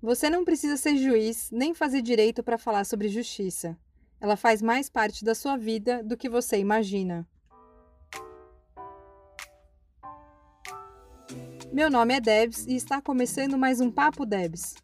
Você 0.00 0.30
não 0.30 0.44
precisa 0.44 0.76
ser 0.76 0.96
juiz 0.96 1.50
nem 1.50 1.74
fazer 1.74 2.02
direito 2.02 2.40
para 2.40 2.56
falar 2.56 2.84
sobre 2.84 3.08
justiça. 3.08 3.76
Ela 4.20 4.36
faz 4.36 4.62
mais 4.62 4.88
parte 4.88 5.24
da 5.24 5.34
sua 5.34 5.56
vida 5.56 6.04
do 6.04 6.16
que 6.16 6.28
você 6.28 6.56
imagina. 6.56 7.26
Meu 11.72 11.90
nome 11.90 12.14
é 12.14 12.20
Debs 12.20 12.64
e 12.66 12.76
está 12.76 13.02
começando 13.02 13.58
mais 13.58 13.80
um 13.80 13.90
Papo 13.90 14.24
Debs. 14.24 14.76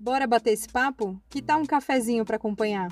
Bora 0.00 0.26
bater 0.26 0.52
esse 0.52 0.68
papo? 0.68 1.20
Que 1.30 1.40
tal 1.40 1.60
um 1.60 1.66
cafezinho 1.66 2.24
para 2.24 2.36
acompanhar? 2.36 2.90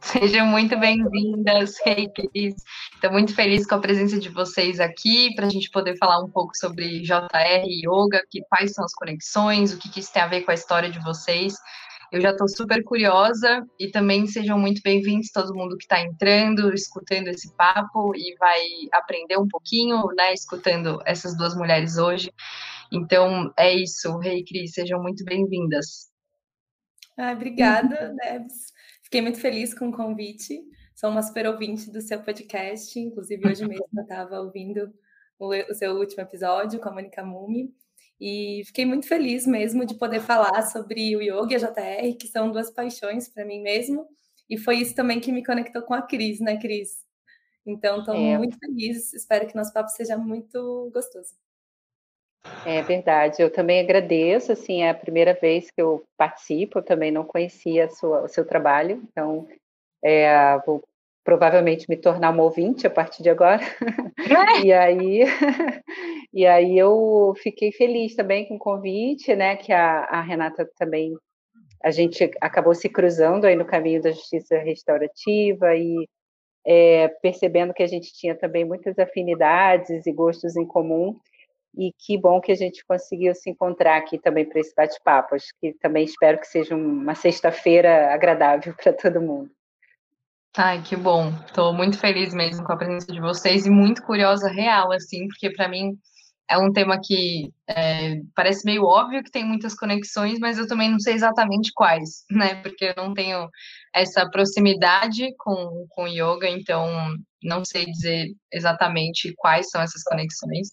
Sejam 0.00 0.46
muito 0.46 0.78
bem-vindas, 0.78 1.76
Cris. 1.78 2.54
Estou 2.96 3.12
muito 3.12 3.34
feliz 3.34 3.66
com 3.66 3.74
a 3.74 3.78
presença 3.78 4.18
de 4.18 4.30
vocês 4.30 4.80
aqui, 4.80 5.34
para 5.34 5.46
a 5.46 5.50
gente 5.50 5.70
poder 5.70 5.98
falar 5.98 6.18
um 6.18 6.30
pouco 6.30 6.56
sobre 6.56 7.02
JR 7.02 7.66
e 7.66 7.82
Yoga, 7.86 8.22
que, 8.30 8.40
quais 8.48 8.72
são 8.72 8.82
as 8.82 8.94
conexões, 8.94 9.72
o 9.72 9.78
que, 9.78 9.90
que 9.90 10.00
isso 10.00 10.10
tem 10.10 10.22
a 10.22 10.26
ver 10.26 10.40
com 10.40 10.50
a 10.50 10.54
história 10.54 10.90
de 10.90 10.98
vocês. 11.00 11.54
Eu 12.10 12.22
já 12.22 12.30
estou 12.30 12.48
super 12.48 12.82
curiosa 12.82 13.66
e 13.78 13.90
também 13.90 14.26
sejam 14.26 14.58
muito 14.58 14.80
bem-vindos 14.82 15.30
todo 15.30 15.54
mundo 15.54 15.76
que 15.76 15.84
está 15.84 16.00
entrando, 16.00 16.72
escutando 16.72 17.28
esse 17.28 17.54
papo 17.54 18.16
e 18.16 18.34
vai 18.38 18.60
aprender 18.92 19.36
um 19.36 19.46
pouquinho, 19.46 20.02
né, 20.16 20.32
escutando 20.32 20.98
essas 21.04 21.36
duas 21.36 21.54
mulheres 21.54 21.98
hoje. 21.98 22.32
Então, 22.90 23.52
é 23.58 23.74
isso. 23.74 24.16
Rei 24.18 24.38
hey, 24.38 24.44
Cris, 24.44 24.72
sejam 24.72 25.02
muito 25.02 25.22
bem-vindas. 25.22 26.10
Ah, 27.18 27.32
obrigada, 27.32 28.14
Debs. 28.22 28.72
Fiquei 29.02 29.20
muito 29.20 29.38
feliz 29.38 29.74
com 29.74 29.90
o 29.90 29.92
convite. 29.92 30.62
Sou 30.96 31.10
uma 31.10 31.22
super 31.22 31.46
ouvinte 31.46 31.90
do 31.90 32.00
seu 32.00 32.22
podcast. 32.22 32.98
Inclusive, 32.98 33.46
hoje 33.46 33.68
mesmo 33.68 33.86
eu 33.94 34.02
estava 34.02 34.40
ouvindo 34.40 34.90
o, 35.38 35.54
o, 35.54 35.74
seu 35.74 35.94
último 35.94 36.22
episódio 36.22 36.80
com 36.80 36.88
a 36.88 36.92
Mônica 36.92 37.22
Mumi. 37.22 37.70
E 38.18 38.62
fiquei 38.64 38.86
muito 38.86 39.06
feliz 39.06 39.46
mesmo 39.46 39.84
de 39.84 39.94
poder 39.94 40.20
falar 40.20 40.62
sobre 40.62 41.14
o 41.14 41.20
yoga 41.20 41.52
e 41.52 41.56
a 41.56 41.58
JR, 41.58 42.16
que 42.18 42.26
são 42.26 42.50
duas 42.50 42.70
paixões 42.70 43.28
para 43.28 43.44
mim 43.44 43.60
mesmo. 43.60 44.08
E 44.48 44.56
foi 44.56 44.76
isso 44.76 44.94
também 44.94 45.20
que 45.20 45.30
me 45.30 45.44
conectou 45.44 45.82
com 45.82 45.92
a 45.92 46.00
Cris, 46.00 46.40
né, 46.40 46.56
Cris? 46.56 47.04
Então, 47.66 47.98
estou 47.98 48.14
é. 48.14 48.38
muito 48.38 48.58
feliz. 48.58 49.12
Espero 49.12 49.46
que 49.46 49.54
nosso 49.54 49.74
papo 49.74 49.90
seja 49.90 50.16
muito 50.16 50.90
gostoso. 50.94 51.34
É 52.64 52.80
verdade, 52.80 53.42
eu 53.42 53.52
também 53.52 53.80
agradeço, 53.80 54.52
assim, 54.52 54.82
é 54.82 54.90
a 54.90 54.94
primeira 54.94 55.34
vez 55.34 55.68
que 55.70 55.82
eu 55.82 56.06
participo, 56.16 56.78
eu 56.78 56.82
também 56.82 57.10
não 57.10 57.24
conhecia 57.24 57.90
sua, 57.90 58.22
o 58.22 58.28
seu 58.28 58.46
trabalho, 58.46 59.02
então 59.10 59.48
é, 60.04 60.58
vou 60.66 60.82
provavelmente 61.24 61.88
me 61.88 61.96
tornar 61.96 62.30
uma 62.30 62.44
ouvinte 62.44 62.86
a 62.86 62.90
partir 62.90 63.22
de 63.22 63.30
agora. 63.30 63.60
e 64.64 64.72
aí, 64.72 65.24
e 66.32 66.46
aí 66.46 66.78
eu 66.78 67.34
fiquei 67.42 67.72
feliz 67.72 68.14
também 68.14 68.46
com 68.46 68.54
o 68.54 68.60
convite, 68.60 69.34
né, 69.34 69.56
que 69.56 69.72
a, 69.72 70.04
a 70.04 70.20
Renata 70.20 70.68
também, 70.78 71.12
a 71.82 71.90
gente 71.90 72.30
acabou 72.40 72.74
se 72.74 72.88
cruzando 72.88 73.44
aí 73.44 73.56
no 73.56 73.64
caminho 73.64 74.00
da 74.00 74.12
justiça 74.12 74.56
restaurativa 74.58 75.74
e 75.74 76.08
é, 76.64 77.08
percebendo 77.08 77.74
que 77.74 77.82
a 77.82 77.88
gente 77.88 78.12
tinha 78.12 78.34
também 78.34 78.64
muitas 78.64 78.98
afinidades 78.98 80.06
e 80.06 80.12
gostos 80.12 80.56
em 80.56 80.66
comum, 80.66 81.16
e 81.76 81.92
que 81.98 82.16
bom 82.16 82.40
que 82.40 82.52
a 82.52 82.56
gente 82.56 82.84
conseguiu 82.86 83.34
se 83.34 83.50
encontrar 83.50 83.96
aqui 83.96 84.18
também 84.18 84.44
para 84.44 84.60
esse 84.60 84.74
bate-papo. 84.74 85.34
Acho 85.34 85.48
que 85.60 85.74
também 85.74 86.04
espero 86.04 86.38
que 86.38 86.46
seja 86.46 86.74
uma 86.74 87.14
sexta-feira 87.14 88.12
agradável 88.14 88.74
para 88.82 88.92
todo 88.92 89.20
mundo. 89.20 89.50
Ai, 90.58 90.82
que 90.82 90.96
bom. 90.96 91.28
Estou 91.46 91.74
muito 91.74 91.98
feliz 91.98 92.32
mesmo 92.32 92.64
com 92.64 92.72
a 92.72 92.76
presença 92.78 93.12
de 93.12 93.20
vocês 93.20 93.66
e 93.66 93.70
muito 93.70 94.02
curiosa 94.02 94.48
real, 94.48 94.90
assim, 94.90 95.28
porque 95.28 95.50
para 95.50 95.68
mim 95.68 95.98
é 96.48 96.56
um 96.56 96.72
tema 96.72 96.98
que 96.98 97.52
é, 97.68 98.20
parece 98.34 98.64
meio 98.64 98.84
óbvio 98.84 99.22
que 99.22 99.30
tem 99.30 99.44
muitas 99.44 99.74
conexões, 99.74 100.38
mas 100.38 100.56
eu 100.56 100.66
também 100.66 100.90
não 100.90 100.98
sei 100.98 101.12
exatamente 101.12 101.72
quais, 101.74 102.24
né? 102.30 102.54
Porque 102.62 102.86
eu 102.86 102.94
não 102.96 103.12
tenho 103.12 103.50
essa 103.94 104.28
proximidade 104.30 105.34
com, 105.36 105.86
com 105.90 106.08
yoga, 106.08 106.48
então 106.48 106.88
não 107.42 107.62
sei 107.62 107.84
dizer 107.86 108.28
exatamente 108.50 109.34
quais 109.36 109.68
são 109.68 109.82
essas 109.82 110.02
conexões. 110.04 110.68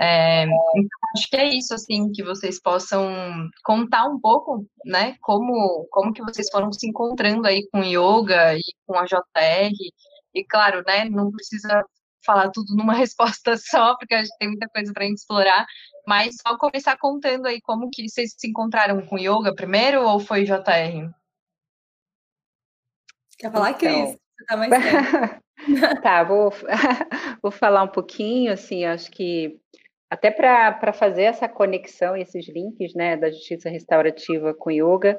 É, 0.00 0.44
então, 0.44 0.98
acho 1.16 1.28
que 1.28 1.36
é 1.36 1.48
isso, 1.48 1.74
assim, 1.74 2.12
que 2.12 2.22
vocês 2.22 2.60
possam 2.60 3.10
contar 3.64 4.04
um 4.04 4.20
pouco, 4.20 4.64
né, 4.84 5.16
como, 5.20 5.88
como 5.90 6.12
que 6.12 6.22
vocês 6.22 6.48
foram 6.50 6.72
se 6.72 6.88
encontrando 6.88 7.48
aí 7.48 7.66
com 7.72 7.82
yoga 7.82 8.54
e 8.56 8.62
com 8.86 8.96
a 8.96 9.04
JR, 9.04 9.72
e 10.34 10.44
claro, 10.44 10.84
né, 10.86 11.04
não 11.06 11.32
precisa 11.32 11.84
falar 12.24 12.50
tudo 12.50 12.76
numa 12.76 12.94
resposta 12.94 13.56
só, 13.56 13.96
porque 13.96 14.14
a 14.14 14.22
gente 14.22 14.36
tem 14.38 14.48
muita 14.48 14.68
coisa 14.68 14.92
para 14.92 15.02
a 15.02 15.06
gente 15.08 15.18
explorar, 15.18 15.66
mas 16.06 16.36
só 16.46 16.56
começar 16.56 16.96
contando 16.96 17.46
aí 17.46 17.60
como 17.60 17.90
que 17.90 18.08
vocês 18.08 18.34
se 18.38 18.48
encontraram 18.48 19.04
com 19.04 19.18
yoga 19.18 19.52
primeiro, 19.52 20.06
ou 20.06 20.20
foi 20.20 20.44
JR? 20.44 21.10
Quer 23.36 23.50
falar, 23.50 23.74
Cris? 23.74 23.92
Então... 23.92 24.18
Você 24.38 24.44
tá 24.46 24.56
mais 24.56 24.70
tá, 26.02 26.22
vou, 26.22 26.52
vou 27.42 27.50
falar 27.50 27.82
um 27.82 27.88
pouquinho, 27.88 28.52
assim, 28.52 28.84
acho 28.84 29.10
que 29.10 29.58
até 30.10 30.30
para 30.30 30.92
fazer 30.92 31.24
essa 31.24 31.48
conexão, 31.48 32.16
esses 32.16 32.48
links 32.48 32.94
né, 32.94 33.16
da 33.16 33.30
justiça 33.30 33.68
restaurativa 33.68 34.54
com 34.54 34.70
yoga, 34.70 35.18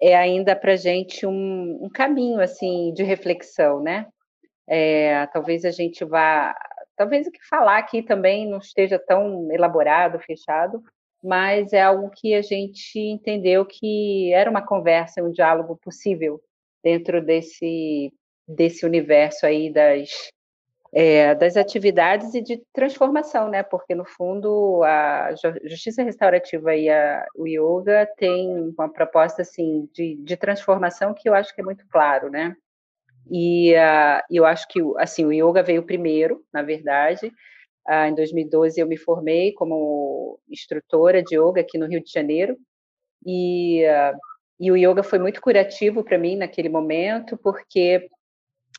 é 0.00 0.16
ainda 0.16 0.56
para 0.56 0.72
a 0.72 0.76
gente 0.76 1.26
um, 1.26 1.78
um, 1.84 1.88
caminho 1.88 2.40
assim 2.40 2.92
de 2.92 3.02
reflexão, 3.02 3.80
né? 3.80 4.06
É, 4.68 5.26
talvez 5.28 5.64
a 5.64 5.70
gente 5.70 6.04
vá, 6.04 6.54
talvez 6.96 7.26
o 7.26 7.30
que 7.30 7.46
falar 7.48 7.78
aqui 7.78 8.02
também 8.02 8.48
não 8.48 8.58
esteja 8.58 8.98
tão 8.98 9.50
elaborado, 9.52 10.18
fechado, 10.20 10.82
mas 11.22 11.72
é 11.72 11.82
algo 11.82 12.10
que 12.10 12.34
a 12.34 12.42
gente 12.42 12.98
entendeu 12.98 13.64
que 13.64 14.32
era 14.32 14.50
uma 14.50 14.64
conversa, 14.66 15.22
um 15.22 15.30
diálogo 15.30 15.78
possível 15.80 16.40
dentro 16.82 17.24
desse 17.24 18.12
desse 18.48 18.84
universo 18.84 19.46
aí 19.46 19.72
das 19.72 20.10
é, 20.92 21.34
das 21.34 21.56
atividades 21.56 22.34
e 22.34 22.42
de 22.42 22.62
transformação, 22.72 23.48
né? 23.48 23.62
Porque 23.62 23.94
no 23.94 24.04
fundo 24.04 24.82
a 24.84 25.30
justiça 25.64 26.02
restaurativa 26.02 26.74
e 26.76 26.90
a, 26.90 27.26
o 27.34 27.46
yoga 27.46 28.06
tem 28.16 28.72
uma 28.76 28.92
proposta 28.92 29.42
assim 29.42 29.88
de, 29.94 30.16
de 30.16 30.36
transformação 30.36 31.14
que 31.14 31.28
eu 31.28 31.34
acho 31.34 31.54
que 31.54 31.62
é 31.62 31.64
muito 31.64 31.86
claro, 31.88 32.30
né? 32.30 32.54
E 33.30 33.72
uh, 33.74 34.20
eu 34.30 34.44
acho 34.44 34.68
que 34.68 34.80
assim 34.98 35.24
o 35.24 35.32
yoga 35.32 35.62
veio 35.62 35.82
primeiro, 35.84 36.44
na 36.52 36.62
verdade. 36.62 37.32
Uh, 37.88 38.08
em 38.08 38.14
2012 38.14 38.80
eu 38.80 38.86
me 38.86 38.96
formei 38.96 39.52
como 39.54 40.38
instrutora 40.48 41.22
de 41.22 41.36
yoga 41.36 41.62
aqui 41.62 41.78
no 41.78 41.86
Rio 41.86 42.02
de 42.02 42.12
Janeiro 42.12 42.56
e 43.24 43.84
uh, 43.86 44.16
e 44.60 44.70
o 44.70 44.76
yoga 44.76 45.02
foi 45.02 45.18
muito 45.18 45.40
curativo 45.40 46.04
para 46.04 46.16
mim 46.16 46.36
naquele 46.36 46.68
momento, 46.68 47.36
porque 47.36 48.08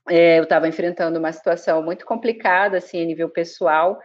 é, 0.09 0.39
eu 0.39 0.43
estava 0.43 0.67
enfrentando 0.67 1.19
uma 1.19 1.31
situação 1.31 1.81
muito 1.83 2.05
complicada, 2.05 2.77
assim, 2.77 3.01
a 3.01 3.05
nível 3.05 3.29
pessoal, 3.29 3.99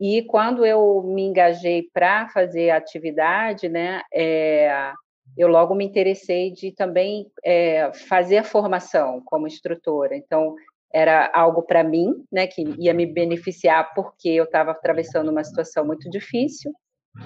e 0.00 0.22
quando 0.22 0.64
eu 0.64 1.02
me 1.02 1.22
engajei 1.22 1.88
para 1.92 2.28
fazer 2.28 2.70
a 2.70 2.76
atividade, 2.76 3.68
né, 3.68 4.02
é, 4.12 4.92
eu 5.36 5.48
logo 5.48 5.74
me 5.74 5.84
interessei 5.84 6.52
de 6.52 6.72
também 6.72 7.26
é, 7.44 7.92
fazer 7.92 8.38
a 8.38 8.44
formação 8.44 9.20
como 9.24 9.46
instrutora. 9.46 10.16
Então, 10.16 10.54
era 10.92 11.30
algo 11.34 11.62
para 11.62 11.82
mim, 11.84 12.24
né, 12.30 12.46
que 12.46 12.62
ia 12.78 12.94
me 12.94 13.04
beneficiar 13.06 13.92
porque 13.94 14.28
eu 14.28 14.44
estava 14.44 14.70
atravessando 14.70 15.30
uma 15.30 15.44
situação 15.44 15.84
muito 15.84 16.08
difícil 16.08 16.72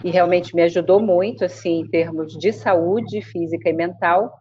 e 0.03 0.11
realmente 0.11 0.55
me 0.55 0.63
ajudou 0.63 1.01
muito, 1.01 1.45
assim, 1.45 1.81
em 1.81 1.89
termos 1.89 2.33
de 2.39 2.53
saúde 2.53 3.21
física 3.21 3.69
e 3.69 3.73
mental. 3.73 4.33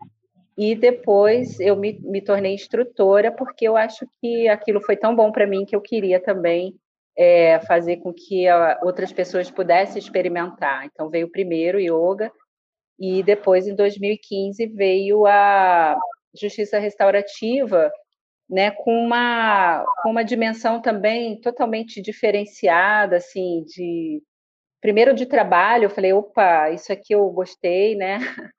E 0.57 0.75
depois 0.75 1.59
eu 1.59 1.75
me, 1.75 1.99
me 2.01 2.21
tornei 2.21 2.53
instrutora, 2.53 3.31
porque 3.31 3.67
eu 3.67 3.77
acho 3.77 4.05
que 4.19 4.47
aquilo 4.47 4.81
foi 4.81 4.97
tão 4.97 5.15
bom 5.15 5.31
para 5.31 5.47
mim 5.47 5.65
que 5.65 5.75
eu 5.75 5.81
queria 5.81 6.19
também 6.19 6.75
é, 7.17 7.59
fazer 7.61 7.97
com 7.97 8.13
que 8.13 8.47
a, 8.47 8.79
outras 8.83 9.11
pessoas 9.13 9.49
pudessem 9.49 9.99
experimentar. 9.99 10.85
Então 10.85 11.09
veio 11.09 11.31
primeiro 11.31 11.79
yoga, 11.79 12.31
e 13.01 13.23
depois, 13.23 13.67
em 13.67 13.75
2015, 13.75 14.67
veio 14.67 15.25
a 15.25 15.97
justiça 16.39 16.77
restaurativa, 16.77 17.91
né, 18.47 18.69
com 18.69 18.93
uma, 18.93 19.83
com 20.03 20.11
uma 20.11 20.23
dimensão 20.23 20.79
também 20.79 21.41
totalmente 21.41 21.99
diferenciada, 21.99 23.17
assim, 23.17 23.63
de 23.65 24.21
primeiro 24.79 25.15
de 25.15 25.25
trabalho, 25.25 25.85
eu 25.85 25.89
falei, 25.89 26.13
opa, 26.13 26.69
isso 26.69 26.93
aqui 26.93 27.15
eu 27.15 27.27
gostei, 27.31 27.95
né? 27.95 28.19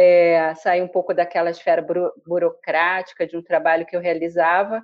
é, 0.00 0.54
sair 0.54 0.80
um 0.80 0.86
pouco 0.86 1.12
daquela 1.12 1.50
esfera 1.50 1.82
buro, 1.82 2.12
burocrática 2.24 3.26
de 3.26 3.36
um 3.36 3.42
trabalho 3.42 3.84
que 3.84 3.96
eu 3.96 4.00
realizava 4.00 4.80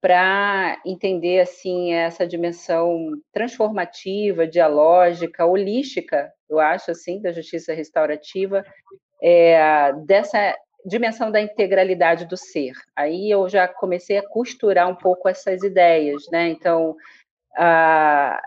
para 0.00 0.80
entender 0.84 1.38
assim 1.38 1.92
essa 1.92 2.26
dimensão 2.26 3.12
transformativa, 3.32 4.48
dialógica, 4.48 5.46
holística, 5.46 6.32
eu 6.50 6.58
acho 6.58 6.90
assim, 6.90 7.22
da 7.22 7.30
justiça 7.30 7.72
restaurativa, 7.72 8.64
é, 9.22 9.92
dessa 10.06 10.56
dimensão 10.84 11.30
da 11.30 11.40
integralidade 11.40 12.26
do 12.26 12.36
ser. 12.36 12.72
Aí 12.96 13.30
eu 13.30 13.48
já 13.48 13.68
comecei 13.68 14.18
a 14.18 14.28
costurar 14.28 14.88
um 14.88 14.96
pouco 14.96 15.28
essas 15.28 15.62
ideias, 15.62 16.24
né? 16.32 16.48
Então, 16.48 16.96
a, 17.56 18.40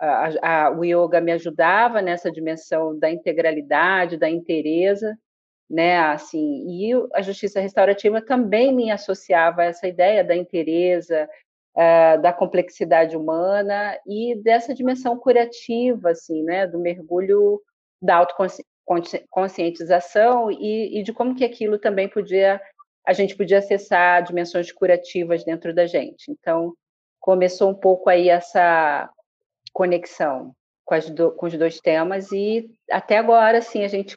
a, 0.00 0.30
a, 0.42 0.70
o 0.70 0.84
yoga 0.84 1.20
me 1.20 1.32
ajudava 1.32 2.00
nessa 2.00 2.30
dimensão 2.30 2.98
da 2.98 3.10
integralidade, 3.10 4.16
da 4.16 4.28
inteireza, 4.28 5.18
né? 5.68 5.98
Assim, 5.98 6.64
e 6.68 6.92
a 7.14 7.22
justiça 7.22 7.60
restaurativa 7.60 8.20
também 8.20 8.74
me 8.74 8.90
associava 8.90 9.62
a 9.62 9.66
essa 9.66 9.88
ideia 9.88 10.22
da 10.22 10.36
inteireza, 10.36 11.26
uh, 11.76 12.20
da 12.20 12.32
complexidade 12.32 13.16
humana 13.16 13.98
e 14.06 14.36
dessa 14.42 14.74
dimensão 14.74 15.18
curativa, 15.18 16.10
assim, 16.10 16.42
né? 16.42 16.66
Do 16.66 16.78
mergulho 16.78 17.60
da 18.00 18.16
autoconscientização 18.16 20.50
e, 20.50 20.98
e 20.98 21.02
de 21.02 21.12
como 21.12 21.34
que 21.34 21.44
aquilo 21.44 21.78
também 21.78 22.08
podia 22.08 22.60
a 23.06 23.12
gente 23.12 23.36
podia 23.36 23.58
acessar 23.58 24.22
dimensões 24.22 24.72
curativas 24.72 25.44
dentro 25.44 25.74
da 25.74 25.86
gente. 25.86 26.30
Então, 26.30 26.72
começou 27.20 27.70
um 27.70 27.74
pouco 27.74 28.08
aí 28.08 28.30
essa 28.30 29.10
conexão 29.72 30.54
com, 30.84 30.98
do, 31.14 31.32
com 31.32 31.46
os 31.46 31.56
dois 31.56 31.80
temas 31.80 32.32
e 32.32 32.70
até 32.90 33.18
agora, 33.18 33.58
assim, 33.58 33.84
a 33.84 33.88
gente 33.88 34.16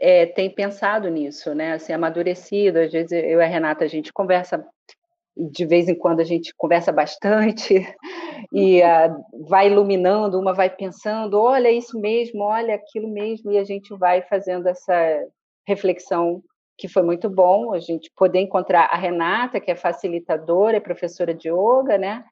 é, 0.00 0.26
tem 0.26 0.50
pensado 0.50 1.08
nisso, 1.08 1.54
né? 1.54 1.72
Assim, 1.74 1.92
amadurecido. 1.92 2.78
Às 2.78 2.92
vezes 2.92 3.12
eu 3.12 3.40
e 3.40 3.44
a 3.44 3.46
Renata 3.46 3.84
a 3.84 3.88
gente 3.88 4.12
conversa 4.12 4.64
de 5.36 5.64
vez 5.64 5.88
em 5.88 5.94
quando 5.94 6.20
a 6.20 6.24
gente 6.24 6.52
conversa 6.56 6.92
bastante 6.92 7.74
e 8.52 8.82
uh, 8.82 9.46
vai 9.48 9.68
iluminando, 9.68 10.38
uma 10.38 10.52
vai 10.52 10.68
pensando, 10.68 11.40
olha 11.40 11.70
isso 11.70 11.98
mesmo, 11.98 12.42
olha 12.42 12.74
aquilo 12.74 13.08
mesmo, 13.08 13.50
e 13.50 13.56
a 13.56 13.64
gente 13.64 13.96
vai 13.96 14.20
fazendo 14.22 14.66
essa 14.68 14.94
reflexão 15.66 16.42
que 16.76 16.88
foi 16.88 17.02
muito 17.02 17.30
bom 17.30 17.72
a 17.72 17.80
gente 17.80 18.10
poder 18.16 18.40
encontrar 18.40 18.90
a 18.90 18.96
Renata, 18.96 19.60
que 19.60 19.70
é 19.70 19.74
facilitadora, 19.74 20.76
é 20.76 20.80
professora 20.80 21.32
de 21.32 21.48
yoga, 21.48 21.96
né? 21.96 22.24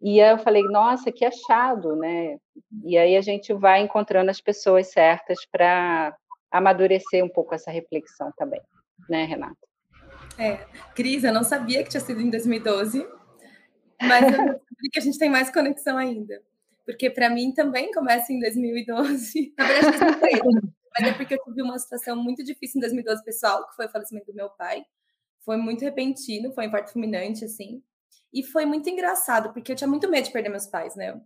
E 0.00 0.20
aí 0.20 0.30
eu 0.30 0.38
falei, 0.38 0.62
nossa, 0.62 1.10
que 1.10 1.24
achado, 1.24 1.96
né? 1.96 2.36
E 2.84 2.96
aí 2.96 3.16
a 3.16 3.20
gente 3.20 3.52
vai 3.52 3.80
encontrando 3.80 4.30
as 4.30 4.40
pessoas 4.40 4.92
certas 4.92 5.38
para 5.50 6.16
amadurecer 6.50 7.24
um 7.24 7.28
pouco 7.28 7.54
essa 7.54 7.70
reflexão 7.70 8.32
também, 8.36 8.60
né, 9.08 9.24
Renata? 9.24 9.56
É, 10.38 10.56
Cris, 10.94 11.24
eu 11.24 11.32
não 11.32 11.42
sabia 11.42 11.82
que 11.82 11.90
tinha 11.90 12.00
sido 12.00 12.20
em 12.20 12.30
2012, 12.30 13.06
mas 14.02 14.24
eu 14.24 14.30
descobri 14.30 14.90
que 14.92 14.98
a 14.98 15.02
gente 15.02 15.18
tem 15.18 15.30
mais 15.30 15.50
conexão 15.50 15.98
ainda. 15.98 16.40
Porque 16.86 17.10
para 17.10 17.28
mim 17.28 17.52
também 17.52 17.92
começa 17.92 18.32
em 18.32 18.38
2012. 18.38 19.54
Na 19.58 19.66
verdade, 19.66 19.98
2013. 19.98 20.42
mas 20.98 21.08
é 21.08 21.12
porque 21.12 21.34
eu 21.34 21.44
tive 21.44 21.62
uma 21.62 21.78
situação 21.78 22.16
muito 22.16 22.42
difícil 22.42 22.78
em 22.78 22.80
2012, 22.80 23.24
pessoal, 23.24 23.68
que 23.68 23.76
foi 23.76 23.86
o 23.86 23.90
falecimento 23.90 24.26
do 24.26 24.34
meu 24.34 24.48
pai. 24.50 24.82
Foi 25.44 25.56
muito 25.56 25.82
repentino, 25.84 26.52
foi 26.52 26.64
um 26.64 26.68
infarto 26.68 26.92
fulminante, 26.92 27.44
assim. 27.44 27.82
E 28.32 28.42
foi 28.42 28.64
muito 28.64 28.88
engraçado, 28.88 29.52
porque 29.52 29.72
eu 29.72 29.76
tinha 29.76 29.88
muito 29.88 30.08
medo 30.08 30.24
de 30.24 30.32
perder 30.32 30.48
meus 30.48 30.66
pais, 30.66 30.94
né? 30.96 31.20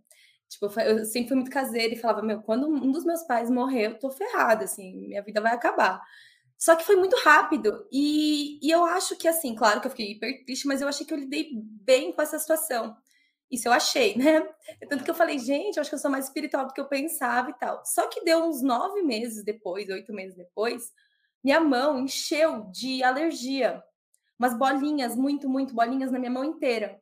Tipo, 0.49 0.67
eu 0.81 1.05
sempre 1.05 1.29
fui 1.29 1.37
muito 1.37 1.51
caseira 1.51 1.93
e 1.93 1.97
falava, 1.97 2.21
meu, 2.21 2.41
quando 2.41 2.67
um 2.67 2.91
dos 2.91 3.05
meus 3.05 3.23
pais 3.23 3.49
morrer, 3.49 3.87
eu 3.87 3.99
tô 3.99 4.11
ferrada, 4.11 4.65
assim, 4.65 5.07
minha 5.07 5.23
vida 5.23 5.41
vai 5.41 5.53
acabar. 5.53 6.01
Só 6.57 6.75
que 6.75 6.85
foi 6.85 6.95
muito 6.95 7.15
rápido. 7.17 7.87
E, 7.91 8.59
e 8.65 8.71
eu 8.71 8.85
acho 8.85 9.17
que, 9.17 9.27
assim, 9.27 9.55
claro 9.55 9.81
que 9.81 9.87
eu 9.87 9.91
fiquei 9.91 10.11
hiper 10.11 10.45
triste, 10.45 10.67
mas 10.67 10.81
eu 10.81 10.87
achei 10.87 11.05
que 11.05 11.13
eu 11.13 11.17
lidei 11.17 11.49
bem 11.53 12.11
com 12.13 12.21
essa 12.21 12.39
situação. 12.39 12.95
Isso 13.51 13.67
eu 13.67 13.73
achei, 13.73 14.15
né? 14.17 14.47
Tanto 14.89 15.03
que 15.03 15.11
eu 15.11 15.15
falei, 15.15 15.37
gente, 15.37 15.77
eu 15.77 15.81
acho 15.81 15.89
que 15.89 15.95
eu 15.95 15.99
sou 15.99 16.09
mais 16.09 16.25
espiritual 16.25 16.65
do 16.65 16.73
que 16.73 16.81
eu 16.81 16.87
pensava 16.87 17.49
e 17.49 17.53
tal. 17.53 17.83
Só 17.85 18.07
que 18.07 18.23
deu 18.23 18.45
uns 18.45 18.61
nove 18.61 19.01
meses 19.01 19.43
depois, 19.43 19.89
oito 19.89 20.13
meses 20.13 20.35
depois, 20.35 20.91
minha 21.43 21.59
mão 21.59 21.99
encheu 21.99 22.69
de 22.71 23.03
alergia. 23.03 23.83
Umas 24.39 24.57
bolinhas, 24.57 25.15
muito, 25.15 25.49
muito 25.49 25.73
bolinhas 25.73 26.11
na 26.11 26.19
minha 26.19 26.31
mão 26.31 26.43
inteira. 26.43 26.99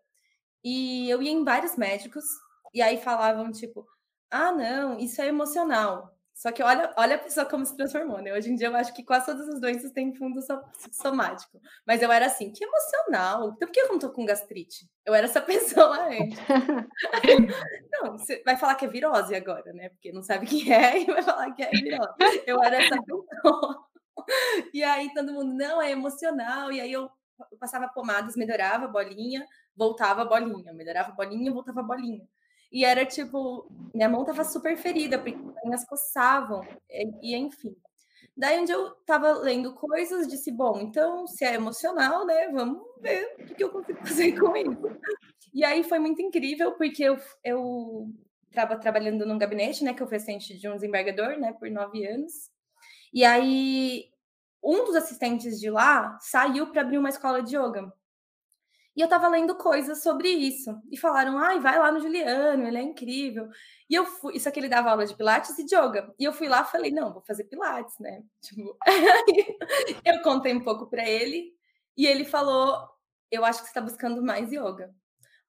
E 0.64 1.10
eu 1.10 1.22
ia 1.22 1.32
em 1.32 1.44
vários 1.44 1.76
médicos, 1.76 2.26
e 2.74 2.82
aí 2.82 2.98
falavam, 2.98 3.52
tipo, 3.52 3.86
ah, 4.30 4.52
não, 4.52 4.98
isso 4.98 5.22
é 5.22 5.28
emocional. 5.28 6.12
Só 6.34 6.52
que 6.52 6.64
olha, 6.64 6.92
olha 6.98 7.18
a 7.18 7.20
pessoa 7.20 7.46
como 7.46 7.64
se 7.64 7.76
transformou, 7.76 8.20
né? 8.20 8.34
Hoje 8.34 8.50
em 8.50 8.56
dia 8.56 8.66
eu 8.66 8.76
acho 8.76 8.94
que 8.96 9.04
quase 9.04 9.28
todas 9.28 9.48
as 9.48 9.62
doenças 9.62 9.92
têm 9.92 10.16
fundo 10.16 10.40
somático. 10.92 11.62
Mas 11.86 12.02
eu 12.02 12.12
era 12.12 12.26
assim, 12.26 12.52
que 12.52 12.64
emocional. 12.64 13.52
Então 13.56 13.68
por 13.68 13.72
que 13.72 13.80
eu 13.80 13.90
não 13.90 14.00
tô 14.00 14.10
com 14.10 14.26
gastrite? 14.26 14.90
Eu 15.06 15.14
era 15.14 15.28
essa 15.28 15.40
pessoa 15.44 16.08
antes. 16.08 16.40
não, 17.94 18.18
você 18.18 18.42
vai 18.44 18.58
falar 18.58 18.74
que 18.74 18.86
é 18.86 18.88
virose 18.88 19.36
agora, 19.36 19.72
né? 19.74 19.90
Porque 19.90 20.12
não 20.12 20.24
sabe 20.24 20.48
o 20.48 20.50
que 20.50 20.74
é 20.74 21.02
e 21.04 21.06
vai 21.06 21.22
falar 21.22 21.52
que 21.52 21.62
é 21.62 21.70
virose. 21.70 22.44
Eu 22.48 22.64
era 22.64 22.84
essa 22.84 22.98
pessoa. 23.04 23.86
E 24.74 24.84
aí 24.84 25.14
todo 25.14 25.34
mundo, 25.34 25.54
não, 25.54 25.80
é 25.80 25.92
emocional. 25.92 26.72
E 26.72 26.82
aí 26.82 26.92
eu 26.92 27.08
passava 27.60 27.88
pomadas, 27.90 28.36
melhorava 28.36 28.86
a 28.86 28.88
bolinha, 28.88 29.46
voltava 29.76 30.24
a 30.24 30.26
bolinha, 30.26 30.74
melhorava 30.74 31.10
a 31.12 31.16
bolinha, 31.16 31.52
voltava 31.52 31.82
a 31.82 31.84
bolinha. 31.84 32.28
E 32.72 32.86
era 32.86 33.06
tipo, 33.06 33.68
minha 33.94 34.08
mão 34.08 34.24
tava 34.24 34.44
super 34.44 34.78
ferida, 34.78 35.20
porque 35.20 35.38
as 35.58 35.66
minhas 35.66 35.86
coçavam, 35.86 36.62
e, 36.90 37.34
e 37.34 37.36
enfim. 37.36 37.76
Daí, 38.36 38.60
onde 38.60 38.72
eu 38.72 38.92
tava 39.06 39.34
lendo 39.34 39.74
coisas, 39.74 40.28
disse: 40.28 40.52
bom, 40.52 40.80
então, 40.80 41.28
se 41.28 41.44
é 41.44 41.54
emocional, 41.56 42.26
né, 42.26 42.50
vamos 42.50 42.82
ver 43.02 43.36
o 43.40 43.56
que 43.56 43.64
eu 43.64 43.70
consigo 43.70 44.00
fazer 44.08 44.40
com 44.40 44.56
isso. 44.56 45.00
E 45.54 45.66
aí 45.66 45.84
foi 45.84 46.00
muito 46.00 46.22
incrível, 46.22 46.72
porque 46.74 47.04
eu, 47.04 47.18
eu 47.44 48.10
estava 48.50 48.78
trabalhando 48.78 49.26
num 49.26 49.38
gabinete, 49.38 49.84
né, 49.84 49.94
que 49.94 50.02
eu 50.02 50.08
fui 50.08 50.18
assistente 50.18 50.58
de 50.58 50.70
um 50.70 50.76
desembargador, 50.76 51.38
né, 51.38 51.54
por 51.54 51.70
nove 51.70 52.06
anos. 52.08 52.50
E 53.14 53.26
aí, 53.26 54.06
um 54.64 54.86
dos 54.86 54.96
assistentes 54.96 55.60
de 55.60 55.70
lá 55.70 56.18
saiu 56.22 56.72
para 56.72 56.82
abrir 56.82 56.98
uma 56.98 57.10
escola 57.10 57.44
de 57.44 57.58
yoga. 57.58 57.92
E 58.96 59.02
eu 59.02 59.06
estava 59.06 59.28
lendo 59.30 59.56
coisas 59.56 60.04
sobre 60.04 60.30
isso. 60.30 60.70
E 60.92 60.98
falaram, 60.98 61.38
ai, 61.38 61.60
vai 61.60 61.80
lá 61.80 61.92
no 61.92 62.00
Juliano, 62.00 62.68
ele 62.68 62.78
é 62.78 62.82
incrível. 62.82 63.48
E 63.90 63.96
eu 63.96 64.06
fui, 64.06 64.36
isso 64.36 64.50
aqui 64.50 64.60
ele 64.60 64.68
dava 64.70 64.90
aula 64.92 65.06
de 65.06 65.16
Pilates 65.16 65.58
e 65.58 65.66
de 65.66 65.76
yoga. 65.76 66.14
E 66.20 66.24
eu 66.26 66.34
fui 66.34 66.48
lá 66.50 66.64
falei, 66.66 66.92
não, 66.92 67.14
vou 67.14 67.22
fazer 67.22 67.46
Pilates, 67.46 67.98
né? 68.00 68.22
Tipo, 68.42 68.78
eu 70.06 70.22
contei 70.22 70.54
um 70.54 70.64
pouco 70.64 70.90
para 70.90 71.08
ele. 71.08 71.54
E 71.98 72.06
ele 72.06 72.26
falou, 72.26 72.88
eu 73.32 73.46
acho 73.46 73.60
que 73.60 73.66
você 73.66 73.72
está 73.72 73.82
buscando 73.82 74.22
mais 74.24 74.52
yoga. 74.52 74.94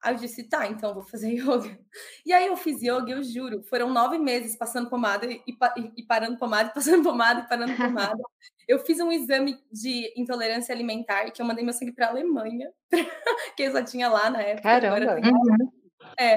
Aí 0.02 0.14
eu 0.14 0.18
disse, 0.18 0.42
tá, 0.42 0.66
então 0.66 0.92
vou 0.92 1.04
fazer 1.04 1.30
yoga. 1.38 1.78
E 2.26 2.32
aí 2.32 2.48
eu 2.48 2.56
fiz 2.56 2.82
yoga, 2.82 3.12
eu 3.12 3.22
juro, 3.22 3.62
foram 3.62 3.88
nove 3.88 4.18
meses 4.18 4.56
passando 4.56 4.90
pomada 4.90 5.26
e, 5.26 5.40
e, 5.46 5.92
e 5.96 6.02
parando 6.02 6.36
pomada, 6.36 6.70
passando 6.74 7.04
pomada 7.04 7.40
e 7.40 7.48
parando 7.48 7.76
pomada. 7.76 8.20
Eu 8.66 8.80
fiz 8.80 8.98
um 8.98 9.12
exame 9.12 9.58
de 9.70 10.12
intolerância 10.16 10.74
alimentar 10.74 11.30
que 11.30 11.40
eu 11.40 11.46
mandei 11.46 11.64
meu 11.64 11.72
sangue 11.72 11.92
para 11.92 12.06
a 12.06 12.10
Alemanha, 12.10 12.72
que 13.56 13.62
eu 13.62 13.72
só 13.72 13.84
tinha 13.84 14.08
lá 14.08 14.28
na 14.28 14.42
época. 14.42 14.62
Caramba! 14.62 15.14
Uhum. 15.14 15.70
É. 16.18 16.36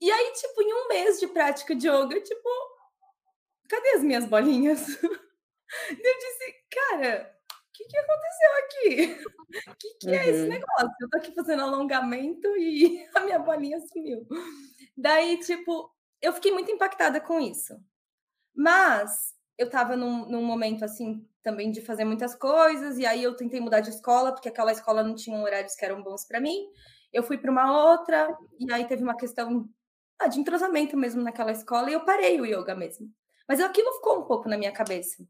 E 0.00 0.10
aí, 0.10 0.32
tipo, 0.32 0.62
em 0.62 0.74
um 0.74 0.88
mês 0.88 1.20
de 1.20 1.28
prática 1.28 1.76
de 1.76 1.88
yoga, 1.88 2.20
tipo, 2.20 2.48
cadê 3.68 3.90
as 3.90 4.02
minhas 4.02 4.26
bolinhas? 4.26 5.00
Eu 5.02 6.18
disse, 6.18 6.54
cara, 6.70 7.32
o 7.72 7.74
que, 7.74 7.84
que 7.86 7.96
aconteceu 7.96 8.50
aqui? 8.58 9.24
O 9.70 9.76
que, 9.76 9.94
que 9.94 10.06
uhum. 10.08 10.14
é 10.14 10.28
esse 10.28 10.42
uhum. 10.42 10.48
negócio? 10.48 10.96
Eu 11.00 11.08
tô 11.08 11.16
aqui 11.16 11.34
fazendo 11.34 11.62
alongamento 11.62 12.48
e 12.58 13.08
a 13.16 13.20
minha 13.20 13.38
bolinha 13.38 13.80
sumiu. 13.80 14.26
Daí, 14.94 15.38
tipo, 15.38 15.90
eu 16.20 16.34
fiquei 16.34 16.52
muito 16.52 16.70
impactada 16.70 17.18
com 17.18 17.40
isso. 17.40 17.74
Mas 18.54 19.34
eu 19.56 19.70
tava 19.70 19.96
num, 19.96 20.28
num 20.28 20.44
momento 20.44 20.84
assim 20.84 21.26
também 21.42 21.72
de 21.72 21.80
fazer 21.80 22.04
muitas 22.04 22.34
coisas, 22.34 22.98
e 22.98 23.06
aí 23.06 23.22
eu 23.22 23.34
tentei 23.34 23.58
mudar 23.58 23.80
de 23.80 23.90
escola, 23.90 24.32
porque 24.32 24.48
aquela 24.48 24.70
escola 24.70 25.02
não 25.02 25.14
tinha 25.14 25.36
horários 25.38 25.74
que 25.74 25.84
eram 25.84 26.02
bons 26.02 26.24
para 26.26 26.40
mim. 26.40 26.68
Eu 27.12 27.22
fui 27.22 27.38
para 27.38 27.50
uma 27.50 27.90
outra, 27.90 28.36
e 28.60 28.70
aí 28.70 28.86
teve 28.86 29.02
uma 29.02 29.16
questão 29.16 29.68
ah, 30.18 30.28
de 30.28 30.38
entrosamento 30.38 30.96
mesmo 30.96 31.22
naquela 31.22 31.50
escola, 31.50 31.90
e 31.90 31.94
eu 31.94 32.04
parei 32.04 32.40
o 32.40 32.46
yoga 32.46 32.74
mesmo. 32.74 33.10
Mas 33.48 33.60
aquilo 33.60 33.92
ficou 33.94 34.20
um 34.20 34.24
pouco 34.24 34.48
na 34.48 34.58
minha 34.58 34.72
cabeça. 34.72 35.26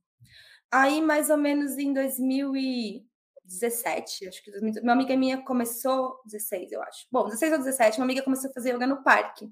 Aí, 0.72 1.00
mais 1.02 1.28
ou 1.30 1.36
menos 1.36 1.76
em 1.78 1.92
2017, 1.92 4.28
acho 4.28 4.42
que 4.42 4.50
2017, 4.50 4.82
uma 4.82 4.92
amiga 4.94 5.14
minha 5.16 5.42
começou, 5.44 6.20
16, 6.24 6.72
eu 6.72 6.82
acho. 6.82 7.06
Bom, 7.12 7.26
16 7.26 7.52
ou 7.52 7.58
17, 7.58 7.98
uma 7.98 8.04
amiga 8.04 8.22
começou 8.22 8.48
a 8.50 8.52
fazer 8.54 8.74
yoga 8.74 8.86
no 8.86 9.02
parque. 9.02 9.50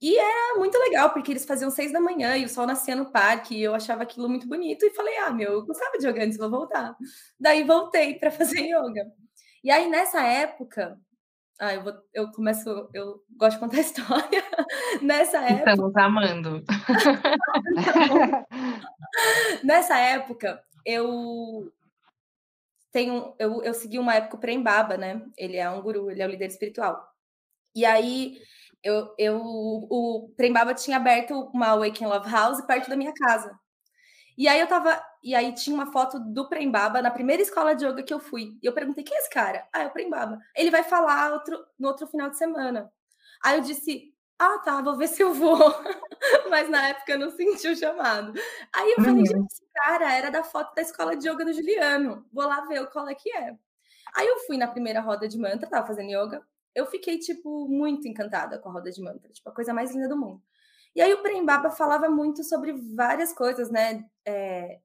E 0.00 0.16
era 0.18 0.58
muito 0.58 0.78
legal, 0.78 1.10
porque 1.12 1.32
eles 1.32 1.44
faziam 1.44 1.70
seis 1.70 1.92
da 1.92 2.00
manhã 2.00 2.36
e 2.36 2.44
o 2.44 2.48
sol 2.48 2.66
nascia 2.66 2.94
no 2.94 3.10
parque, 3.10 3.56
e 3.56 3.62
eu 3.62 3.74
achava 3.74 4.02
aquilo 4.04 4.28
muito 4.28 4.46
bonito, 4.46 4.84
e 4.86 4.90
falei, 4.90 5.16
ah, 5.18 5.30
meu, 5.30 5.52
eu 5.52 5.66
gostava 5.66 5.98
de 5.98 6.06
yoga 6.06 6.24
antes, 6.24 6.38
vou 6.38 6.50
voltar. 6.50 6.96
Daí 7.40 7.64
voltei 7.64 8.14
para 8.18 8.30
fazer 8.60 8.60
yoga. 8.60 9.10
E 9.64 9.70
aí, 9.70 9.88
nessa 9.88 10.22
época, 10.22 10.98
ah, 11.58 11.74
eu, 11.74 11.82
vou, 11.82 11.92
eu 12.14 12.30
começo, 12.30 12.88
eu 12.94 13.20
gosto 13.36 13.54
de 13.54 13.60
contar 13.60 13.80
história. 13.80 14.44
Nessa 15.02 15.38
época. 15.38 15.70
Estamos 15.70 15.96
amando. 15.96 16.64
Nessa 19.64 19.98
época, 19.98 20.62
eu 20.84 21.72
tenho, 22.92 23.34
eu, 23.38 23.62
eu 23.62 23.74
segui 23.74 23.98
uma 23.98 24.14
época 24.14 24.36
o 24.36 24.40
Prembaba, 24.40 24.96
né? 24.96 25.20
Ele 25.36 25.56
é 25.56 25.68
um 25.68 25.82
guru, 25.82 26.10
ele 26.10 26.22
é 26.22 26.26
o 26.26 26.30
líder 26.30 26.46
espiritual. 26.46 27.04
E 27.74 27.84
aí, 27.84 28.38
eu, 28.82 29.12
eu, 29.18 29.40
o 29.42 30.32
Prembaba 30.36 30.74
tinha 30.74 30.96
aberto 30.96 31.50
uma 31.52 31.68
Awaken 31.68 32.06
Love 32.06 32.30
House 32.30 32.60
perto 32.66 32.88
da 32.88 32.96
minha 32.96 33.12
casa. 33.12 33.58
E 34.38 34.46
aí 34.46 34.60
eu 34.60 34.68
tava. 34.68 35.04
E 35.20 35.34
aí 35.34 35.52
tinha 35.52 35.74
uma 35.74 35.90
foto 35.90 36.20
do 36.20 36.48
Prembaba 36.48 37.02
na 37.02 37.10
primeira 37.10 37.42
escola 37.42 37.74
de 37.74 37.84
yoga 37.84 38.04
que 38.04 38.14
eu 38.14 38.20
fui. 38.20 38.56
E 38.62 38.66
eu 38.66 38.72
perguntei: 38.72 39.02
quem 39.02 39.16
é 39.16 39.20
esse 39.20 39.30
cara? 39.30 39.66
Ah, 39.72 39.82
é 39.82 39.86
o 39.88 39.90
Prembaba. 39.90 40.38
Ele 40.54 40.70
vai 40.70 40.84
falar 40.84 41.32
outro, 41.32 41.58
no 41.76 41.88
outro 41.88 42.06
final 42.06 42.30
de 42.30 42.38
semana. 42.38 42.88
Aí 43.42 43.58
eu 43.58 43.62
disse, 43.62 44.14
ah, 44.38 44.58
tá, 44.64 44.80
vou 44.80 44.96
ver 44.96 45.08
se 45.08 45.22
eu 45.22 45.34
vou. 45.34 45.58
Mas 46.48 46.70
na 46.70 46.88
época 46.88 47.12
eu 47.12 47.18
não 47.18 47.30
senti 47.30 47.66
o 47.66 47.76
chamado. 47.76 48.32
Aí 48.72 48.90
eu 48.92 49.04
falei, 49.04 49.20
uhum. 49.20 49.26
gente, 49.26 49.52
esse 49.52 49.66
cara 49.74 50.14
era 50.14 50.30
da 50.30 50.44
foto 50.44 50.72
da 50.72 50.82
escola 50.82 51.16
de 51.16 51.28
yoga 51.28 51.44
do 51.44 51.52
Juliano. 51.52 52.24
Vou 52.32 52.46
lá 52.46 52.60
ver 52.66 52.86
qual 52.90 53.08
é 53.08 53.16
que 53.16 53.30
é. 53.32 53.56
Aí 54.14 54.26
eu 54.26 54.38
fui 54.46 54.56
na 54.56 54.68
primeira 54.68 55.00
roda 55.00 55.26
de 55.26 55.36
mantra, 55.36 55.68
tava 55.68 55.86
fazendo 55.86 56.10
yoga. 56.10 56.40
Eu 56.74 56.86
fiquei, 56.86 57.18
tipo, 57.18 57.66
muito 57.68 58.06
encantada 58.06 58.56
com 58.58 58.68
a 58.68 58.72
roda 58.72 58.90
de 58.90 59.02
mantra. 59.02 59.28
Tipo, 59.32 59.50
a 59.50 59.52
coisa 59.52 59.74
mais 59.74 59.92
linda 59.92 60.08
do 60.08 60.16
mundo. 60.16 60.40
E 60.94 61.00
aí 61.00 61.12
o 61.12 61.22
Prembaba 61.22 61.70
falava 61.70 62.08
muito 62.08 62.42
sobre 62.44 62.72
várias 62.94 63.32
coisas, 63.32 63.70
né? 63.70 64.04
É... 64.26 64.80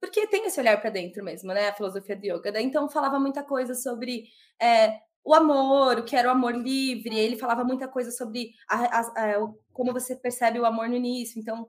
Porque 0.00 0.26
tem 0.26 0.46
esse 0.46 0.58
olhar 0.60 0.80
para 0.80 0.90
dentro 0.90 1.22
mesmo, 1.24 1.52
né? 1.52 1.68
A 1.68 1.74
filosofia 1.74 2.16
do 2.16 2.26
yoga. 2.26 2.60
Então 2.60 2.88
falava 2.88 3.20
muita 3.20 3.42
coisa 3.42 3.74
sobre 3.74 4.24
é, 4.60 4.98
o 5.24 5.34
amor, 5.34 5.98
o 5.98 6.04
que 6.04 6.16
era 6.16 6.28
o 6.28 6.32
amor 6.32 6.54
livre. 6.54 7.16
Ele 7.16 7.38
falava 7.38 7.64
muita 7.64 7.86
coisa 7.88 8.10
sobre 8.10 8.52
a, 8.68 8.98
a, 8.98 9.00
a, 9.00 9.52
como 9.72 9.92
você 9.92 10.16
percebe 10.16 10.58
o 10.58 10.66
amor 10.66 10.88
no 10.88 10.96
início, 10.96 11.40
então 11.40 11.68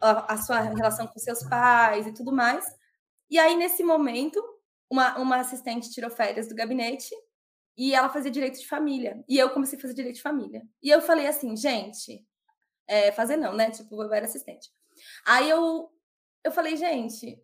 a, 0.00 0.36
sua 0.36 0.60
relação 0.60 1.06
com 1.06 1.18
seus 1.18 1.42
pais 1.44 2.06
e 2.06 2.12
tudo 2.12 2.32
mais. 2.32 2.64
E 3.30 3.38
aí, 3.38 3.56
nesse 3.56 3.82
momento, 3.82 4.42
uma, 4.90 5.18
uma 5.18 5.36
assistente 5.36 5.90
tirou 5.90 6.10
férias 6.10 6.48
do 6.48 6.54
gabinete 6.54 7.14
e 7.76 7.94
ela 7.94 8.08
fazia 8.08 8.30
direito 8.30 8.60
de 8.60 8.68
família. 8.68 9.24
E 9.28 9.38
eu 9.38 9.50
comecei 9.50 9.78
a 9.78 9.82
fazer 9.82 9.94
direito 9.94 10.16
de 10.16 10.22
família. 10.22 10.62
E 10.82 10.90
eu 10.90 11.00
falei 11.00 11.26
assim, 11.26 11.56
gente, 11.56 12.24
é, 12.86 13.12
fazer 13.12 13.36
não, 13.36 13.54
né? 13.54 13.70
Tipo, 13.70 14.02
eu 14.02 14.12
era 14.12 14.26
assistente. 14.26 14.70
Aí 15.26 15.48
eu, 15.48 15.90
eu 16.44 16.52
falei, 16.52 16.76
gente, 16.76 17.38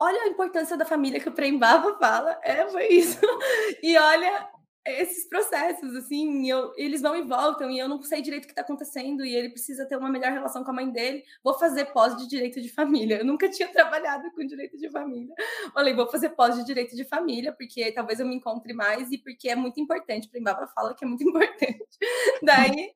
olha 0.00 0.22
a 0.22 0.28
importância 0.28 0.76
da 0.76 0.84
família 0.84 1.20
que 1.20 1.28
o 1.28 1.32
Prembaba 1.32 1.98
fala. 1.98 2.38
É, 2.42 2.68
foi 2.68 2.88
isso. 2.88 3.20
E 3.82 3.96
olha 3.98 4.48
esses 4.84 5.28
processos, 5.28 5.94
assim, 5.94 6.50
eu, 6.50 6.72
eles 6.76 7.00
vão 7.00 7.14
e 7.14 7.22
voltam, 7.22 7.70
e 7.70 7.78
eu 7.78 7.88
não 7.88 8.02
sei 8.02 8.20
direito 8.20 8.44
o 8.44 8.46
que 8.46 8.52
está 8.52 8.62
acontecendo, 8.62 9.24
e 9.24 9.34
ele 9.34 9.50
precisa 9.50 9.86
ter 9.86 9.96
uma 9.96 10.10
melhor 10.10 10.32
relação 10.32 10.64
com 10.64 10.70
a 10.70 10.74
mãe 10.74 10.90
dele. 10.90 11.22
Vou 11.42 11.54
fazer 11.54 11.86
pós 11.86 12.16
de 12.16 12.28
direito 12.28 12.60
de 12.60 12.68
família. 12.68 13.18
Eu 13.18 13.24
nunca 13.24 13.48
tinha 13.50 13.68
trabalhado 13.68 14.30
com 14.32 14.44
direito 14.44 14.76
de 14.76 14.90
família. 14.90 15.34
Falei, 15.72 15.94
vou 15.94 16.08
fazer 16.10 16.30
pós 16.30 16.56
de 16.56 16.64
direito 16.64 16.96
de 16.96 17.04
família, 17.04 17.52
porque 17.52 17.92
talvez 17.92 18.18
eu 18.18 18.26
me 18.26 18.34
encontre 18.34 18.72
mais 18.72 19.10
e 19.12 19.18
porque 19.18 19.48
é 19.48 19.54
muito 19.54 19.80
importante. 19.80 20.28
Prembaba 20.28 20.66
fala 20.68 20.94
que 20.94 21.04
é 21.04 21.08
muito 21.08 21.22
importante. 21.28 21.98
Daí. 22.42 22.92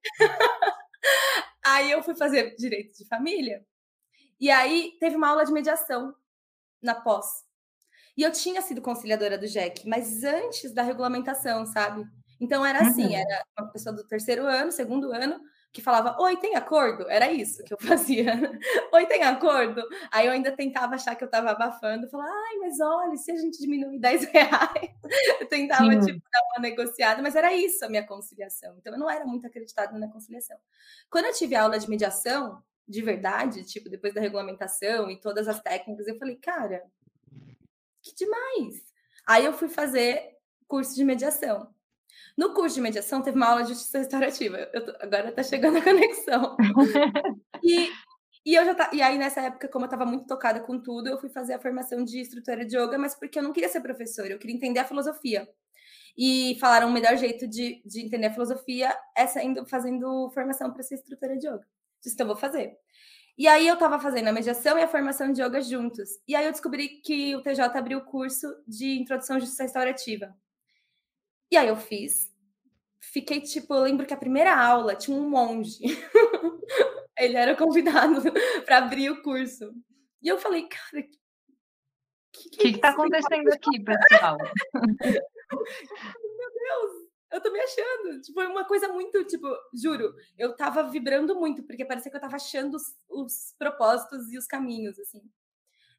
Aí 1.64 1.90
eu 1.90 2.02
fui 2.02 2.14
fazer 2.14 2.54
direito 2.56 2.96
de 2.96 3.06
família, 3.06 3.64
e 4.40 4.50
aí 4.50 4.96
teve 5.00 5.16
uma 5.16 5.28
aula 5.28 5.44
de 5.44 5.52
mediação 5.52 6.14
na 6.82 6.94
pós. 6.94 7.44
E 8.16 8.22
eu 8.22 8.32
tinha 8.32 8.62
sido 8.62 8.80
conciliadora 8.80 9.36
do 9.36 9.46
JEC, 9.46 9.86
mas 9.86 10.24
antes 10.24 10.72
da 10.72 10.82
regulamentação, 10.82 11.66
sabe? 11.66 12.04
Então 12.40 12.64
era 12.64 12.80
assim, 12.80 13.06
uhum. 13.06 13.14
era 13.14 13.44
uma 13.58 13.70
pessoa 13.70 13.94
do 13.94 14.06
terceiro 14.06 14.46
ano, 14.46 14.72
segundo 14.72 15.12
ano, 15.12 15.40
que 15.76 15.82
falava, 15.82 16.16
oi, 16.18 16.38
tem 16.38 16.56
acordo? 16.56 17.06
Era 17.06 17.30
isso 17.30 17.62
que 17.62 17.74
eu 17.74 17.76
fazia. 17.78 18.32
oi, 18.94 19.04
tem 19.04 19.22
acordo? 19.22 19.82
Aí 20.10 20.26
eu 20.26 20.32
ainda 20.32 20.50
tentava 20.50 20.94
achar 20.94 21.14
que 21.14 21.22
eu 21.22 21.26
estava 21.26 21.50
abafando, 21.50 22.08
falar, 22.08 22.24
ai, 22.24 22.56
mas 22.60 22.80
olha, 22.80 23.14
se 23.16 23.30
a 23.30 23.36
gente 23.36 23.58
diminuir 23.58 23.98
10 23.98 24.24
reais, 24.32 24.90
eu 25.38 25.46
tentava, 25.46 25.92
Sim. 25.92 26.00
tipo, 26.00 26.26
dar 26.32 26.40
uma 26.54 26.62
negociada, 26.62 27.20
mas 27.20 27.36
era 27.36 27.52
isso 27.52 27.84
a 27.84 27.90
minha 27.90 28.06
conciliação. 28.06 28.74
Então 28.78 28.94
eu 28.94 28.98
não 28.98 29.10
era 29.10 29.26
muito 29.26 29.46
acreditada 29.46 29.98
na 29.98 30.08
conciliação. 30.08 30.56
Quando 31.10 31.26
eu 31.26 31.34
tive 31.34 31.54
aula 31.54 31.78
de 31.78 31.90
mediação, 31.90 32.62
de 32.88 33.02
verdade, 33.02 33.62
tipo, 33.64 33.90
depois 33.90 34.14
da 34.14 34.20
regulamentação 34.22 35.10
e 35.10 35.20
todas 35.20 35.46
as 35.46 35.60
técnicas, 35.60 36.06
eu 36.06 36.16
falei, 36.16 36.36
cara, 36.36 36.82
que 38.00 38.14
demais! 38.14 38.82
Aí 39.28 39.44
eu 39.44 39.52
fui 39.52 39.68
fazer 39.68 40.38
curso 40.66 40.94
de 40.94 41.04
mediação. 41.04 41.68
No 42.36 42.52
curso 42.52 42.74
de 42.74 42.82
mediação 42.82 43.22
teve 43.22 43.36
uma 43.36 43.46
aula 43.46 43.62
de 43.62 43.70
justiça 43.70 43.98
restaurativa. 43.98 44.66
Tô, 44.66 44.92
agora 45.00 45.32
tá 45.32 45.42
chegando 45.42 45.78
a 45.78 45.82
conexão. 45.82 46.56
e, 47.62 47.90
e 48.44 48.54
eu 48.54 48.64
já 48.64 48.74
tá, 48.74 48.90
e 48.92 49.00
aí 49.00 49.16
nessa 49.16 49.40
época, 49.40 49.68
como 49.68 49.84
eu 49.84 49.86
estava 49.86 50.04
muito 50.04 50.26
tocada 50.26 50.60
com 50.60 50.78
tudo, 50.78 51.08
eu 51.08 51.18
fui 51.18 51.30
fazer 51.30 51.54
a 51.54 51.58
formação 51.58 52.04
de 52.04 52.20
instrutora 52.20 52.64
de 52.64 52.76
yoga, 52.76 52.98
mas 52.98 53.14
porque 53.14 53.38
eu 53.38 53.42
não 53.42 53.52
queria 53.52 53.68
ser 53.68 53.80
professora, 53.80 54.28
eu 54.28 54.38
queria 54.38 54.54
entender 54.54 54.80
a 54.80 54.84
filosofia. 54.84 55.48
E 56.16 56.56
falaram 56.60 56.88
o 56.88 56.92
melhor 56.92 57.16
jeito 57.16 57.46
de, 57.46 57.82
de 57.84 58.00
entender 58.04 58.26
a 58.26 58.32
filosofia 58.32 58.94
é 59.16 59.26
saindo, 59.26 59.66
fazendo 59.66 60.30
formação 60.32 60.72
para 60.72 60.82
ser 60.82 60.94
instrutora 60.96 61.36
de 61.38 61.46
yoga. 61.46 61.66
Disse, 62.02 62.14
então 62.14 62.26
vou 62.26 62.36
fazer. 62.36 62.76
E 63.38 63.46
aí 63.46 63.66
eu 63.68 63.74
estava 63.74 63.98
fazendo 64.00 64.28
a 64.28 64.32
mediação 64.32 64.78
e 64.78 64.82
a 64.82 64.88
formação 64.88 65.30
de 65.30 65.42
yoga 65.42 65.60
juntos. 65.60 66.08
E 66.26 66.34
aí 66.34 66.46
eu 66.46 66.52
descobri 66.52 67.00
que 67.02 67.36
o 67.36 67.42
TJ 67.42 67.76
abriu 67.76 67.98
o 67.98 68.04
curso 68.04 68.46
de 68.66 68.98
introdução 68.98 69.36
à 69.36 69.38
justiça 69.38 69.64
restaurativa. 69.64 70.34
E 71.50 71.56
aí 71.56 71.68
eu 71.68 71.76
fiz. 71.76 72.34
Fiquei 73.00 73.40
tipo, 73.40 73.72
eu 73.74 73.82
lembro 73.82 74.06
que 74.06 74.14
a 74.14 74.18
primeira 74.18 74.54
aula 74.54 74.94
tinha 74.94 75.16
um 75.16 75.28
monge. 75.28 75.78
Ele 77.18 77.36
era 77.36 77.56
convidado 77.56 78.20
para 78.66 78.78
abrir 78.78 79.10
o 79.10 79.22
curso. 79.22 79.72
E 80.22 80.28
eu 80.28 80.38
falei, 80.38 80.68
cara, 80.68 81.02
o 81.02 81.08
que, 82.32 82.50
que, 82.50 82.56
que, 82.58 82.72
que 82.72 82.78
tá 82.78 82.90
acontecendo 82.90 83.48
aqui, 83.52 83.80
pessoal? 83.82 84.36
Meu 85.52 86.50
Deus, 86.52 87.06
eu 87.32 87.40
tô 87.40 87.50
me 87.52 87.60
achando. 87.60 88.20
Tipo, 88.20 88.40
é 88.40 88.48
uma 88.48 88.64
coisa 88.64 88.88
muito, 88.88 89.24
tipo, 89.24 89.46
juro, 89.72 90.12
eu 90.36 90.54
tava 90.54 90.82
vibrando 90.90 91.34
muito, 91.36 91.62
porque 91.62 91.84
parecia 91.84 92.10
que 92.10 92.16
eu 92.16 92.20
tava 92.20 92.36
achando 92.36 92.74
os, 92.74 92.94
os 93.08 93.54
propósitos 93.58 94.32
e 94.32 94.36
os 94.36 94.46
caminhos, 94.46 94.98
assim. 94.98 95.22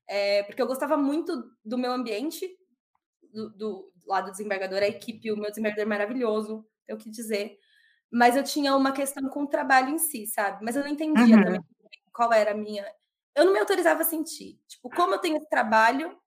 É, 0.07 0.43
porque 0.43 0.61
eu 0.61 0.67
gostava 0.67 0.97
muito 0.97 1.51
do 1.65 1.77
meu 1.77 1.91
ambiente, 1.91 2.47
do, 3.33 3.49
do 3.49 3.93
lado 4.05 4.25
do 4.25 4.31
desembargador, 4.31 4.79
a 4.79 4.87
equipe, 4.87 5.31
o 5.31 5.37
meu 5.37 5.49
desembargador 5.49 5.83
é 5.83 5.89
maravilhoso, 5.89 6.65
tenho 6.85 6.99
que 6.99 7.09
dizer. 7.09 7.57
Mas 8.11 8.35
eu 8.35 8.43
tinha 8.43 8.75
uma 8.75 8.91
questão 8.91 9.27
com 9.29 9.43
o 9.43 9.47
trabalho 9.47 9.89
em 9.89 9.97
si, 9.97 10.25
sabe? 10.27 10.63
Mas 10.63 10.75
eu 10.75 10.83
não 10.83 10.89
entendia 10.89 11.35
uhum. 11.35 11.43
também 11.43 11.61
qual 12.13 12.33
era 12.33 12.51
a 12.51 12.55
minha. 12.55 12.85
Eu 13.35 13.45
não 13.45 13.53
me 13.53 13.59
autorizava 13.59 14.01
a 14.01 14.05
sentir. 14.05 14.59
Tipo, 14.67 14.89
como 14.89 15.15
eu 15.15 15.19
tenho 15.19 15.37
esse 15.37 15.49
trabalho 15.49 16.17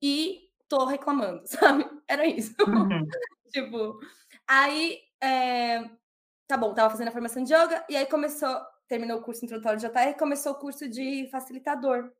e 0.00 0.42
tô 0.68 0.84
reclamando, 0.84 1.42
sabe? 1.48 1.84
Era 2.08 2.26
isso. 2.26 2.54
Uhum. 2.60 3.06
tipo, 3.52 3.98
Aí, 4.46 4.98
é, 5.22 5.84
tá 6.46 6.56
bom, 6.56 6.74
tava 6.74 6.90
fazendo 6.90 7.08
a 7.08 7.12
formação 7.12 7.42
de 7.42 7.54
yoga, 7.54 7.84
e 7.88 7.96
aí 7.96 8.06
começou, 8.06 8.60
terminou 8.86 9.18
o 9.18 9.22
curso 9.22 9.44
introdutório 9.44 9.78
de 9.78 9.86
JR, 9.86 10.10
e 10.10 10.14
começou 10.14 10.52
o 10.52 10.58
curso 10.58 10.88
de 10.88 11.28
facilitador. 11.30 12.12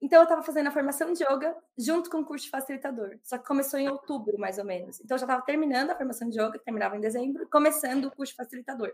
Então, 0.00 0.20
eu 0.20 0.24
estava 0.24 0.42
fazendo 0.42 0.68
a 0.68 0.70
formação 0.70 1.12
de 1.12 1.24
yoga 1.24 1.56
junto 1.76 2.08
com 2.08 2.20
o 2.20 2.24
curso 2.24 2.44
de 2.44 2.50
facilitador. 2.50 3.18
Só 3.22 3.36
que 3.36 3.46
começou 3.46 3.80
em 3.80 3.88
outubro, 3.88 4.38
mais 4.38 4.58
ou 4.58 4.64
menos. 4.64 5.00
Então, 5.00 5.16
eu 5.16 5.18
já 5.18 5.26
estava 5.26 5.42
terminando 5.42 5.90
a 5.90 5.96
formação 5.96 6.28
de 6.28 6.38
yoga, 6.40 6.58
que 6.58 6.64
terminava 6.64 6.96
em 6.96 7.00
dezembro, 7.00 7.48
começando 7.50 8.04
o 8.04 8.10
curso 8.10 8.32
de 8.32 8.36
facilitador. 8.36 8.92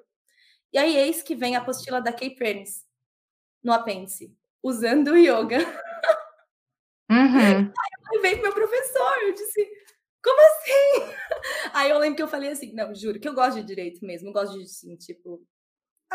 E 0.73 0.79
aí, 0.79 0.97
eis 0.97 1.23
que 1.23 1.35
vem 1.35 1.57
a 1.57 1.61
apostila 1.61 2.01
da 2.01 2.13
Kay 2.13 2.35
Prentice 2.35 2.85
no 3.63 3.73
apêndice, 3.73 4.35
usando 4.63 5.09
o 5.09 5.17
yoga. 5.17 5.59
Uhum. 7.11 7.73
Aí 8.11 8.21
veio 8.23 8.43
meu 8.43 8.53
professor, 8.53 9.13
eu 9.23 9.35
disse, 9.35 9.71
como 10.23 10.41
assim? 10.41 11.15
Aí 11.75 11.91
eu 11.91 11.99
lembro 11.99 12.17
que 12.17 12.23
eu 12.23 12.29
falei 12.29 12.51
assim, 12.51 12.73
não, 12.73 12.95
juro, 12.95 13.21
que 13.21 13.29
eu 13.29 13.35
gosto 13.35 13.61
de 13.61 13.67
direito 13.67 14.05
mesmo, 14.05 14.29
eu 14.29 14.33
gosto 14.33 14.57
de, 14.57 14.65
assim, 14.65 14.97
tipo, 14.97 15.47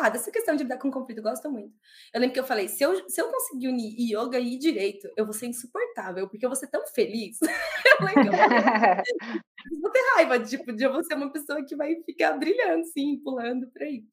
dessa 0.07 0.31
questão 0.31 0.55
de 0.55 0.63
lidar 0.63 0.77
com 0.77 0.89
conflito, 0.91 1.17
eu 1.17 1.23
gosto 1.23 1.51
muito. 1.51 1.73
Eu 2.13 2.21
lembro 2.21 2.33
que 2.33 2.39
eu 2.39 2.45
falei, 2.45 2.69
se 2.69 2.83
eu, 2.83 3.09
se 3.09 3.19
eu 3.19 3.29
conseguir 3.29 3.67
unir 3.67 3.93
yoga 3.99 4.39
e 4.39 4.57
direito, 4.57 5.09
eu 5.17 5.25
vou 5.25 5.33
ser 5.33 5.47
insuportável, 5.47 6.29
porque 6.29 6.45
eu 6.45 6.49
vou 6.49 6.55
ser 6.55 6.67
tão 6.67 6.85
feliz. 6.87 7.37
eu 7.99 8.05
lembro 8.05 8.21
que 8.21 8.29
eu 8.29 8.31
vou, 8.31 9.81
vou 9.81 9.91
ter 9.91 10.03
raiva, 10.15 10.39
tipo, 10.39 10.71
de 10.71 10.83
eu 10.83 10.93
vou 10.93 11.03
ser 11.03 11.15
uma 11.15 11.31
pessoa 11.31 11.65
que 11.65 11.75
vai 11.75 11.95
ficar 12.05 12.33
brilhando, 12.33 12.81
assim, 12.81 13.19
pulando 13.23 13.67
por 13.71 13.81
aí. 13.81 14.03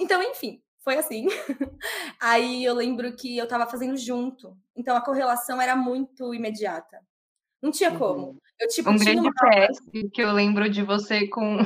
Então, 0.00 0.22
enfim, 0.22 0.60
foi 0.82 0.96
assim. 0.96 1.26
aí 2.20 2.64
eu 2.64 2.74
lembro 2.74 3.14
que 3.14 3.38
eu 3.38 3.46
tava 3.46 3.66
fazendo 3.66 3.96
junto, 3.96 4.56
então 4.76 4.96
a 4.96 5.04
correlação 5.04 5.60
era 5.60 5.76
muito 5.76 6.34
imediata. 6.34 7.00
Não 7.62 7.70
tinha 7.70 7.96
como. 7.96 8.28
Uhum. 8.28 8.38
Eu, 8.58 8.68
tipo, 8.68 8.90
um 8.90 8.96
grande 8.96 9.20
uma... 9.20 9.32
teste 9.32 10.08
que 10.12 10.22
eu 10.22 10.32
lembro 10.32 10.68
de 10.68 10.82
você 10.82 11.28
com 11.28 11.58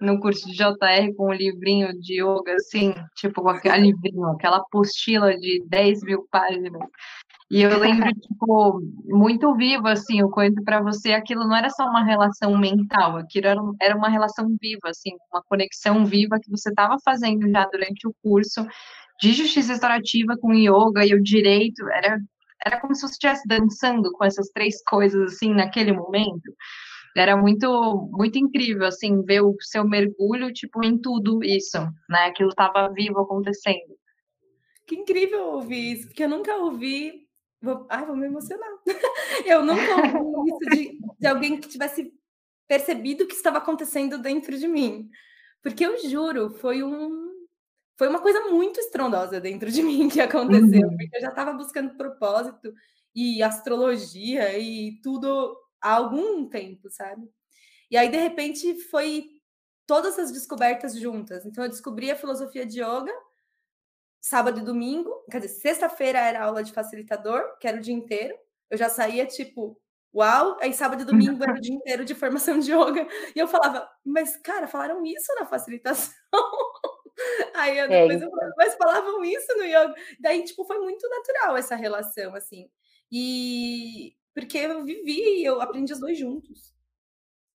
no 0.00 0.18
curso 0.20 0.46
de 0.46 0.56
JR 0.56 1.14
com 1.16 1.28
um 1.28 1.32
livrinho 1.32 1.92
de 2.00 2.20
yoga, 2.20 2.54
assim, 2.54 2.94
tipo, 3.16 3.48
aquele 3.48 3.92
livrinho, 3.92 4.26
aquela 4.26 4.58
apostila 4.58 5.36
de 5.38 5.62
10 5.66 6.02
mil 6.02 6.26
páginas. 6.30 6.82
E 7.50 7.62
eu 7.62 7.78
lembro, 7.78 8.08
tipo, 8.20 8.80
muito 9.04 9.54
vivo, 9.54 9.86
assim, 9.86 10.20
eu 10.20 10.30
conto 10.30 10.62
para 10.64 10.82
você, 10.82 11.12
aquilo 11.12 11.46
não 11.46 11.56
era 11.56 11.70
só 11.70 11.84
uma 11.86 12.04
relação 12.04 12.56
mental, 12.58 13.16
aquilo 13.16 13.46
era, 13.46 13.60
era 13.80 13.96
uma 13.96 14.08
relação 14.08 14.48
viva, 14.60 14.88
assim, 14.88 15.10
uma 15.32 15.42
conexão 15.48 16.04
viva 16.04 16.38
que 16.42 16.50
você 16.50 16.70
estava 16.70 16.96
fazendo 17.04 17.48
já 17.50 17.66
durante 17.66 18.06
o 18.08 18.14
curso 18.22 18.66
de 19.20 19.32
justiça 19.32 19.72
restaurativa 19.72 20.36
com 20.40 20.52
yoga 20.52 21.06
e 21.06 21.14
o 21.14 21.22
direito, 21.22 21.88
era 21.90 22.18
era 22.64 22.80
como 22.80 22.94
se 22.94 23.02
você 23.02 23.12
estivesse 23.12 23.46
dançando 23.46 24.10
com 24.12 24.24
essas 24.24 24.48
três 24.48 24.82
coisas, 24.84 25.34
assim, 25.34 25.52
naquele 25.52 25.92
momento. 25.92 26.50
Era 27.16 27.36
muito, 27.36 28.08
muito 28.12 28.38
incrível, 28.38 28.86
assim, 28.86 29.22
ver 29.22 29.40
o 29.40 29.56
seu 29.60 29.86
mergulho, 29.86 30.52
tipo, 30.52 30.84
em 30.84 30.98
tudo 30.98 31.44
isso, 31.44 31.78
né? 32.08 32.26
Aquilo 32.26 32.48
estava 32.48 32.92
vivo 32.92 33.20
acontecendo. 33.20 33.96
Que 34.86 34.96
incrível 34.96 35.52
ouvir 35.52 35.92
isso, 35.92 36.06
porque 36.08 36.24
eu 36.24 36.28
nunca 36.28 36.56
ouvi. 36.56 37.26
Vou... 37.62 37.86
Ai, 37.88 38.04
vou 38.04 38.16
me 38.16 38.26
emocionar. 38.26 38.68
Eu 39.46 39.64
nunca 39.64 40.18
ouvi 40.20 40.50
isso 40.50 40.70
de, 40.70 40.98
de 41.18 41.26
alguém 41.26 41.58
que 41.58 41.68
tivesse 41.68 42.12
percebido 42.68 43.24
o 43.24 43.26
que 43.26 43.34
estava 43.34 43.58
acontecendo 43.58 44.18
dentro 44.18 44.58
de 44.58 44.68
mim. 44.68 45.08
Porque 45.62 45.84
eu 45.84 45.98
juro, 46.08 46.50
foi 46.50 46.82
um 46.82 47.32
foi 47.96 48.08
uma 48.08 48.20
coisa 48.20 48.40
muito 48.48 48.80
estrondosa 48.80 49.40
dentro 49.40 49.70
de 49.70 49.82
mim 49.82 50.08
que 50.08 50.20
aconteceu, 50.20 50.88
uhum. 50.88 50.96
porque 50.96 51.16
eu 51.16 51.20
já 51.20 51.28
estava 51.28 51.52
buscando 51.52 51.96
propósito 51.96 52.72
e 53.14 53.42
astrologia 53.42 54.58
e 54.58 55.00
tudo 55.02 55.56
há 55.84 55.92
algum 55.96 56.48
tempo, 56.48 56.88
sabe? 56.88 57.30
E 57.90 57.96
aí, 57.96 58.08
de 58.08 58.16
repente, 58.16 58.74
foi 58.84 59.28
todas 59.86 60.18
as 60.18 60.32
descobertas 60.32 60.98
juntas. 60.98 61.44
Então, 61.44 61.62
eu 61.62 61.70
descobri 61.70 62.10
a 62.10 62.16
filosofia 62.16 62.64
de 62.64 62.80
yoga 62.82 63.12
sábado 64.18 64.58
e 64.58 64.64
domingo, 64.64 65.22
quer 65.30 65.38
dizer, 65.38 65.60
sexta-feira 65.60 66.18
era 66.18 66.42
aula 66.42 66.64
de 66.64 66.72
facilitador, 66.72 67.58
que 67.58 67.68
era 67.68 67.76
o 67.76 67.80
dia 67.80 67.92
inteiro. 67.92 68.34
Eu 68.70 68.78
já 68.78 68.88
saía 68.88 69.26
tipo, 69.26 69.78
uau, 70.14 70.56
aí 70.62 70.72
sábado 70.72 71.02
e 71.02 71.04
domingo 71.04 71.44
era 71.44 71.52
o 71.52 71.60
dia 71.60 71.74
inteiro 71.74 72.06
de 72.06 72.14
formação 72.14 72.58
de 72.58 72.72
yoga. 72.72 73.06
E 73.36 73.38
eu 73.38 73.46
falava, 73.46 73.86
mas 74.02 74.34
cara, 74.38 74.66
falaram 74.66 75.04
isso 75.04 75.32
na 75.38 75.44
facilitação. 75.44 76.14
Aí 77.54 77.78
eu, 77.78 77.84
é, 77.84 77.88
depois 77.88 78.20
é, 78.20 78.24
eu 78.24 78.30
falava, 78.30 78.54
mas 78.56 78.74
falavam 78.74 79.24
isso 79.24 79.56
no 79.56 79.64
yoga. 79.64 79.94
Daí, 80.18 80.42
tipo, 80.42 80.64
foi 80.64 80.78
muito 80.78 81.08
natural 81.08 81.56
essa 81.56 81.76
relação, 81.76 82.34
assim. 82.34 82.68
E 83.10 84.16
porque 84.34 84.58
eu 84.58 84.84
vivi, 84.84 85.44
eu 85.44 85.60
aprendi 85.60 85.92
os 85.92 86.00
dois 86.00 86.18
juntos. 86.18 86.74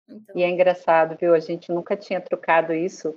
Então... 0.08 0.36
E 0.36 0.44
é 0.44 0.50
engraçado, 0.50 1.18
viu? 1.20 1.34
A 1.34 1.40
gente 1.40 1.72
nunca 1.72 1.96
tinha 1.96 2.22
trocado 2.22 2.74
isso. 2.74 3.16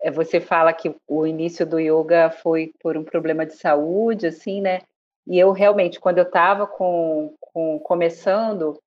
É, 0.00 0.10
você 0.10 0.40
fala 0.40 0.72
que 0.72 0.94
o 1.06 1.26
início 1.26 1.64
do 1.64 1.78
yoga 1.78 2.30
foi 2.30 2.72
por 2.80 2.96
um 2.96 3.04
problema 3.04 3.46
de 3.46 3.54
saúde, 3.54 4.26
assim, 4.26 4.60
né? 4.60 4.80
E 5.26 5.38
eu 5.38 5.52
realmente, 5.52 6.00
quando 6.00 6.18
eu 6.18 6.24
estava 6.24 6.66
com, 6.66 7.34
com, 7.40 7.78
começando, 7.78 8.78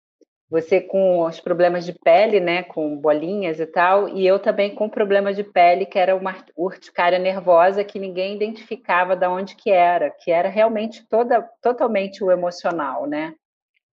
você 0.50 0.80
com 0.80 1.22
os 1.22 1.40
problemas 1.40 1.86
de 1.86 1.94
pele, 1.94 2.40
né, 2.40 2.64
com 2.64 2.96
bolinhas 2.96 3.60
e 3.60 3.66
tal, 3.66 4.08
e 4.08 4.26
eu 4.26 4.40
também 4.40 4.74
com 4.74 4.88
problema 4.88 5.34
de 5.34 5.44
pele, 5.44 5.86
que 5.86 5.98
era 6.00 6.16
uma 6.16 6.36
urticária 6.56 7.20
nervosa 7.20 7.84
que 7.84 8.00
ninguém 8.00 8.36
identificava 8.36 9.16
de 9.16 9.28
onde 9.28 9.56
que 9.56 9.72
era, 9.72 10.10
que 10.10 10.32
era 10.32 10.48
realmente 10.48 11.06
toda, 11.08 11.42
totalmente 11.62 12.24
o 12.24 12.32
emocional, 12.32 13.06
né? 13.08 13.34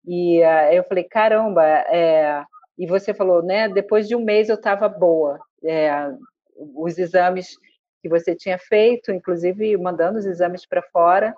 E 0.06 0.42
uh, 0.42 0.74
eu 0.74 0.84
falei, 0.84 1.04
caramba, 1.04 1.64
é... 1.64 2.44
e 2.78 2.86
você 2.88 3.14
falou, 3.14 3.44
né, 3.44 3.70
depois 3.70 4.08
de 4.08 4.16
um 4.16 4.24
mês 4.24 4.50
eu 4.50 4.56
estava 4.56 4.90
boa, 4.90 5.40
é, 5.64 5.92
os 6.76 6.98
exames 6.98 7.56
que 8.02 8.10
você 8.10 8.36
tinha 8.36 8.58
feito, 8.58 9.12
inclusive 9.12 9.78
mandando 9.78 10.18
os 10.18 10.26
exames 10.26 10.66
para 10.66 10.82
fora, 10.82 11.36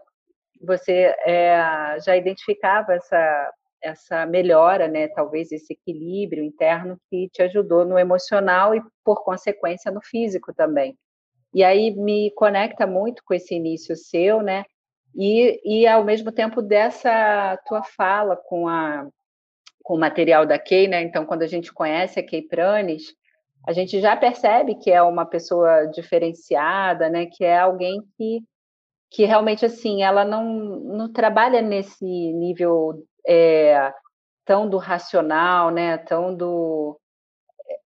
você 0.62 1.14
é, 1.26 1.98
já 2.06 2.16
identificava 2.16 2.94
essa 2.94 3.52
essa 3.84 4.26
melhora, 4.26 4.88
né, 4.88 5.10
talvez 5.10 5.52
esse 5.52 5.74
equilíbrio 5.74 6.42
interno 6.42 6.98
que 7.10 7.28
te 7.30 7.44
ajudou 7.44 7.86
no 7.86 8.00
emocional 8.00 8.74
e 8.74 8.82
por 9.04 9.26
consequência 9.26 9.92
no 9.92 10.02
físico 10.02 10.54
também. 10.54 10.98
E 11.54 11.64
aí 11.64 11.92
me 11.92 12.32
conecta 12.32 12.88
muito 12.88 13.22
com 13.26 13.34
esse 13.34 13.54
início 13.54 13.96
seu, 13.96 14.42
né? 14.42 14.64
E, 15.16 15.62
e 15.64 15.88
ao 15.88 16.04
mesmo 16.04 16.32
tempo 16.32 16.62
dessa 16.62 17.58
tua 17.66 17.84
fala 17.84 18.36
com 18.36 18.68
a 18.68 19.08
com 19.84 19.96
o 19.96 20.00
material 20.00 20.46
da 20.46 20.58
Kay, 20.58 20.88
né? 20.88 21.02
Então, 21.04 21.26
quando 21.26 21.42
a 21.44 21.48
gente 21.48 21.74
conhece 21.74 22.18
a 22.18 22.26
Kay 22.26 22.44
Pranes, 22.44 23.14
a 23.68 23.74
gente 23.74 24.00
já 24.00 24.16
percebe 24.16 24.76
que 24.76 24.90
é 24.90 25.02
uma 25.02 25.26
pessoa 25.26 25.88
diferenciada, 25.88 27.10
né? 27.10 27.26
Que 27.26 27.44
é 27.44 27.60
alguém 27.60 28.02
que 28.18 28.42
que 29.12 29.26
realmente 29.26 29.64
assim 29.64 30.02
ela 30.02 30.26
não, 30.26 30.44
não 30.80 31.12
trabalha 31.12 31.62
nesse 31.62 32.04
nível 32.04 33.06
é, 33.28 33.94
tão 34.44 34.68
do 34.68 34.78
racional, 34.78 35.70
né? 35.70 35.98
Tão 36.00 36.36
do 36.36 37.00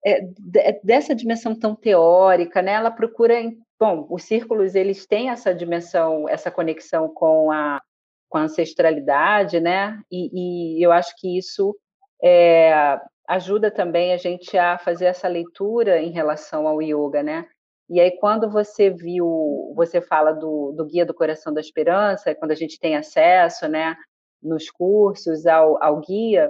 é, 0.05 0.21
é, 0.55 0.79
dessa 0.83 1.15
dimensão 1.15 1.57
tão 1.57 1.75
teórica, 1.75 2.61
né? 2.61 2.73
Ela 2.73 2.91
procura, 2.91 3.33
bom, 3.79 4.07
os 4.09 4.23
círculos 4.23 4.75
eles 4.75 5.05
têm 5.05 5.29
essa 5.29 5.53
dimensão, 5.53 6.27
essa 6.29 6.51
conexão 6.51 7.13
com 7.13 7.51
a, 7.51 7.81
com 8.29 8.37
a 8.37 8.41
ancestralidade, 8.43 9.59
né? 9.59 10.01
E, 10.11 10.79
e 10.79 10.83
eu 10.85 10.91
acho 10.91 11.13
que 11.17 11.37
isso 11.37 11.75
é, 12.23 12.99
ajuda 13.27 13.71
também 13.71 14.13
a 14.13 14.17
gente 14.17 14.57
a 14.57 14.77
fazer 14.77 15.05
essa 15.05 15.27
leitura 15.27 16.01
em 16.01 16.11
relação 16.11 16.67
ao 16.67 16.81
yoga, 16.81 17.21
né? 17.23 17.45
E 17.89 17.99
aí, 17.99 18.17
quando 18.17 18.49
você 18.49 18.89
viu, 18.89 19.73
você 19.75 20.01
fala 20.01 20.31
do, 20.31 20.71
do 20.71 20.85
Guia 20.85 21.05
do 21.05 21.13
Coração 21.13 21.53
da 21.53 21.61
Esperança, 21.61 22.33
quando 22.33 22.51
a 22.51 22.55
gente 22.55 22.79
tem 22.79 22.95
acesso, 22.95 23.67
né, 23.67 23.95
nos 24.41 24.71
cursos 24.71 25.45
ao, 25.45 25.81
ao 25.83 25.99
guia, 25.99 26.49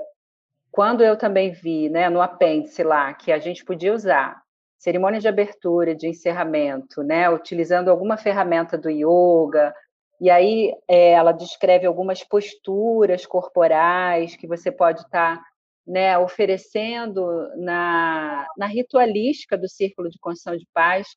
quando 0.72 1.04
eu 1.04 1.18
também 1.18 1.52
vi, 1.52 1.90
né, 1.90 2.10
no 2.10 2.22
apêndice 2.22 2.84
lá, 2.84 3.14
que 3.14 3.34
a 3.34 3.40
gente 3.40 3.66
podia 3.66 3.94
usar 3.94 4.42
cerimônia 4.86 5.20
de 5.20 5.28
abertura, 5.28 5.96
de 5.96 6.08
encerramento, 6.08 7.02
né, 7.02 7.28
utilizando 7.28 7.90
alguma 7.90 8.18
ferramenta 8.18 8.78
do 8.78 8.88
yoga, 8.88 9.74
e 10.22 10.30
aí 10.30 10.72
é, 10.88 11.14
ela 11.14 11.32
descreve 11.32 11.88
algumas 11.88 12.24
posturas 12.24 13.26
corporais 13.26 14.36
que 14.36 14.46
você 14.46 14.72
pode 14.72 15.02
estar 15.02 15.38
tá, 15.38 15.44
né, 15.88 16.16
oferecendo 16.20 17.26
na, 17.58 18.48
na 18.56 18.68
ritualística 18.68 19.58
do 19.58 19.68
Círculo 19.68 20.08
de 20.08 20.20
Construção 20.20 20.56
de 20.56 20.68
Paz, 20.72 21.08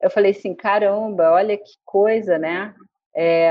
eu 0.00 0.08
falei 0.08 0.30
assim, 0.30 0.54
caramba, 0.54 1.32
olha 1.32 1.56
que 1.56 1.72
coisa, 1.84 2.38
né? 2.38 2.76
É, 3.12 3.50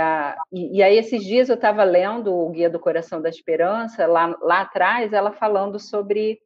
e, 0.54 0.78
e, 0.78 0.84
aí, 0.84 0.98
esses 0.98 1.24
dias 1.24 1.50
eu 1.50 1.56
estava 1.56 1.84
lendo 1.84 2.34
o 2.34 2.50
Guia 2.50 2.70
do 2.70 2.80
Coração 2.80 3.22
da 3.22 3.30
Esperança, 3.30 4.06
lá, 4.06 4.38
lá 4.42 4.62
atrás, 4.62 5.12
ela 5.12 5.34
falando 5.34 5.80
sobre 5.80 6.40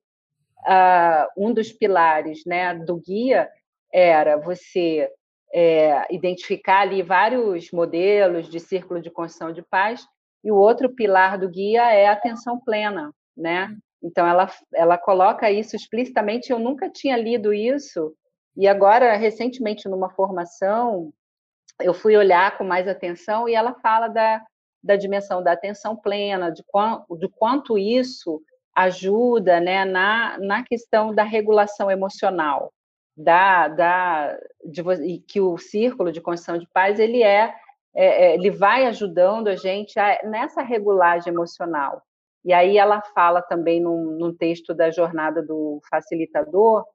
uh, 0.68 1.28
um 1.38 1.54
dos 1.54 1.72
pilares 1.72 2.44
né, 2.46 2.74
do 2.76 2.98
guia 2.98 3.50
era 3.92 4.38
você 4.38 5.10
é, 5.54 6.14
identificar 6.14 6.82
ali 6.82 7.02
vários 7.02 7.72
modelos 7.72 8.48
de 8.48 8.60
círculo 8.60 9.02
de 9.02 9.10
construção 9.10 9.52
de 9.52 9.62
paz, 9.64 10.06
e 10.44 10.52
o 10.52 10.56
outro 10.56 10.90
pilar 10.90 11.38
do 11.38 11.50
guia 11.50 11.92
é 11.92 12.08
a 12.08 12.14
atenção 12.14 12.60
plena, 12.60 13.12
né? 13.36 13.68
Hum. 13.68 13.80
Então, 14.02 14.26
ela, 14.26 14.50
ela 14.74 14.98
coloca 14.98 15.52
isso 15.52 15.76
explicitamente, 15.76 16.52
eu 16.52 16.60
nunca 16.60 16.90
tinha 16.90 17.18
lido 17.18 17.54
isso, 17.54 18.14
e 18.56 18.68
agora, 18.68 19.16
recentemente, 19.16 19.90
numa 19.90 20.10
formação, 20.10 21.12
eu 21.82 21.94
fui 21.94 22.16
olhar 22.16 22.58
com 22.58 22.64
mais 22.64 22.88
atenção 22.88 23.48
e 23.48 23.54
ela 23.54 23.74
fala 23.76 24.08
da, 24.08 24.42
da 24.84 24.96
dimensão 24.96 25.44
da 25.44 25.52
atenção 25.52 25.96
plena, 25.96 26.50
de, 26.50 26.64
quão, 26.68 27.06
de 27.18 27.28
quanto 27.30 27.78
isso 27.78 28.42
ajuda 28.76 29.60
né, 29.60 29.86
na, 29.86 30.38
na 30.40 30.64
questão 30.64 31.14
da 31.14 31.24
regulação 31.24 31.90
emocional, 31.90 32.72
da, 33.16 33.68
da, 33.68 34.38
de, 34.66 34.82
e 35.04 35.20
que 35.20 35.42
o 35.42 35.58
círculo 35.58 36.12
de 36.12 36.22
construção 36.22 36.58
de 36.58 36.68
paz 36.74 37.00
ele 37.00 37.22
é, 37.22 37.54
é, 37.96 38.26
é 38.26 38.34
ele 38.36 38.52
vai 38.52 38.86
ajudando 38.86 39.48
a 39.48 39.56
gente 39.56 40.00
a, 40.00 40.22
nessa 40.24 40.62
regulagem 40.62 41.34
emocional. 41.34 42.02
E 42.46 42.54
aí 42.54 42.78
ela 42.78 43.02
fala 43.14 43.42
também 43.42 43.82
num, 43.82 44.18
num 44.18 44.34
texto 44.34 44.74
da 44.74 44.90
jornada 44.90 45.44
do 45.44 45.82
facilitador 45.90 46.86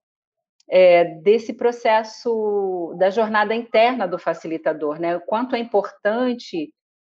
é, 0.68 1.04
desse 1.20 1.52
processo 1.52 2.94
da 2.98 3.10
jornada 3.10 3.54
interna 3.54 4.08
do 4.08 4.18
facilitador, 4.18 4.98
né? 4.98 5.16
O 5.16 5.20
quanto 5.20 5.54
é 5.54 5.58
importante 5.58 6.72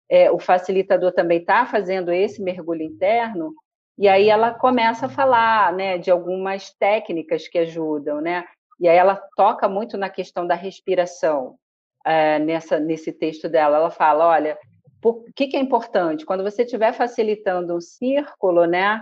é, 0.09 0.31
o 0.31 0.39
facilitador 0.39 1.13
também 1.13 1.39
estar 1.39 1.65
tá 1.65 1.71
fazendo 1.71 2.11
esse 2.11 2.41
mergulho 2.41 2.81
interno, 2.81 3.53
e 4.01 4.07
aí 4.07 4.29
ela 4.29 4.51
começa 4.51 5.05
a 5.05 5.09
falar, 5.09 5.71
né, 5.73 5.99
de 5.99 6.09
algumas 6.09 6.71
técnicas 6.71 7.47
que 7.47 7.59
ajudam, 7.59 8.19
né? 8.19 8.47
E 8.79 8.89
aí 8.89 8.97
ela 8.97 9.15
toca 9.37 9.69
muito 9.69 9.95
na 9.95 10.09
questão 10.09 10.47
da 10.47 10.55
respiração 10.55 11.55
é, 12.03 12.39
nessa 12.39 12.79
nesse 12.79 13.13
texto 13.13 13.47
dela. 13.47 13.77
Ela 13.77 13.91
fala, 13.91 14.25
olha, 14.25 14.57
o 15.05 15.23
que, 15.35 15.45
que 15.45 15.55
é 15.55 15.59
importante 15.59 16.25
quando 16.25 16.43
você 16.43 16.63
estiver 16.63 16.93
facilitando 16.93 17.75
um 17.75 17.79
círculo, 17.79 18.65
né? 18.65 18.99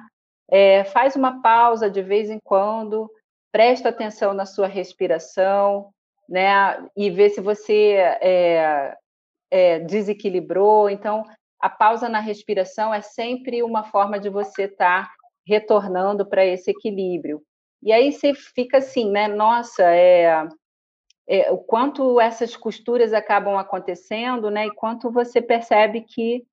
É, 0.51 0.83
faz 0.83 1.15
uma 1.15 1.41
pausa 1.41 1.89
de 1.89 2.01
vez 2.01 2.29
em 2.29 2.39
quando 2.43 3.09
presta 3.53 3.88
atenção 3.88 4.33
na 4.33 4.45
sua 4.45 4.67
respiração, 4.67 5.93
né? 6.27 6.77
E 6.97 7.09
vê 7.09 7.29
se 7.29 7.39
você 7.39 7.93
é, 8.19 8.97
é, 9.49 9.79
desequilibrou. 9.79 10.89
Então, 10.89 11.23
a 11.60 11.69
pausa 11.69 12.08
na 12.08 12.19
respiração 12.19 12.93
é 12.93 13.02
sempre 13.02 13.62
uma 13.63 13.84
forma 13.84 14.19
de 14.19 14.30
você 14.30 14.63
estar 14.63 15.08
tá 15.08 15.13
retornando 15.45 16.26
para 16.26 16.45
esse 16.45 16.72
equilíbrio. 16.72 17.41
E 17.82 17.91
aí 17.91 18.12
você 18.12 18.34
fica 18.34 18.78
assim, 18.78 19.10
né? 19.10 19.28
Nossa, 19.28 19.84
é, 19.84 20.48
é, 21.28 21.52
o 21.52 21.58
quanto 21.58 22.19
essas 22.19 22.56
costuras 22.56 23.13
acabam 23.13 23.58
acontecendo, 23.58 24.50
né? 24.50 24.67
E 24.67 24.74
quanto 24.76 25.12
você 25.12 25.41
percebe 25.41 26.02
que 26.02 26.45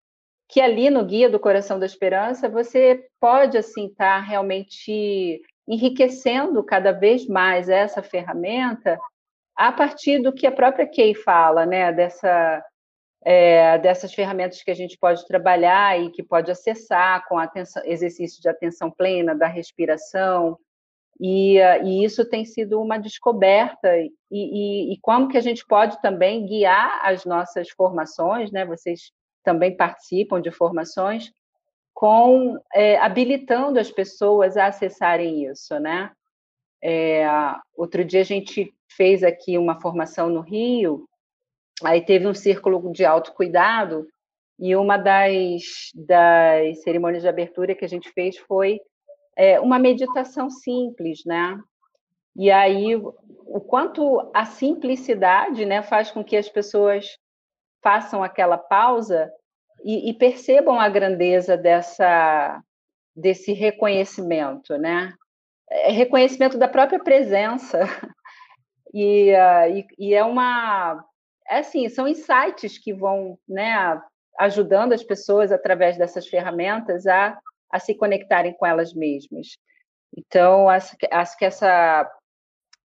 que 0.48 0.60
ali 0.60 0.90
no 0.90 1.04
guia 1.04 1.28
do 1.28 1.40
coração 1.40 1.76
da 1.76 1.86
esperança 1.86 2.48
você 2.48 3.04
pode 3.20 3.58
assim 3.58 3.86
estar 3.86 4.20
tá 4.20 4.26
realmente 4.26 5.40
enriquecendo 5.66 6.62
cada 6.62 6.92
vez 6.92 7.26
mais 7.26 7.68
essa 7.68 8.00
ferramenta 8.02 8.96
a 9.56 9.72
partir 9.72 10.22
do 10.22 10.32
que 10.32 10.46
a 10.46 10.52
própria 10.52 10.86
Kay 10.86 11.14
fala, 11.14 11.64
né, 11.66 11.92
dessa, 11.92 12.62
é, 13.28 13.76
dessas 13.78 14.14
ferramentas 14.14 14.62
que 14.62 14.70
a 14.70 14.74
gente 14.74 14.96
pode 14.96 15.26
trabalhar 15.26 16.00
e 16.00 16.12
que 16.12 16.22
pode 16.22 16.48
acessar 16.48 17.26
com 17.26 17.36
atenção, 17.36 17.82
exercício 17.84 18.40
de 18.40 18.48
atenção 18.48 18.88
plena, 18.88 19.34
da 19.34 19.48
respiração, 19.48 20.56
E, 21.20 21.58
e, 21.82 22.04
isso 22.04 22.28
tem 22.28 22.44
sido 22.44 22.80
uma 22.80 22.98
descoberta 22.98 23.96
e, 23.98 24.12
e, 24.30 24.92
e, 24.92 24.98
como 25.00 25.28
que 25.28 25.36
a 25.38 25.40
gente 25.40 25.66
pode 25.66 26.00
também 26.00 26.46
guiar 26.46 27.00
as 27.02 27.24
nossas 27.24 27.68
formações, 27.70 28.52
né? 28.52 28.64
Vocês 28.64 29.10
também 29.42 29.76
participam 29.76 30.40
de 30.40 30.52
formações 30.52 31.32
com 31.94 32.56
é, 32.74 32.98
habilitando 32.98 33.80
as 33.80 33.90
pessoas 33.90 34.56
a 34.56 34.66
acessarem 34.66 35.50
isso, 35.50 35.80
né? 35.80 36.12
É, 36.84 37.26
outro 37.74 38.04
dia 38.04 38.20
a 38.20 38.24
gente 38.24 38.72
fez 38.88 39.24
aqui 39.24 39.58
uma 39.58 39.80
formação 39.80 40.28
no 40.28 40.42
Rio, 40.42 41.08
aí 41.82 42.04
teve 42.04 42.26
um 42.26 42.34
círculo 42.34 42.92
de 42.92 43.04
autocuidado 43.04 44.06
e 44.58 44.74
uma 44.74 44.96
das, 44.96 45.62
das 45.94 46.82
cerimônias 46.82 47.22
de 47.22 47.28
abertura 47.28 47.74
que 47.74 47.84
a 47.84 47.88
gente 47.88 48.10
fez 48.12 48.38
foi 48.38 48.80
é, 49.36 49.60
uma 49.60 49.78
meditação 49.78 50.48
simples, 50.48 51.24
né? 51.26 51.60
E 52.34 52.50
aí, 52.50 52.96
o 52.96 53.60
quanto 53.60 54.30
a 54.34 54.44
simplicidade 54.44 55.64
né, 55.64 55.82
faz 55.82 56.10
com 56.10 56.22
que 56.22 56.36
as 56.36 56.48
pessoas 56.48 57.16
façam 57.82 58.22
aquela 58.22 58.58
pausa 58.58 59.30
e, 59.82 60.10
e 60.10 60.14
percebam 60.14 60.78
a 60.78 60.88
grandeza 60.88 61.56
dessa, 61.56 62.60
desse 63.14 63.52
reconhecimento, 63.52 64.76
né? 64.76 65.14
É 65.70 65.90
reconhecimento 65.90 66.58
da 66.58 66.68
própria 66.68 67.02
presença. 67.02 67.80
E, 68.94 69.32
uh, 69.32 69.76
e, 69.76 69.86
e, 69.98 70.14
é 70.14 70.24
uma. 70.24 71.04
É 71.48 71.58
assim, 71.58 71.88
são 71.88 72.08
insights 72.08 72.78
que 72.78 72.92
vão 72.92 73.38
né, 73.48 74.00
ajudando 74.38 74.92
as 74.92 75.02
pessoas 75.02 75.52
através 75.52 75.96
dessas 75.96 76.26
ferramentas 76.26 77.06
a 77.06 77.38
a 77.70 77.78
se 77.78 77.94
conectarem 77.94 78.54
com 78.54 78.66
elas 78.66 78.94
mesmas. 78.94 79.58
Então, 80.16 80.68
acho 80.68 80.96
que, 80.96 81.06
acho 81.10 81.36
que 81.36 81.44
essa, 81.44 82.10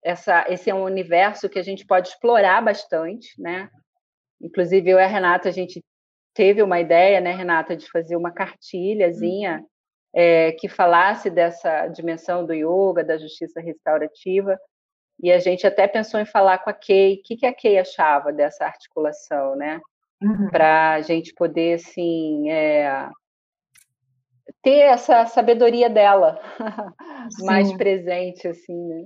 essa, 0.02 0.44
esse 0.48 0.70
é 0.70 0.74
um 0.74 0.84
universo 0.84 1.48
que 1.48 1.58
a 1.58 1.62
gente 1.62 1.86
pode 1.86 2.08
explorar 2.08 2.62
bastante, 2.62 3.40
né? 3.40 3.70
Inclusive, 4.40 4.90
eu 4.90 4.98
e 4.98 5.02
a 5.02 5.06
Renata, 5.06 5.48
a 5.48 5.52
gente 5.52 5.84
teve 6.34 6.62
uma 6.62 6.80
ideia, 6.80 7.20
né, 7.20 7.32
Renata, 7.32 7.76
de 7.76 7.88
fazer 7.90 8.16
uma 8.16 8.32
cartilhazinha 8.32 9.58
uhum. 9.58 9.66
é, 10.14 10.52
que 10.52 10.68
falasse 10.68 11.28
dessa 11.28 11.86
dimensão 11.88 12.46
do 12.46 12.54
yoga, 12.54 13.04
da 13.04 13.18
justiça 13.18 13.60
restaurativa. 13.60 14.58
E 15.22 15.30
a 15.30 15.38
gente 15.38 15.66
até 15.66 15.86
pensou 15.86 16.18
em 16.18 16.24
falar 16.24 16.58
com 16.58 16.70
a 16.70 16.72
Kay, 16.72 17.14
o 17.14 17.22
que, 17.22 17.36
que 17.36 17.46
a 17.46 17.54
Kay 17.54 17.78
achava 17.78 18.32
dessa 18.32 18.64
articulação, 18.64 19.54
né? 19.56 19.80
Uhum. 20.22 20.48
Para 20.50 20.94
a 20.94 21.00
gente 21.00 21.34
poder, 21.34 21.74
assim, 21.74 22.50
é, 22.50 23.08
ter 24.62 24.80
essa 24.80 25.26
sabedoria 25.26 25.88
dela 25.88 26.40
mais 27.44 27.72
presente, 27.74 28.48
assim, 28.48 28.76
né? 28.88 29.04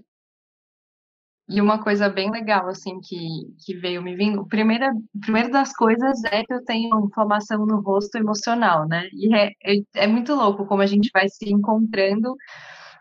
E 1.46 1.61
uma 1.61 1.83
coisa 1.83 2.09
bem 2.09 2.31
legal, 2.31 2.68
assim, 2.68 2.98
que, 3.00 3.18
que 3.64 3.74
veio 3.74 4.03
me 4.03 4.16
vindo, 4.16 4.46
primeira, 4.46 4.90
primeira 5.20 5.50
das 5.50 5.77
coisas 5.77 6.24
é 6.24 6.42
que 6.42 6.55
eu 6.55 6.64
tenho 6.64 7.05
inflamação 7.05 7.66
no 7.66 7.83
rosto 7.83 8.16
emocional, 8.16 8.88
né? 8.88 9.07
E 9.12 9.35
é, 9.35 9.50
é, 9.62 10.05
é 10.05 10.07
muito 10.07 10.35
louco 10.35 10.64
como 10.64 10.81
a 10.81 10.87
gente 10.87 11.11
vai 11.12 11.29
se 11.29 11.53
encontrando, 11.53 12.35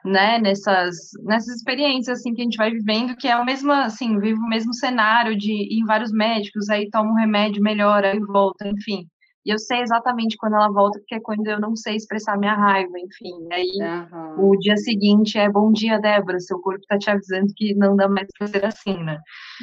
né, 0.06 0.40
nessas, 0.40 0.96
nessas 1.24 1.56
experiências, 1.58 2.20
assim, 2.20 2.34
que 2.34 2.42
a 2.42 2.44
gente 2.44 2.58
vai 2.58 2.72
vivendo, 2.72 3.16
que 3.16 3.28
é 3.28 3.38
o 3.38 3.46
mesmo, 3.46 3.72
assim, 3.72 4.20
vivo 4.20 4.42
o 4.42 4.50
mesmo 4.50 4.74
cenário 4.74 5.38
de 5.38 5.52
ir 5.52 5.80
em 5.80 5.86
vários 5.86 6.12
médicos, 6.12 6.70
aí 6.70 6.90
toma 6.90 7.12
um 7.12 7.16
remédio, 7.16 7.62
melhora, 7.62 8.16
e 8.16 8.20
volta, 8.20 8.68
enfim. 8.68 9.08
E 9.46 9.50
eu 9.52 9.60
sei 9.60 9.82
exatamente 9.82 10.38
quando 10.38 10.56
ela 10.56 10.72
volta, 10.72 11.00
porque 11.00 11.16
é 11.16 11.20
quando 11.20 11.46
eu 11.48 11.60
não 11.60 11.76
sei 11.76 11.98
expressar 11.98 12.38
minha 12.38 12.56
raiva, 12.56 12.94
enfim. 12.98 13.48
Aí 13.52 13.72
uhum. 13.78 14.52
o 14.52 14.58
dia 14.58 14.78
seguinte 14.78 15.38
é 15.38 15.50
bom 15.50 15.72
dia, 15.72 16.00
Débora, 16.00 16.40
seu 16.40 16.60
corpo 16.60 16.80
está 16.80 16.98
te 16.98 17.10
avisando 17.10 17.48
que 17.56 17.76
não 17.76 17.96
dá 17.96 18.08
mais 18.08 18.28
para 18.38 18.48
ser 18.48 18.66
assim, 18.66 19.04
né? 19.04 19.20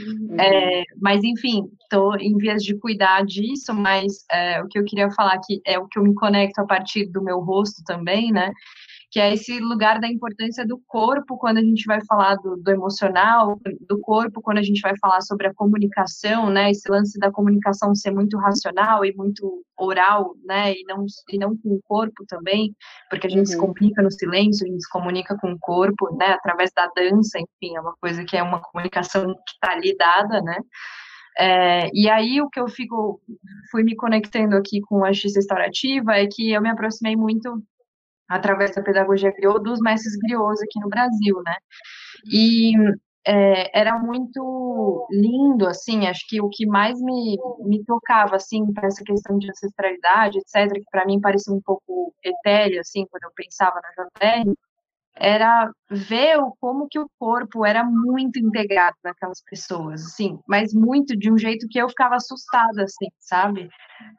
Uhum. 0.06 0.36
É, 0.38 0.82
mas 1.00 1.24
enfim, 1.24 1.62
estou 1.82 2.14
em 2.18 2.36
vias 2.36 2.62
de 2.62 2.78
cuidar 2.78 3.24
disso, 3.24 3.72
mas 3.72 4.26
é, 4.30 4.62
o 4.62 4.68
que 4.68 4.78
eu 4.78 4.84
queria 4.84 5.10
falar 5.12 5.32
aqui 5.32 5.62
é 5.64 5.78
o 5.78 5.86
que 5.86 5.98
eu 5.98 6.02
me 6.02 6.14
conecto 6.14 6.60
a 6.60 6.66
partir 6.66 7.06
do 7.06 7.22
meu 7.22 7.40
rosto 7.40 7.82
também, 7.86 8.30
né? 8.30 8.52
Que 9.10 9.18
é 9.18 9.34
esse 9.34 9.58
lugar 9.58 10.00
da 10.00 10.06
importância 10.06 10.64
do 10.64 10.80
corpo 10.86 11.36
quando 11.36 11.58
a 11.58 11.62
gente 11.62 11.84
vai 11.84 11.98
falar 12.06 12.36
do, 12.36 12.56
do, 12.56 12.70
emocional, 12.70 13.60
do 13.88 14.00
corpo 14.00 14.40
quando 14.40 14.58
a 14.58 14.62
gente 14.62 14.80
vai 14.80 14.96
falar 15.00 15.20
sobre 15.22 15.48
a 15.48 15.54
comunicação, 15.54 16.48
né? 16.48 16.70
Esse 16.70 16.88
lance 16.88 17.18
da 17.18 17.30
comunicação 17.30 17.92
ser 17.92 18.12
muito 18.12 18.38
racional 18.38 19.04
e 19.04 19.12
muito 19.12 19.64
oral, 19.76 20.34
né? 20.44 20.72
E 20.74 20.84
não, 20.84 21.04
e 21.28 21.38
não 21.38 21.56
com 21.56 21.74
o 21.74 21.80
corpo 21.82 22.24
também, 22.28 22.72
porque 23.08 23.26
a 23.26 23.30
gente 23.30 23.40
uhum. 23.40 23.46
se 23.46 23.58
complica 23.58 24.00
no 24.00 24.12
silêncio, 24.12 24.64
a 24.64 24.70
gente 24.70 24.82
se 24.82 24.90
comunica 24.90 25.36
com 25.40 25.52
o 25.52 25.58
corpo, 25.58 26.16
né? 26.16 26.26
Através 26.32 26.70
da 26.72 26.86
dança, 26.94 27.38
enfim, 27.38 27.76
é 27.76 27.80
uma 27.80 27.94
coisa 28.00 28.24
que 28.24 28.36
é 28.36 28.42
uma 28.42 28.60
comunicação 28.60 29.24
que 29.24 29.52
está 29.54 29.72
ali 29.72 29.96
dada, 29.96 30.40
né? 30.40 30.56
É, 31.36 31.88
e 31.92 32.08
aí 32.08 32.40
o 32.40 32.48
que 32.48 32.60
eu 32.60 32.68
fico, 32.68 33.20
fui 33.70 33.82
me 33.82 33.96
conectando 33.96 34.56
aqui 34.56 34.80
com 34.82 35.04
a 35.04 35.12
justiça 35.12 35.38
restaurativa 35.38 36.12
é 36.12 36.26
que 36.26 36.52
eu 36.52 36.60
me 36.60 36.68
aproximei 36.68 37.16
muito 37.16 37.60
através 38.30 38.74
da 38.74 38.82
pedagogia 38.82 39.32
griot, 39.32 39.60
dos 39.62 39.80
mestres 39.80 40.16
griots 40.18 40.62
aqui 40.62 40.78
no 40.80 40.88
Brasil, 40.88 41.42
né? 41.44 41.56
E 42.32 42.72
é, 43.26 43.78
era 43.78 43.98
muito 43.98 45.06
lindo, 45.10 45.66
assim, 45.66 46.06
acho 46.06 46.26
que 46.28 46.40
o 46.40 46.48
que 46.48 46.64
mais 46.66 47.00
me, 47.00 47.36
me 47.60 47.84
tocava, 47.84 48.36
assim, 48.36 48.72
para 48.72 48.86
essa 48.86 49.02
questão 49.04 49.36
de 49.38 49.50
ancestralidade, 49.50 50.38
etc., 50.38 50.72
que 50.72 50.90
para 50.90 51.04
mim 51.04 51.20
parecia 51.20 51.52
um 51.52 51.60
pouco 51.60 52.14
etéreo, 52.22 52.80
assim, 52.80 53.06
quando 53.10 53.24
eu 53.24 53.32
pensava 53.34 53.80
na 53.82 54.44
JR, 54.44 54.54
era 55.16 55.70
ver 55.90 56.38
como 56.60 56.88
que 56.88 56.98
o 56.98 57.10
corpo 57.18 57.66
era 57.66 57.84
muito 57.84 58.38
integrado 58.38 58.96
naquelas 59.04 59.42
pessoas, 59.42 60.02
assim, 60.06 60.38
mas 60.48 60.72
muito 60.72 61.16
de 61.16 61.30
um 61.30 61.36
jeito 61.36 61.66
que 61.68 61.78
eu 61.78 61.88
ficava 61.88 62.16
assustada, 62.16 62.84
assim, 62.84 63.08
sabe? 63.18 63.68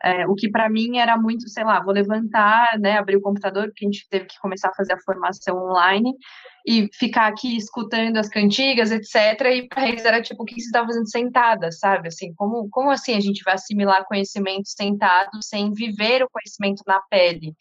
É, 0.03 0.27
o 0.27 0.35
que 0.35 0.49
para 0.49 0.69
mim 0.69 0.97
era 0.97 1.17
muito, 1.17 1.47
sei 1.49 1.63
lá, 1.63 1.81
vou 1.81 1.93
levantar, 1.93 2.77
né, 2.79 2.97
abrir 2.97 3.17
o 3.17 3.21
computador, 3.21 3.67
porque 3.67 3.85
a 3.85 3.89
gente 3.89 4.07
teve 4.09 4.25
que 4.25 4.39
começar 4.39 4.69
a 4.69 4.75
fazer 4.75 4.93
a 4.93 5.01
formação 5.01 5.57
online 5.57 6.13
e 6.65 6.87
ficar 6.93 7.27
aqui 7.27 7.57
escutando 7.57 8.17
as 8.17 8.29
cantigas, 8.29 8.91
etc. 8.91 9.15
E 9.55 9.67
para 9.67 9.87
eles 9.87 10.05
era 10.05 10.21
tipo, 10.21 10.43
o 10.43 10.45
que 10.45 10.55
você 10.59 10.67
está 10.67 10.85
fazendo 10.85 11.09
sentada, 11.09 11.71
sabe? 11.71 12.09
Assim, 12.09 12.33
como, 12.35 12.69
como 12.69 12.91
assim 12.91 13.15
a 13.15 13.19
gente 13.19 13.43
vai 13.43 13.55
assimilar 13.55 14.05
conhecimento 14.05 14.69
sentado 14.69 15.41
sem 15.43 15.71
viver 15.71 16.23
o 16.23 16.29
conhecimento 16.29 16.83
na 16.85 17.01
pele? 17.09 17.55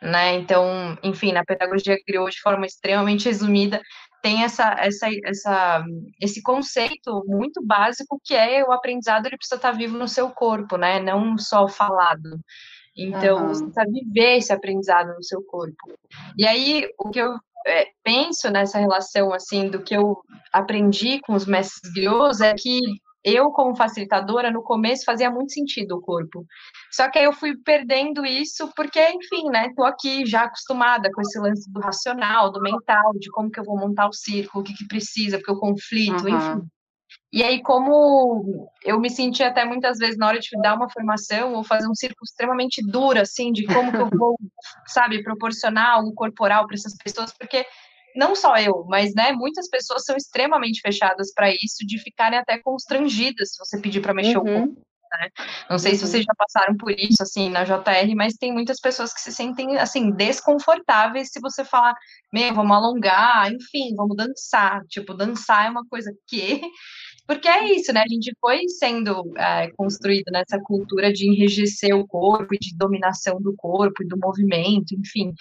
Né? 0.00 0.34
Então, 0.34 0.96
enfim, 1.02 1.32
na 1.32 1.44
pedagogia 1.44 1.98
criou 2.04 2.28
de 2.28 2.40
forma 2.40 2.66
extremamente 2.66 3.26
resumida, 3.26 3.80
tem 4.22 4.42
essa, 4.42 4.74
essa, 4.78 5.06
essa, 5.24 5.84
esse 6.20 6.42
conceito 6.42 7.22
muito 7.26 7.64
básico 7.64 8.20
que 8.24 8.34
é 8.34 8.64
o 8.64 8.72
aprendizado 8.72 9.26
ele 9.26 9.36
precisa 9.36 9.56
estar 9.56 9.72
vivo 9.72 9.96
no 9.96 10.08
seu 10.08 10.30
corpo, 10.30 10.76
né? 10.76 11.00
Não 11.00 11.38
só 11.38 11.68
falado. 11.68 12.40
Então, 12.96 13.42
uhum. 13.42 13.48
você 13.48 13.64
precisa 13.64 13.86
viver 13.92 14.38
esse 14.38 14.52
aprendizado 14.52 15.14
no 15.14 15.22
seu 15.22 15.42
corpo. 15.42 15.92
E 16.36 16.46
aí, 16.46 16.88
o 16.98 17.10
que 17.10 17.20
eu 17.20 17.36
é, 17.66 17.88
penso 18.02 18.50
nessa 18.50 18.78
relação, 18.78 19.32
assim, 19.32 19.68
do 19.68 19.82
que 19.82 19.94
eu 19.94 20.16
aprendi 20.52 21.20
com 21.20 21.34
os 21.34 21.46
mestres 21.46 21.92
griots 21.92 22.40
é 22.40 22.54
que 22.54 22.80
eu, 23.26 23.50
como 23.50 23.74
facilitadora, 23.74 24.52
no 24.52 24.62
começo 24.62 25.04
fazia 25.04 25.28
muito 25.28 25.52
sentido 25.52 25.96
o 25.96 26.00
corpo. 26.00 26.46
Só 26.92 27.10
que 27.10 27.18
aí 27.18 27.24
eu 27.24 27.32
fui 27.32 27.56
perdendo 27.56 28.24
isso 28.24 28.70
porque, 28.76 29.00
enfim, 29.00 29.50
né, 29.50 29.72
tô 29.74 29.82
aqui 29.82 30.24
já 30.24 30.42
acostumada 30.44 31.10
com 31.12 31.20
esse 31.20 31.36
lance 31.40 31.68
do 31.72 31.80
racional, 31.80 32.52
do 32.52 32.60
mental, 32.60 33.12
de 33.18 33.28
como 33.30 33.50
que 33.50 33.58
eu 33.58 33.64
vou 33.64 33.76
montar 33.76 34.06
o 34.06 34.12
círculo, 34.12 34.62
o 34.62 34.64
que 34.64 34.72
que 34.72 34.86
precisa, 34.86 35.38
porque 35.38 35.50
o 35.50 35.58
conflito, 35.58 36.24
uhum. 36.24 36.36
enfim. 36.36 36.68
E 37.32 37.42
aí, 37.42 37.60
como 37.62 38.70
eu 38.84 39.00
me 39.00 39.10
senti 39.10 39.42
até 39.42 39.64
muitas 39.64 39.98
vezes 39.98 40.16
na 40.16 40.28
hora 40.28 40.38
de 40.38 40.48
dar 40.62 40.76
uma 40.76 40.88
formação 40.88 41.54
ou 41.54 41.64
fazer 41.64 41.88
um 41.88 41.94
círculo 41.94 42.24
extremamente 42.24 42.80
duro, 42.86 43.20
assim, 43.20 43.52
de 43.52 43.66
como 43.66 43.90
que 43.90 43.98
eu 43.98 44.08
vou, 44.16 44.36
sabe, 44.86 45.22
proporcionar 45.22 45.96
algo 45.96 46.14
corporal 46.14 46.66
para 46.66 46.76
essas 46.76 46.96
pessoas, 46.96 47.32
porque 47.36 47.66
não 48.16 48.34
só 48.34 48.56
eu, 48.56 48.84
mas 48.88 49.14
né, 49.14 49.32
muitas 49.32 49.68
pessoas 49.68 50.04
são 50.04 50.16
extremamente 50.16 50.80
fechadas 50.80 51.32
para 51.34 51.50
isso, 51.50 51.86
de 51.86 51.98
ficarem 51.98 52.38
até 52.38 52.58
constrangidas 52.58 53.52
se 53.52 53.58
você 53.58 53.80
pedir 53.80 54.00
para 54.00 54.14
mexer 54.14 54.38
uhum. 54.38 54.42
o 54.42 54.66
corpo. 54.66 54.86
Né? 55.12 55.28
Não 55.70 55.78
sei 55.78 55.92
uhum. 55.92 55.98
se 55.98 56.06
vocês 56.06 56.24
já 56.24 56.34
passaram 56.36 56.76
por 56.76 56.90
isso, 56.92 57.22
assim, 57.22 57.48
na 57.48 57.64
JR, 57.64 58.14
mas 58.14 58.34
tem 58.34 58.52
muitas 58.52 58.80
pessoas 58.80 59.12
que 59.12 59.20
se 59.20 59.32
sentem, 59.32 59.78
assim, 59.78 60.10
desconfortáveis 60.10 61.30
se 61.30 61.40
você 61.40 61.64
falar, 61.64 61.94
meu, 62.32 62.54
vamos 62.54 62.76
alongar, 62.76 63.52
enfim, 63.52 63.94
vamos 63.94 64.16
dançar. 64.16 64.82
Tipo, 64.88 65.14
dançar 65.14 65.66
é 65.66 65.70
uma 65.70 65.86
coisa 65.88 66.12
que. 66.26 66.60
Porque 67.26 67.48
é 67.48 67.72
isso, 67.72 67.92
né? 67.92 68.02
A 68.02 68.08
gente 68.08 68.32
foi 68.40 68.68
sendo 68.68 69.36
é, 69.36 69.68
construído 69.76 70.30
nessa 70.30 70.60
cultura 70.62 71.12
de 71.12 71.28
enrijecer 71.28 71.92
o 71.92 72.06
corpo 72.06 72.54
e 72.54 72.58
de 72.58 72.76
dominação 72.76 73.40
do 73.40 73.52
corpo 73.56 74.04
e 74.04 74.06
do 74.06 74.16
movimento, 74.16 74.94
enfim. 74.94 75.32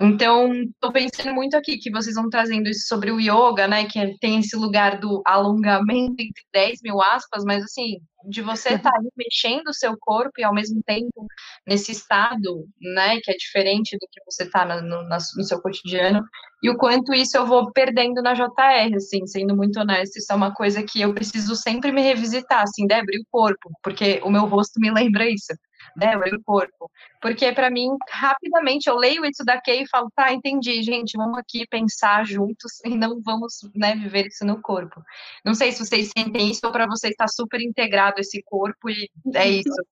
Então, 0.00 0.52
estou 0.52 0.92
pensando 0.92 1.34
muito 1.34 1.56
aqui 1.56 1.78
que 1.78 1.90
vocês 1.90 2.14
vão 2.14 2.28
trazendo 2.28 2.68
isso 2.68 2.86
sobre 2.86 3.10
o 3.10 3.18
yoga, 3.18 3.66
né? 3.66 3.86
Que 3.86 4.16
tem 4.18 4.40
esse 4.40 4.54
lugar 4.54 5.00
do 5.00 5.22
alongamento 5.24 6.16
entre 6.20 6.44
10 6.52 6.80
mil 6.82 7.00
aspas, 7.00 7.44
mas 7.44 7.64
assim, 7.64 7.96
de 8.28 8.42
você 8.42 8.74
estar 8.74 8.90
tá 8.90 9.00
mexendo 9.16 9.68
o 9.68 9.74
seu 9.74 9.96
corpo 9.98 10.32
e 10.38 10.44
ao 10.44 10.52
mesmo 10.52 10.82
tempo 10.84 11.26
nesse 11.66 11.92
estado, 11.92 12.66
né? 12.80 13.18
Que 13.22 13.30
é 13.30 13.36
diferente 13.36 13.96
do 13.96 14.06
que 14.10 14.20
você 14.24 14.44
está 14.44 14.66
no, 14.66 14.82
no, 14.82 15.08
no, 15.08 15.44
seu 15.44 15.62
cotidiano, 15.62 16.22
e 16.62 16.68
o 16.68 16.76
quanto 16.76 17.14
isso 17.14 17.36
eu 17.36 17.46
vou 17.46 17.72
perdendo 17.72 18.20
na 18.22 18.34
JR, 18.34 18.94
assim, 18.96 19.26
sendo 19.26 19.56
muito 19.56 19.80
honesta, 19.80 20.18
isso 20.18 20.32
é 20.32 20.36
uma 20.36 20.52
coisa 20.52 20.82
que 20.82 21.00
eu 21.00 21.14
preciso 21.14 21.54
sempre 21.56 21.90
me 21.90 22.02
revisitar, 22.02 22.62
assim, 22.62 22.86
Débora, 22.86 23.16
e 23.16 23.20
o 23.20 23.26
corpo, 23.30 23.70
porque 23.82 24.20
o 24.24 24.30
meu 24.30 24.44
rosto 24.46 24.78
me 24.78 24.90
lembra 24.90 25.28
isso 25.28 25.52
né, 25.96 26.16
o 26.16 26.42
corpo. 26.42 26.90
Porque 27.20 27.52
para 27.52 27.70
mim, 27.70 27.88
rapidamente, 28.10 28.88
eu 28.88 28.96
leio 28.96 29.24
isso 29.24 29.44
daqui 29.44 29.72
e 29.82 29.88
falo, 29.88 30.10
tá, 30.14 30.32
entendi, 30.32 30.82
gente, 30.82 31.16
vamos 31.16 31.38
aqui 31.38 31.66
pensar 31.66 32.24
juntos 32.24 32.80
e 32.84 32.96
não 32.96 33.20
vamos, 33.22 33.60
né, 33.74 33.94
viver 33.94 34.26
isso 34.26 34.44
no 34.44 34.60
corpo. 34.60 35.02
Não 35.44 35.54
sei 35.54 35.72
se 35.72 35.84
vocês 35.84 36.10
sentem 36.16 36.50
isso 36.50 36.66
ou 36.66 36.72
para 36.72 36.86
vocês 36.86 37.12
está 37.12 37.28
super 37.28 37.60
integrado 37.60 38.20
esse 38.20 38.42
corpo 38.42 38.88
e 38.90 39.10
é 39.34 39.48
isso. 39.60 39.86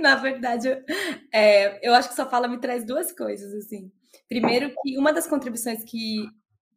Na 0.00 0.16
verdade, 0.16 0.68
é, 1.32 1.86
eu 1.86 1.94
acho 1.94 2.08
que 2.08 2.14
sua 2.14 2.26
fala 2.26 2.48
me 2.48 2.58
traz 2.58 2.84
duas 2.84 3.12
coisas, 3.12 3.52
assim. 3.54 3.90
Primeiro, 4.28 4.72
que 4.82 4.98
uma 4.98 5.12
das 5.12 5.26
contribuições 5.26 5.82
que, 5.84 6.26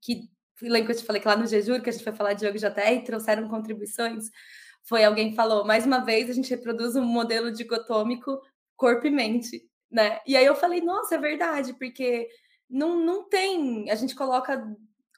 que 0.01 0.29
lembro 0.61 0.87
que 0.87 0.91
eu 0.93 0.97
te 0.97 1.05
falei 1.05 1.21
que 1.21 1.27
lá 1.27 1.35
no 1.35 1.47
Jejur, 1.47 1.81
que 1.81 1.89
a 1.89 1.93
gente 1.93 2.05
vai 2.05 2.15
falar 2.15 2.33
de 2.33 2.45
Yoga 2.45 2.57
JR, 2.57 3.03
trouxeram 3.03 3.49
contribuições 3.49 4.29
foi 4.87 5.03
alguém 5.03 5.33
falou, 5.33 5.65
mais 5.65 5.85
uma 5.85 5.99
vez 5.99 6.29
a 6.29 6.33
gente 6.33 6.49
reproduz 6.49 6.95
um 6.95 7.03
modelo 7.03 7.51
dicotômico 7.51 8.39
corpo 8.75 9.07
e 9.07 9.09
mente, 9.09 9.67
né? 9.89 10.19
E 10.27 10.35
aí 10.37 10.45
eu 10.45 10.55
falei, 10.55 10.81
nossa, 10.81 11.15
é 11.15 11.17
verdade, 11.17 11.73
porque 11.73 12.27
não, 12.69 12.99
não 12.99 13.27
tem, 13.27 13.89
a 13.89 13.95
gente 13.95 14.15
coloca 14.15 14.63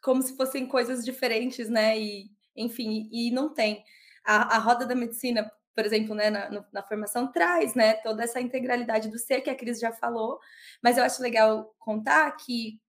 como 0.01 0.21
se 0.21 0.36
fossem 0.38 0.65
coisas 0.67 1.03
diferentes, 1.03 1.69
né? 1.69 1.99
E, 1.99 2.30
enfim, 2.56 3.10
e 3.12 3.32
não 3.32 3.53
tem. 3.53 3.84
A, 4.25 4.56
a 4.56 4.60
roda 4.60 4.86
da 4.86 4.95
medicina, 4.95 5.51
por 5.75 5.86
exemplo, 5.86 6.15
né, 6.15 6.30
na, 6.30 6.65
na 6.71 6.84
formação 6.84 7.32
traz, 7.32 7.75
né, 7.75 7.93
toda 7.95 8.23
essa 8.23 8.41
integralidade 8.41 9.10
do 9.10 9.19
ser 9.19 9.41
que 9.41 9.49
a 9.49 9.56
Cris 9.56 9.80
já 9.80 9.91
falou, 9.91 10.39
mas 10.82 10.97
eu 10.97 11.03
acho 11.03 11.21
legal 11.21 11.73
contar 11.80 12.32
que 12.32 12.80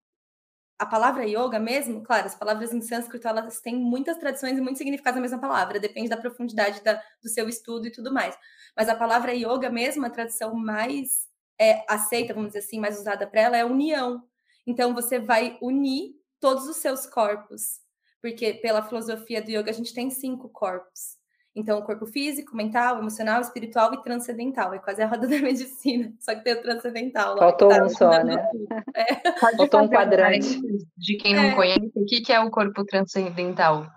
a 0.79 0.87
palavra 0.87 1.25
yoga 1.27 1.59
mesmo, 1.59 2.03
claro, 2.03 2.27
as 2.27 2.37
palavras 2.37 2.73
em 2.73 2.81
sânscrito 2.81 3.27
elas 3.27 3.61
têm 3.61 3.75
muitas 3.75 4.17
tradições 4.17 4.57
e 4.57 4.61
muitos 4.61 4.79
significados 4.79 5.17
na 5.17 5.23
mesma 5.23 5.41
palavra, 5.41 5.81
depende 5.81 6.09
da 6.09 6.17
profundidade 6.17 6.83
da, 6.83 7.03
do 7.21 7.29
seu 7.29 7.49
estudo 7.49 7.89
e 7.89 7.91
tudo 7.91 8.13
mais. 8.13 8.37
Mas 8.77 8.89
a 8.89 8.95
palavra 8.95 9.35
yoga 9.35 9.69
mesmo, 9.71 10.07
a 10.07 10.11
tradução 10.11 10.55
mais 10.55 11.27
é, 11.61 11.85
aceita, 11.89 12.33
vamos 12.33 12.51
dizer 12.51 12.61
assim, 12.61 12.79
mais 12.79 12.99
usada 12.99 13.27
para 13.27 13.41
ela 13.41 13.57
é 13.57 13.65
união. 13.65 14.23
Então 14.65 14.95
você 14.95 15.19
vai 15.19 15.59
unir 15.61 16.15
todos 16.39 16.69
os 16.69 16.77
seus 16.77 17.07
corpos, 17.07 17.81
porque 18.23 18.55
pela 18.55 18.83
filosofia 18.83 19.43
do 19.43 19.51
yoga 19.51 19.71
a 19.71 19.75
gente 19.75 19.93
tem 19.93 20.11
cinco 20.11 20.49
corpos. 20.49 21.18
Então, 21.59 21.77
o 21.81 21.83
corpo 21.83 22.07
físico, 22.07 22.55
mental, 22.55 23.01
emocional, 23.01 23.41
espiritual 23.41 23.93
e 23.93 24.01
transcendental. 24.01 24.73
É 24.73 24.79
quase 24.79 25.03
a 25.03 25.09
roda 25.09 25.27
da 25.27 25.41
medicina, 25.41 26.15
só 26.21 26.33
que 26.33 26.45
tem 26.45 26.53
o 26.53 26.63
transcendental. 26.63 27.35
Lá, 27.35 27.41
Faltou 27.41 27.69
tá 27.69 27.85
um 27.85 27.89
só, 27.89 28.23
né? 28.23 28.37
É. 28.95 29.39
Faltou 29.41 29.83
um 29.83 29.89
quadrante. 29.89 30.61
De 30.97 31.17
quem 31.17 31.35
não 31.35 31.45
é. 31.45 31.55
conhece, 31.57 31.91
o 31.97 32.05
que 32.05 32.33
é 32.33 32.39
o 32.39 32.51
corpo 32.51 32.85
transcendental? 32.85 33.91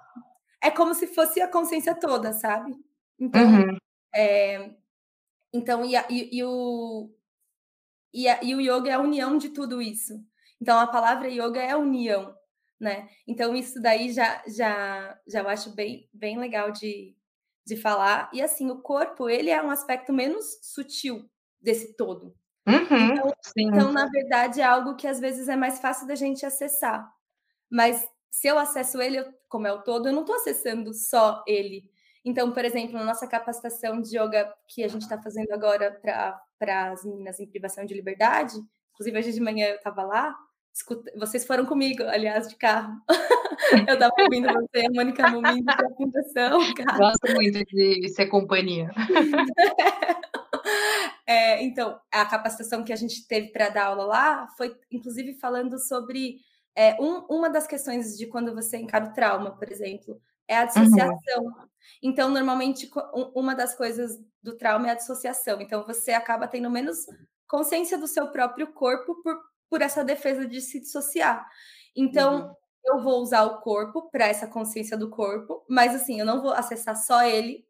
É 0.59 0.71
como 0.71 0.95
se 0.95 1.05
fosse 1.05 1.39
a 1.39 1.47
consciência 1.47 1.93
toda, 1.93 2.33
sabe? 2.33 2.75
Então, 3.19 3.43
uhum. 3.43 3.77
é, 4.13 4.71
então 5.53 5.85
e, 5.85 5.95
a, 5.95 6.05
e, 6.09 6.37
e, 6.37 6.43
o, 6.43 7.11
e, 8.11 8.27
a, 8.27 8.43
e 8.43 8.55
o 8.55 8.61
yoga 8.61 8.89
é 8.89 8.93
a 8.93 8.99
união 8.99 9.37
de 9.37 9.49
tudo 9.49 9.81
isso. 9.81 10.13
Então, 10.59 10.79
a 10.79 10.87
palavra 10.87 11.29
yoga 11.29 11.61
é 11.61 11.71
a 11.71 11.77
união, 11.77 12.35
né? 12.79 13.07
Então, 13.27 13.55
isso 13.55 13.79
daí 13.79 14.11
já, 14.11 14.41
já, 14.47 15.19
já 15.27 15.41
eu 15.41 15.49
acho 15.49 15.75
bem, 15.75 16.07
bem 16.13 16.39
legal 16.39 16.71
de, 16.71 17.15
de 17.65 17.75
falar. 17.75 18.29
E 18.33 18.41
assim, 18.41 18.69
o 18.69 18.81
corpo, 18.81 19.29
ele 19.29 19.49
é 19.49 19.61
um 19.61 19.69
aspecto 19.69 20.11
menos 20.13 20.59
sutil 20.61 21.29
desse 21.61 21.95
todo. 21.95 22.35
Uhum, 22.67 23.13
então, 23.13 23.33
então, 23.57 23.91
na 23.91 24.07
verdade, 24.07 24.61
é 24.61 24.63
algo 24.63 24.95
que 24.95 25.07
às 25.07 25.19
vezes 25.19 25.49
é 25.49 25.55
mais 25.55 25.79
fácil 25.79 26.07
da 26.07 26.15
gente 26.15 26.45
acessar. 26.45 27.07
Mas 27.69 28.07
se 28.29 28.47
eu 28.47 28.57
acesso 28.57 29.01
ele, 29.01 29.23
como 29.49 29.67
é 29.67 29.73
o 29.73 29.81
todo, 29.81 30.07
eu 30.07 30.13
não 30.13 30.21
estou 30.21 30.35
acessando 30.35 30.93
só 30.93 31.43
ele. 31.47 31.89
Então, 32.23 32.51
por 32.51 32.63
exemplo, 32.63 32.93
na 32.93 33.03
nossa 33.03 33.27
capacitação 33.27 33.99
de 33.99 34.17
yoga 34.17 34.53
que 34.67 34.83
a 34.83 34.87
gente 34.87 35.01
está 35.01 35.19
fazendo 35.21 35.51
agora 35.51 35.91
para 36.59 36.91
as 36.91 37.03
meninas 37.03 37.39
em 37.39 37.47
privação 37.47 37.83
de 37.83 37.95
liberdade, 37.95 38.53
inclusive 38.93 39.17
hoje 39.17 39.33
de 39.33 39.41
manhã 39.41 39.67
eu 39.67 39.77
estava 39.77 40.03
lá, 40.03 40.35
escuta, 40.73 41.11
vocês 41.17 41.45
foram 41.45 41.65
comigo, 41.65 42.03
aliás, 42.03 42.47
de 42.47 42.55
carro. 42.55 42.93
Eu 43.87 43.93
estava 43.93 44.13
ouvindo 44.19 44.47
você, 44.51 44.85
a 44.85 44.91
Mônica 44.91 45.29
Mumindo, 45.29 45.65
para 45.65 45.87
a 45.87 45.95
fundação. 45.95 46.59
Cara. 46.75 46.97
Gosto 46.97 47.33
muito 47.33 47.63
de 47.65 48.09
ser 48.09 48.27
companhia. 48.27 48.89
É, 51.25 51.63
então, 51.63 51.97
a 52.11 52.25
capacitação 52.25 52.83
que 52.83 52.91
a 52.91 52.95
gente 52.95 53.25
teve 53.25 53.47
para 53.47 53.69
dar 53.69 53.85
aula 53.85 54.03
lá 54.03 54.47
foi, 54.57 54.75
inclusive, 54.91 55.33
falando 55.35 55.79
sobre 55.79 56.39
é, 56.75 57.01
um, 57.01 57.25
uma 57.29 57.49
das 57.49 57.65
questões 57.65 58.17
de 58.17 58.27
quando 58.27 58.53
você 58.53 58.77
encara 58.77 59.05
o 59.05 59.13
trauma, 59.13 59.51
por 59.51 59.71
exemplo, 59.71 60.21
é 60.45 60.57
a 60.57 60.65
dissociação. 60.65 61.43
Uhum. 61.43 61.53
Então, 62.03 62.29
normalmente, 62.29 62.89
uma 63.33 63.55
das 63.55 63.73
coisas 63.73 64.19
do 64.43 64.57
trauma 64.57 64.89
é 64.89 64.91
a 64.91 64.95
dissociação. 64.95 65.61
Então, 65.61 65.85
você 65.85 66.11
acaba 66.11 66.49
tendo 66.49 66.69
menos 66.69 66.97
consciência 67.47 67.97
do 67.97 68.07
seu 68.07 68.27
próprio 68.27 68.73
corpo 68.73 69.15
por, 69.23 69.39
por 69.69 69.81
essa 69.81 70.03
defesa 70.03 70.45
de 70.45 70.59
se 70.59 70.81
dissociar. 70.81 71.47
Então, 71.95 72.41
uhum 72.41 72.55
eu 72.85 73.01
vou 73.01 73.21
usar 73.21 73.43
o 73.43 73.61
corpo 73.61 74.09
para 74.11 74.27
essa 74.27 74.47
consciência 74.47 74.97
do 74.97 75.09
corpo, 75.09 75.63
mas 75.69 75.95
assim, 75.95 76.19
eu 76.19 76.25
não 76.25 76.41
vou 76.41 76.51
acessar 76.53 76.95
só 76.95 77.23
ele. 77.23 77.65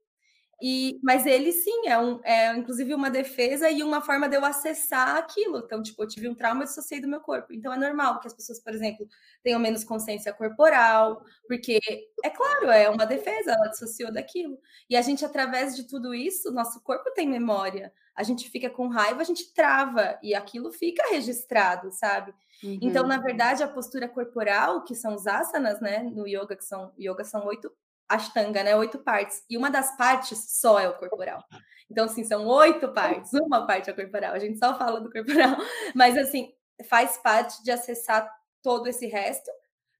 E, 0.62 1.00
mas 1.02 1.26
ele 1.26 1.52
sim 1.52 1.88
é, 1.88 1.98
um, 1.98 2.20
é 2.24 2.56
inclusive 2.56 2.94
uma 2.94 3.10
defesa 3.10 3.70
e 3.70 3.82
uma 3.82 4.00
forma 4.00 4.30
de 4.30 4.36
eu 4.36 4.46
acessar 4.46 5.16
aquilo. 5.16 5.58
Então, 5.58 5.82
tipo, 5.82 6.04
eu 6.04 6.08
tive 6.08 6.30
um 6.30 6.36
trauma 6.36 6.64
e 6.64 6.68
dissociei 6.68 7.02
do 7.02 7.08
meu 7.08 7.20
corpo. 7.20 7.52
Então 7.52 7.74
é 7.74 7.78
normal 7.78 8.20
que 8.20 8.28
as 8.28 8.34
pessoas, 8.34 8.60
por 8.60 8.72
exemplo, 8.72 9.08
tenham 9.44 9.60
menos 9.60 9.84
consciência 9.84 10.32
corporal, 10.32 11.24
porque 11.48 11.80
é 12.24 12.30
claro, 12.30 12.70
é 12.70 12.88
uma 12.90 13.06
defesa, 13.06 13.54
ela 13.54 13.70
dissociou 13.70 14.12
daquilo. 14.12 14.60
E 14.88 14.96
a 14.96 15.02
gente, 15.02 15.26
através 15.26 15.76
de 15.76 15.88
tudo 15.88 16.14
isso, 16.14 16.52
nosso 16.52 16.80
corpo 16.84 17.12
tem 17.16 17.28
memória. 17.28 17.92
A 18.16 18.22
gente 18.22 18.48
fica 18.50 18.70
com 18.70 18.88
raiva, 18.88 19.22
a 19.22 19.26
gente 19.26 19.52
trava, 19.54 20.20
e 20.22 20.36
aquilo 20.36 20.72
fica 20.72 21.10
registrado, 21.10 21.92
sabe? 21.92 22.34
Uhum. 22.64 22.78
Então, 22.82 23.08
na 23.08 23.18
verdade, 23.18 23.64
a 23.64 23.68
postura 23.68 24.08
corporal, 24.08 24.84
que 24.84 24.94
são 24.94 25.16
os 25.16 25.26
asanas, 25.26 25.82
né, 25.82 26.04
no 26.04 26.28
yoga, 26.28 26.56
que 26.56 26.66
são 26.66 26.92
yoga 27.00 27.24
são 27.24 27.48
oito 27.48 27.72
ashtanga, 28.14 28.64
né, 28.64 28.76
oito 28.76 29.00
partes, 29.00 29.44
e 29.50 29.58
uma 29.58 29.70
das 29.70 29.96
partes 29.98 30.60
só 30.60 30.80
é 30.80 30.88
o 30.88 30.98
corporal. 30.98 31.44
Então, 31.90 32.06
assim, 32.06 32.24
são 32.24 32.46
oito 32.48 32.88
partes, 32.94 33.34
uma 33.34 33.66
parte 33.68 33.90
é 33.90 33.94
corporal, 33.94 34.34
a 34.34 34.40
gente 34.40 34.58
só 34.58 34.78
fala 34.78 35.02
do 35.02 35.12
corporal, 35.12 35.58
mas 35.96 36.18
assim, 36.18 36.54
faz 36.90 37.18
parte 37.18 37.64
de 37.64 37.72
acessar 37.72 38.30
todo 38.62 38.88
esse 38.88 39.08
resto, 39.08 39.50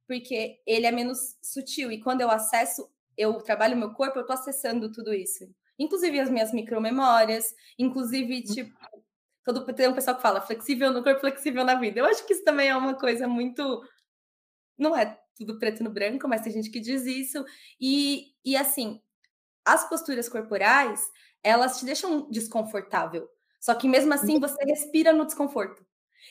porque 0.08 0.60
ele 0.66 0.86
é 0.86 0.92
menos 0.92 1.38
sutil, 1.42 1.92
e 1.92 2.02
quando 2.02 2.22
eu 2.22 2.30
acesso, 2.30 2.90
eu 3.18 3.34
trabalho 3.42 3.78
meu 3.78 3.94
corpo, 3.94 4.20
eu 4.20 4.26
tô 4.26 4.34
acessando 4.34 4.92
tudo 4.92 5.14
isso. 5.14 5.46
Inclusive 5.78 6.20
as 6.20 6.30
minhas 6.30 6.54
micromemórias, 6.54 7.54
inclusive, 7.78 8.36
uhum. 8.36 8.54
tipo, 8.54 8.82
Todo, 9.44 9.66
tem 9.74 9.88
um 9.88 9.94
pessoal 9.94 10.16
que 10.16 10.22
fala 10.22 10.42
flexível 10.42 10.92
no 10.92 11.04
corpo, 11.04 11.22
flexível 11.22 11.66
na 11.66 11.76
vida. 11.76 12.00
Eu 12.00 12.06
acho 12.06 12.26
que 12.26 12.34
isso 12.34 12.44
também 12.44 12.70
é 12.70 12.76
uma 12.76 12.94
coisa 12.94 13.28
muito. 13.28 13.84
Não 14.78 14.96
é 14.96 15.20
tudo 15.46 15.58
preto 15.60 15.84
no 15.84 15.90
branco, 15.90 16.28
mas 16.28 16.42
tem 16.42 16.54
gente 16.54 16.70
que 16.70 16.80
diz 16.80 17.06
isso. 17.06 17.44
E, 17.80 18.34
e 18.46 18.56
assim, 18.56 19.02
as 19.66 19.88
posturas 19.90 20.30
corporais, 20.30 21.02
elas 21.44 21.80
te 21.80 21.86
deixam 21.86 22.30
desconfortável. 22.30 23.28
Só 23.60 23.76
que 23.76 23.88
mesmo 23.88 24.14
assim 24.14 24.40
você 24.40 24.64
respira 24.66 25.14
no 25.14 25.26
desconforto. 25.26 25.86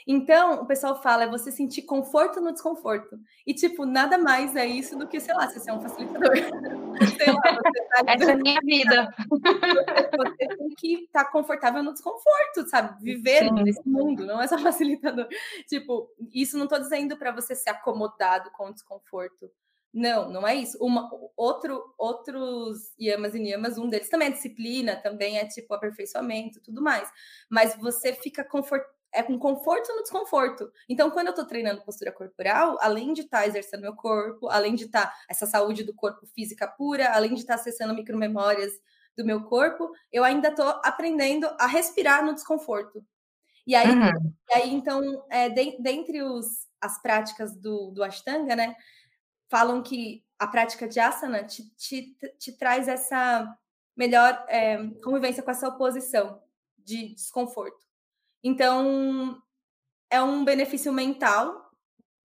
Então, 0.06 0.62
o 0.62 0.66
pessoal 0.66 1.00
fala, 1.00 1.24
é 1.24 1.28
você 1.28 1.52
sentir 1.52 1.82
conforto 1.82 2.40
no 2.40 2.52
desconforto. 2.52 3.18
E, 3.46 3.54
tipo, 3.54 3.84
nada 3.84 4.18
mais 4.18 4.56
é 4.56 4.66
isso 4.66 4.98
do 4.98 5.06
que, 5.06 5.20
sei 5.20 5.34
lá, 5.34 5.48
você 5.48 5.60
ser 5.60 5.72
um 5.72 5.80
facilitador. 5.80 6.32
sei 7.18 7.32
lá, 7.32 7.42
tá 7.42 8.04
Essa 8.06 8.30
é 8.30 8.34
a 8.34 8.36
minha 8.36 8.60
vida. 8.62 9.14
Você, 9.28 9.48
você 10.16 10.56
tem 10.56 10.68
que 10.76 10.94
estar 11.04 11.24
tá 11.24 11.30
confortável 11.30 11.82
no 11.82 11.92
desconforto, 11.92 12.68
sabe? 12.68 13.02
Viver 13.02 13.44
Sim. 13.44 13.62
nesse 13.62 13.88
mundo, 13.88 14.26
não 14.26 14.40
é 14.40 14.46
só 14.46 14.56
facilitador. 14.58 15.28
Tipo, 15.68 16.08
isso 16.32 16.56
não 16.56 16.64
estou 16.64 16.78
dizendo 16.80 17.16
para 17.16 17.32
você 17.32 17.54
ser 17.54 17.70
acomodado 17.70 18.50
com 18.52 18.68
o 18.68 18.74
desconforto. 18.74 19.50
Não, 19.92 20.30
não 20.30 20.46
é 20.46 20.54
isso. 20.54 20.78
Uma, 20.80 21.10
outro, 21.36 21.82
outros 21.98 22.94
yamas 22.98 23.34
e 23.34 23.40
niyamas, 23.40 23.76
um 23.76 23.88
deles 23.88 24.08
também 24.08 24.28
é 24.28 24.30
disciplina, 24.30 24.94
também 24.96 25.38
é 25.38 25.46
tipo 25.46 25.74
aperfeiçoamento, 25.74 26.60
tudo 26.62 26.80
mais. 26.80 27.10
Mas 27.50 27.76
você 27.76 28.12
fica 28.12 28.44
confortável 28.44 28.99
é 29.12 29.22
com 29.22 29.38
conforto 29.38 29.92
no 29.94 30.02
desconforto. 30.02 30.70
Então, 30.88 31.10
quando 31.10 31.28
eu 31.28 31.32
estou 31.32 31.46
treinando 31.46 31.82
postura 31.82 32.12
corporal, 32.12 32.78
além 32.80 33.12
de 33.12 33.22
estar 33.22 33.40
tá 33.40 33.46
exercendo 33.46 33.82
meu 33.82 33.94
corpo, 33.94 34.48
além 34.48 34.74
de 34.74 34.84
estar 34.84 35.06
tá 35.06 35.16
essa 35.28 35.46
saúde 35.46 35.84
do 35.84 35.94
corpo 35.94 36.26
física 36.26 36.66
pura, 36.66 37.10
além 37.10 37.34
de 37.34 37.40
estar 37.40 37.54
tá 37.54 37.60
acessando 37.60 37.94
micromemórias 37.94 38.72
do 39.16 39.24
meu 39.24 39.42
corpo, 39.44 39.90
eu 40.12 40.24
ainda 40.24 40.48
estou 40.48 40.68
aprendendo 40.84 41.46
a 41.58 41.66
respirar 41.66 42.24
no 42.24 42.34
desconforto. 42.34 43.04
E 43.66 43.74
aí, 43.74 43.90
uhum. 43.90 44.34
e 44.48 44.54
aí 44.54 44.74
então, 44.74 45.24
é, 45.28 45.48
de, 45.48 45.76
dentre 45.80 46.22
os, 46.22 46.66
as 46.80 47.00
práticas 47.00 47.56
do, 47.56 47.90
do 47.90 48.02
Ashtanga, 48.02 48.56
né, 48.56 48.74
falam 49.48 49.82
que 49.82 50.24
a 50.38 50.46
prática 50.46 50.88
de 50.88 50.98
asana 50.98 51.44
te, 51.44 51.68
te, 51.76 52.16
te 52.38 52.56
traz 52.56 52.88
essa 52.88 53.46
melhor 53.96 54.44
é, 54.48 54.78
convivência 55.04 55.42
com 55.42 55.50
essa 55.50 55.68
oposição 55.68 56.42
de 56.78 57.14
desconforto. 57.14 57.89
Então, 58.42 59.40
é 60.10 60.22
um 60.22 60.44
benefício 60.44 60.92
mental 60.92 61.70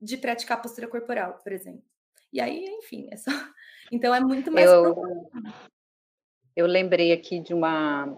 de 0.01 0.17
praticar 0.17 0.61
postura 0.61 0.87
corporal, 0.87 1.39
por 1.43 1.51
exemplo. 1.51 1.83
E 2.31 2.41
aí, 2.41 2.65
enfim, 2.65 3.07
é 3.11 3.17
só. 3.17 3.31
Então 3.91 4.15
é 4.15 4.19
muito 4.19 4.51
mais. 4.51 4.65
Eu, 4.65 4.95
eu 6.55 6.65
lembrei 6.65 7.13
aqui 7.13 7.39
de 7.39 7.53
uma 7.53 8.17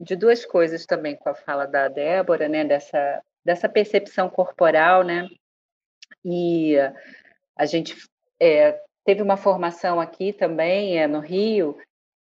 de 0.00 0.16
duas 0.16 0.46
coisas 0.46 0.86
também 0.86 1.14
com 1.16 1.28
a 1.28 1.34
fala 1.34 1.66
da 1.66 1.86
Débora, 1.86 2.48
né? 2.48 2.64
Dessa, 2.64 3.22
dessa 3.44 3.68
percepção 3.68 4.30
corporal, 4.30 5.04
né? 5.04 5.28
E 6.24 6.76
a 7.54 7.66
gente 7.66 7.94
é, 8.40 8.80
teve 9.04 9.20
uma 9.20 9.36
formação 9.36 10.00
aqui 10.00 10.32
também 10.32 10.98
é, 10.98 11.06
no 11.06 11.20
Rio, 11.20 11.76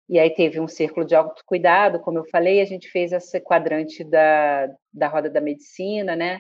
e 0.09 0.19
aí 0.19 0.29
teve 0.29 0.59
um 0.59 0.67
círculo 0.67 1.05
de 1.05 1.15
autocuidado, 1.15 1.99
como 1.99 2.19
eu 2.19 2.25
falei, 2.25 2.61
a 2.61 2.65
gente 2.65 2.89
fez 2.89 3.11
esse 3.11 3.39
quadrante 3.39 4.03
da, 4.03 4.67
da 4.93 5.07
roda 5.07 5.29
da 5.29 5.39
medicina, 5.39 6.15
né? 6.15 6.39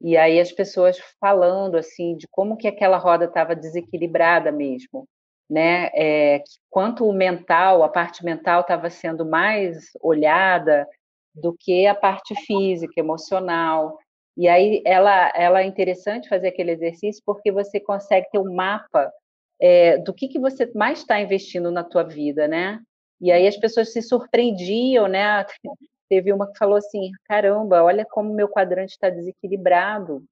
E 0.00 0.16
aí 0.16 0.38
as 0.40 0.52
pessoas 0.52 0.98
falando 1.20 1.76
assim 1.76 2.16
de 2.16 2.26
como 2.28 2.56
que 2.56 2.68
aquela 2.68 2.98
roda 2.98 3.26
estava 3.26 3.54
desequilibrada 3.54 4.52
mesmo, 4.52 5.08
né? 5.48 5.90
É, 5.94 6.42
quanto 6.68 7.06
o 7.06 7.12
mental, 7.12 7.82
a 7.82 7.88
parte 7.88 8.24
mental 8.24 8.62
estava 8.62 8.90
sendo 8.90 9.24
mais 9.24 9.90
olhada 10.02 10.86
do 11.34 11.54
que 11.58 11.86
a 11.86 11.94
parte 11.94 12.34
física, 12.46 12.94
emocional. 12.96 13.98
E 14.36 14.48
aí 14.48 14.82
ela, 14.84 15.32
ela 15.34 15.62
é 15.62 15.64
interessante 15.64 16.28
fazer 16.28 16.48
aquele 16.48 16.72
exercício 16.72 17.22
porque 17.24 17.52
você 17.52 17.80
consegue 17.80 18.28
ter 18.30 18.38
um 18.38 18.54
mapa 18.54 19.10
é, 19.60 19.98
do 19.98 20.12
que, 20.12 20.28
que 20.28 20.38
você 20.38 20.70
mais 20.74 20.98
está 20.98 21.20
investindo 21.20 21.70
na 21.70 21.82
tua 21.82 22.02
vida, 22.02 22.46
né? 22.46 22.80
E 23.20 23.32
aí 23.32 23.46
as 23.46 23.56
pessoas 23.56 23.92
se 23.92 24.02
surpreendiam, 24.02 25.08
né? 25.08 25.44
Teve 26.08 26.32
uma 26.32 26.50
que 26.50 26.58
falou 26.58 26.76
assim: 26.76 27.10
caramba, 27.24 27.82
olha 27.82 28.04
como 28.04 28.32
meu 28.32 28.48
quadrante 28.48 28.92
está 28.92 29.10
desequilibrado. 29.10 30.22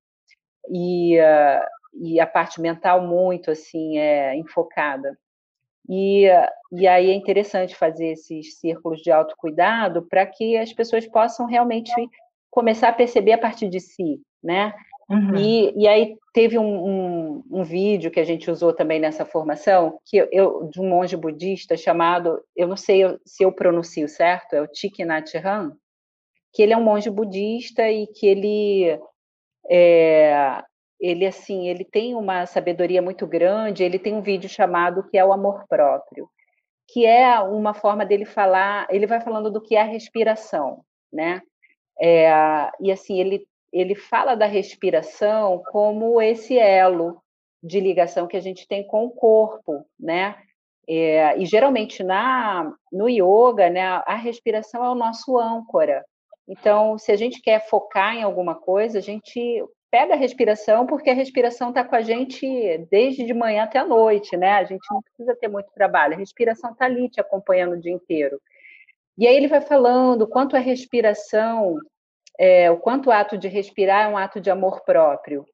E, 0.71 1.19
uh, 1.19 1.67
e 1.95 2.21
a 2.21 2.27
parte 2.27 2.61
mental 2.61 3.03
muito 3.03 3.51
assim 3.51 3.99
é 3.99 4.35
enfocada. 4.37 5.17
E, 5.89 6.27
e 6.73 6.87
aí 6.87 7.11
é 7.11 7.15
interessante 7.15 7.77
fazer 7.77 8.13
esses 8.13 8.59
círculos 8.59 9.01
de 9.01 9.11
autocuidado 9.11 10.07
para 10.09 10.27
que 10.27 10.57
as 10.57 10.73
pessoas 10.73 11.07
possam 11.07 11.47
realmente 11.47 11.93
começar 12.51 12.89
a 12.89 12.93
perceber 12.93 13.33
a 13.33 13.39
partir 13.39 13.69
de 13.69 13.81
si, 13.81 14.21
né? 14.43 14.73
Uhum. 15.09 15.37
E, 15.37 15.73
e 15.77 15.87
aí 15.87 16.17
teve 16.33 16.59
um, 16.59 16.65
um, 16.65 17.45
um, 17.51 17.63
vídeo 17.63 18.11
que 18.11 18.21
a 18.21 18.25
gente 18.25 18.51
usou 18.51 18.73
também 18.73 18.99
nessa 18.99 19.25
formação, 19.25 19.99
que 20.05 20.17
eu, 20.33 20.69
de 20.73 20.81
um 20.81 20.89
monge 20.89 21.17
budista 21.17 21.77
chamado, 21.77 22.43
eu 22.57 22.67
não 22.67 22.77
sei 22.77 23.03
se 23.25 23.45
eu 23.45 23.53
pronuncio 23.53 24.09
certo, 24.09 24.55
é 24.55 24.63
o 24.63 24.69
Thich 24.69 25.05
Nhat 25.05 25.37
Hanh, 25.37 25.73
que 26.53 26.63
ele 26.63 26.73
é 26.73 26.77
um 26.77 26.83
monge 26.83 27.11
budista 27.11 27.91
e 27.91 28.07
que 28.07 28.27
ele 28.27 28.99
é, 29.71 30.63
ele 31.01 31.27
assim, 31.27 31.69
ele 31.69 31.85
tem 31.85 32.15
uma 32.15 32.47
sabedoria 32.47 33.03
muito 33.03 33.27
grande, 33.27 33.85
ele 33.85 33.99
tem 33.99 34.15
um 34.15 34.23
vídeo 34.23 34.49
chamado 34.49 35.07
que 35.11 35.19
é 35.19 35.25
o 35.25 35.33
amor 35.33 35.65
próprio, 35.69 36.29
que 36.89 37.05
é 37.05 37.39
uma 37.41 37.75
forma 37.75 38.07
dele 38.07 38.25
falar, 38.25 38.87
ele 38.91 39.07
vai 39.07 39.21
falando 39.21 39.51
do 39.51 39.61
que 39.61 39.77
é 39.77 39.83
a 39.83 39.85
respiração, 39.85 40.83
né? 41.13 41.43
É, 42.01 42.29
e 42.81 42.91
assim, 42.91 43.21
ele 43.21 43.47
ele 43.75 43.97
fala 43.97 44.37
da 44.37 44.47
respiração 44.47 45.61
como 45.73 46.23
esse 46.23 46.57
elo 46.57 47.21
de 47.61 47.81
ligação 47.81 48.29
que 48.29 48.37
a 48.37 48.41
gente 48.41 48.69
tem 48.69 48.87
com 48.87 49.05
o 49.05 49.11
corpo, 49.11 49.85
né? 49.99 50.37
É, 50.87 51.37
e 51.39 51.45
geralmente 51.45 52.05
na 52.05 52.73
no 52.93 53.09
yoga, 53.09 53.69
né, 53.71 53.83
a 53.83 54.15
respiração 54.15 54.85
é 54.85 54.91
o 54.91 54.95
nosso 54.95 55.37
âncora. 55.37 56.05
Então, 56.47 56.99
se 56.99 57.11
a 57.11 57.17
gente 57.17 57.41
quer 57.41 57.67
focar 57.69 58.15
em 58.15 58.23
alguma 58.23 58.55
coisa, 58.55 58.99
a 58.99 59.03
gente 59.03 59.65
pega 59.91 60.15
a 60.15 60.17
respiração, 60.17 60.87
porque 60.87 61.11
a 61.11 61.15
respiração 61.15 61.71
está 61.71 61.83
com 61.83 61.97
a 61.97 62.03
gente 62.03 62.47
desde 62.91 63.25
de 63.25 63.35
manhã 63.35 63.65
até 63.65 63.79
a 63.79 63.87
noite, 63.87 64.37
né? 64.37 64.53
A 64.53 64.65
gente 64.65 64.87
não 64.91 65.03
precisa 65.03 65.35
ter 65.35 65.49
muito 65.49 65.73
trabalho, 65.73 66.15
a 66.15 66.19
respiração 66.19 66.73
está 66.73 66.85
ali 66.85 67.09
te 67.09 67.21
acompanhando 67.21 67.73
o 67.73 67.81
dia 67.81 67.93
inteiro. 67.93 68.41
E 69.17 69.27
aí 69.27 69.35
ele 69.35 69.49
vai 69.49 69.61
falando 69.61 70.29
quanto 70.29 70.55
a 70.55 70.61
respiração 70.61 71.79
é, 72.39 72.71
o 72.71 72.79
quanto 72.79 73.09
o 73.09 73.13
ato 73.13 73.39
de 73.39 73.49
respirar 73.49 74.07
é 74.07 74.09
um 74.09 74.19
ato 74.19 74.41
de 74.41 74.51
amor 74.51 74.83
próprio. 74.85 75.45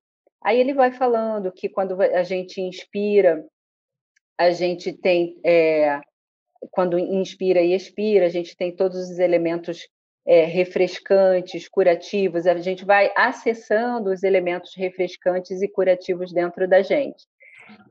Aí 0.42 0.58
ele 0.58 0.72
vai 0.72 0.92
falando 0.92 1.52
que 1.52 1.68
quando 1.68 2.00
a 2.00 2.22
gente 2.22 2.60
inspira, 2.60 3.44
a 4.38 4.50
gente 4.50 4.92
tem, 4.92 5.38
é, 5.44 6.00
quando 6.70 6.98
inspira 6.98 7.60
e 7.60 7.74
expira, 7.74 8.26
a 8.26 8.30
gente 8.30 8.56
tem 8.56 8.74
todos 8.74 9.10
os 9.10 9.18
elementos 9.18 9.86
é, 10.26 10.44
refrescantes, 10.44 11.68
curativos, 11.68 12.46
a 12.46 12.56
gente 12.56 12.84
vai 12.84 13.12
acessando 13.16 14.10
os 14.10 14.22
elementos 14.22 14.72
refrescantes 14.76 15.60
e 15.60 15.68
curativos 15.68 16.32
dentro 16.32 16.66
da 16.66 16.80
gente. 16.80 17.26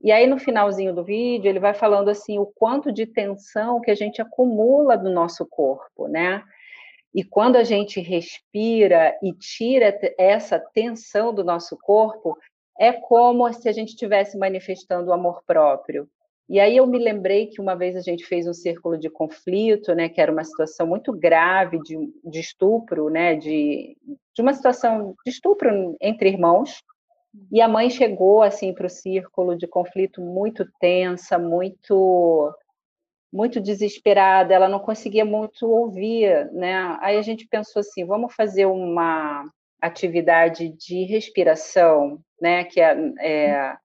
E 0.03 0.11
aí, 0.11 0.27
no 0.27 0.39
finalzinho 0.39 0.93
do 0.93 1.03
vídeo, 1.03 1.49
ele 1.49 1.59
vai 1.59 1.73
falando 1.73 2.09
assim 2.09 2.37
o 2.37 2.45
quanto 2.45 2.91
de 2.91 3.05
tensão 3.05 3.79
que 3.79 3.91
a 3.91 3.95
gente 3.95 4.21
acumula 4.21 4.97
do 4.97 5.09
nosso 5.09 5.45
corpo, 5.45 6.07
né? 6.07 6.43
E 7.13 7.23
quando 7.23 7.55
a 7.55 7.63
gente 7.63 7.99
respira 7.99 9.17
e 9.23 9.33
tira 9.33 9.97
essa 10.17 10.59
tensão 10.59 11.33
do 11.33 11.43
nosso 11.43 11.77
corpo, 11.77 12.37
é 12.79 12.93
como 12.93 13.51
se 13.51 13.67
a 13.67 13.71
gente 13.71 13.89
estivesse 13.89 14.37
manifestando 14.37 15.09
o 15.09 15.13
amor 15.13 15.43
próprio. 15.45 16.07
E 16.47 16.59
aí 16.59 16.77
eu 16.77 16.87
me 16.87 16.97
lembrei 16.97 17.45
que 17.45 17.61
uma 17.61 17.75
vez 17.75 17.95
a 17.95 18.01
gente 18.01 18.25
fez 18.25 18.47
um 18.47 18.53
círculo 18.53 18.97
de 18.97 19.07
conflito, 19.07 19.93
né, 19.93 20.09
que 20.09 20.19
era 20.19 20.31
uma 20.31 20.43
situação 20.43 20.87
muito 20.87 21.13
grave 21.13 21.79
de, 21.83 21.95
de 22.23 22.39
estupro, 22.39 23.09
né, 23.09 23.35
de, 23.35 23.95
de 24.33 24.41
uma 24.41 24.53
situação 24.53 25.13
de 25.23 25.31
estupro 25.31 25.95
entre 26.01 26.29
irmãos. 26.29 26.81
E 27.51 27.61
a 27.61 27.67
mãe 27.67 27.89
chegou 27.91 28.41
assim 28.41 28.73
para 28.73 28.87
o 28.87 28.89
círculo 28.89 29.55
de 29.55 29.67
conflito 29.67 30.21
muito 30.21 30.65
tensa, 30.79 31.37
muito 31.37 32.51
muito 33.31 33.59
desesperada, 33.61 34.53
ela 34.53 34.67
não 34.67 34.79
conseguia 34.79 35.23
muito 35.23 35.69
ouvir, 35.69 36.51
né? 36.51 36.97
Aí 37.01 37.17
a 37.17 37.21
gente 37.21 37.47
pensou 37.47 37.79
assim, 37.81 38.05
vamos 38.05 38.33
fazer 38.33 38.65
uma 38.65 39.47
atividade 39.81 40.69
de 40.69 41.03
respiração, 41.05 42.19
né? 42.41 42.63
Que, 42.63 42.81
é, 42.81 42.95
é 43.19 43.77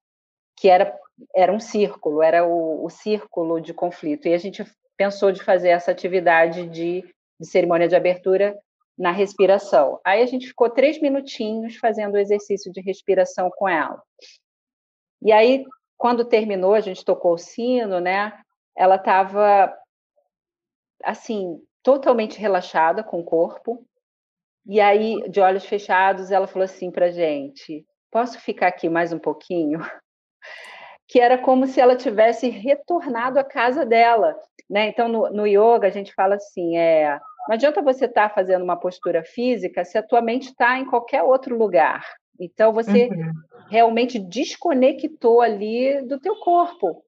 que 0.57 0.69
era, 0.69 0.97
era 1.35 1.53
um 1.53 1.61
círculo, 1.61 2.23
era 2.23 2.45
o, 2.47 2.85
o, 2.85 2.91
círculo 2.91 3.61
de 3.61 3.75
conflito. 3.75 4.27
E 4.27 4.35
a 4.35 4.39
gente 4.39 4.65
pensou 4.97 5.31
de 5.31 5.43
fazer 5.43 5.69
essa 5.69 5.91
atividade 5.91 6.67
de, 6.69 7.05
de 7.39 7.47
cerimônia 7.47 7.89
de 7.89 7.97
abertura 7.97 8.59
na 8.97 9.11
respiração. 9.11 10.01
Aí 10.05 10.23
a 10.23 10.27
gente 10.27 10.47
ficou 10.47 10.71
três 10.71 11.01
minutinhos 11.01 11.77
fazendo 11.77 12.15
o 12.15 12.19
exercício 12.19 12.73
de 12.73 12.81
respiração 12.81 13.51
com 13.51 13.69
ela. 13.69 14.01
E 15.21 15.33
aí, 15.33 15.65
quando 15.97 16.25
terminou, 16.25 16.75
a 16.75 16.81
gente 16.81 17.05
tocou 17.05 17.35
o 17.35 17.39
sino, 17.39 18.01
né? 18.01 18.33
Ela 18.77 18.97
estava 18.97 19.73
assim 21.03 21.61
totalmente 21.83 22.39
relaxada 22.39 23.03
com 23.03 23.21
o 23.21 23.25
corpo. 23.25 23.87
E 24.67 24.81
aí, 24.81 25.29
de 25.29 25.41
olhos 25.41 25.67
fechados, 25.67 26.31
ela 26.31 26.47
falou 26.47 26.65
assim 26.65 26.91
para 26.91 27.11
gente: 27.11 27.87
"Posso 28.11 28.41
ficar 28.41 28.69
aqui 28.69 28.89
mais 28.89 29.13
um 29.13 29.19
pouquinho?" 29.19 29.79
Que 31.07 31.21
era 31.21 31.37
como 31.37 31.67
se 31.67 31.79
ela 31.79 31.95
tivesse 31.95 32.49
retornado 32.49 33.39
à 33.39 33.45
casa 33.45 33.85
dela, 33.85 34.35
né? 34.71 34.89
Então, 34.89 35.07
no, 35.07 35.31
no 35.31 35.47
yoga 35.47 35.87
a 35.87 35.91
gente 35.91 36.15
fala 36.15 36.37
assim: 36.37 36.79
é, 36.79 37.21
não 37.47 37.55
adianta 37.55 37.83
você 37.83 38.07
estar 38.07 38.31
tá 38.31 38.35
fazendo 38.35 38.63
uma 38.63 38.79
postura 38.81 39.23
física 39.23 39.85
se 39.85 39.99
a 39.99 40.03
tua 40.03 40.23
mente 40.23 40.49
está 40.49 40.79
em 40.79 40.87
qualquer 40.87 41.23
outro 41.23 41.57
lugar. 41.59 42.05
Então, 42.41 42.73
você 42.73 43.09
uhum. 43.09 43.33
realmente 43.69 44.19
desconectou 44.19 45.43
ali 45.43 46.01
do 46.07 46.19
teu 46.19 46.37
corpo. 46.37 47.04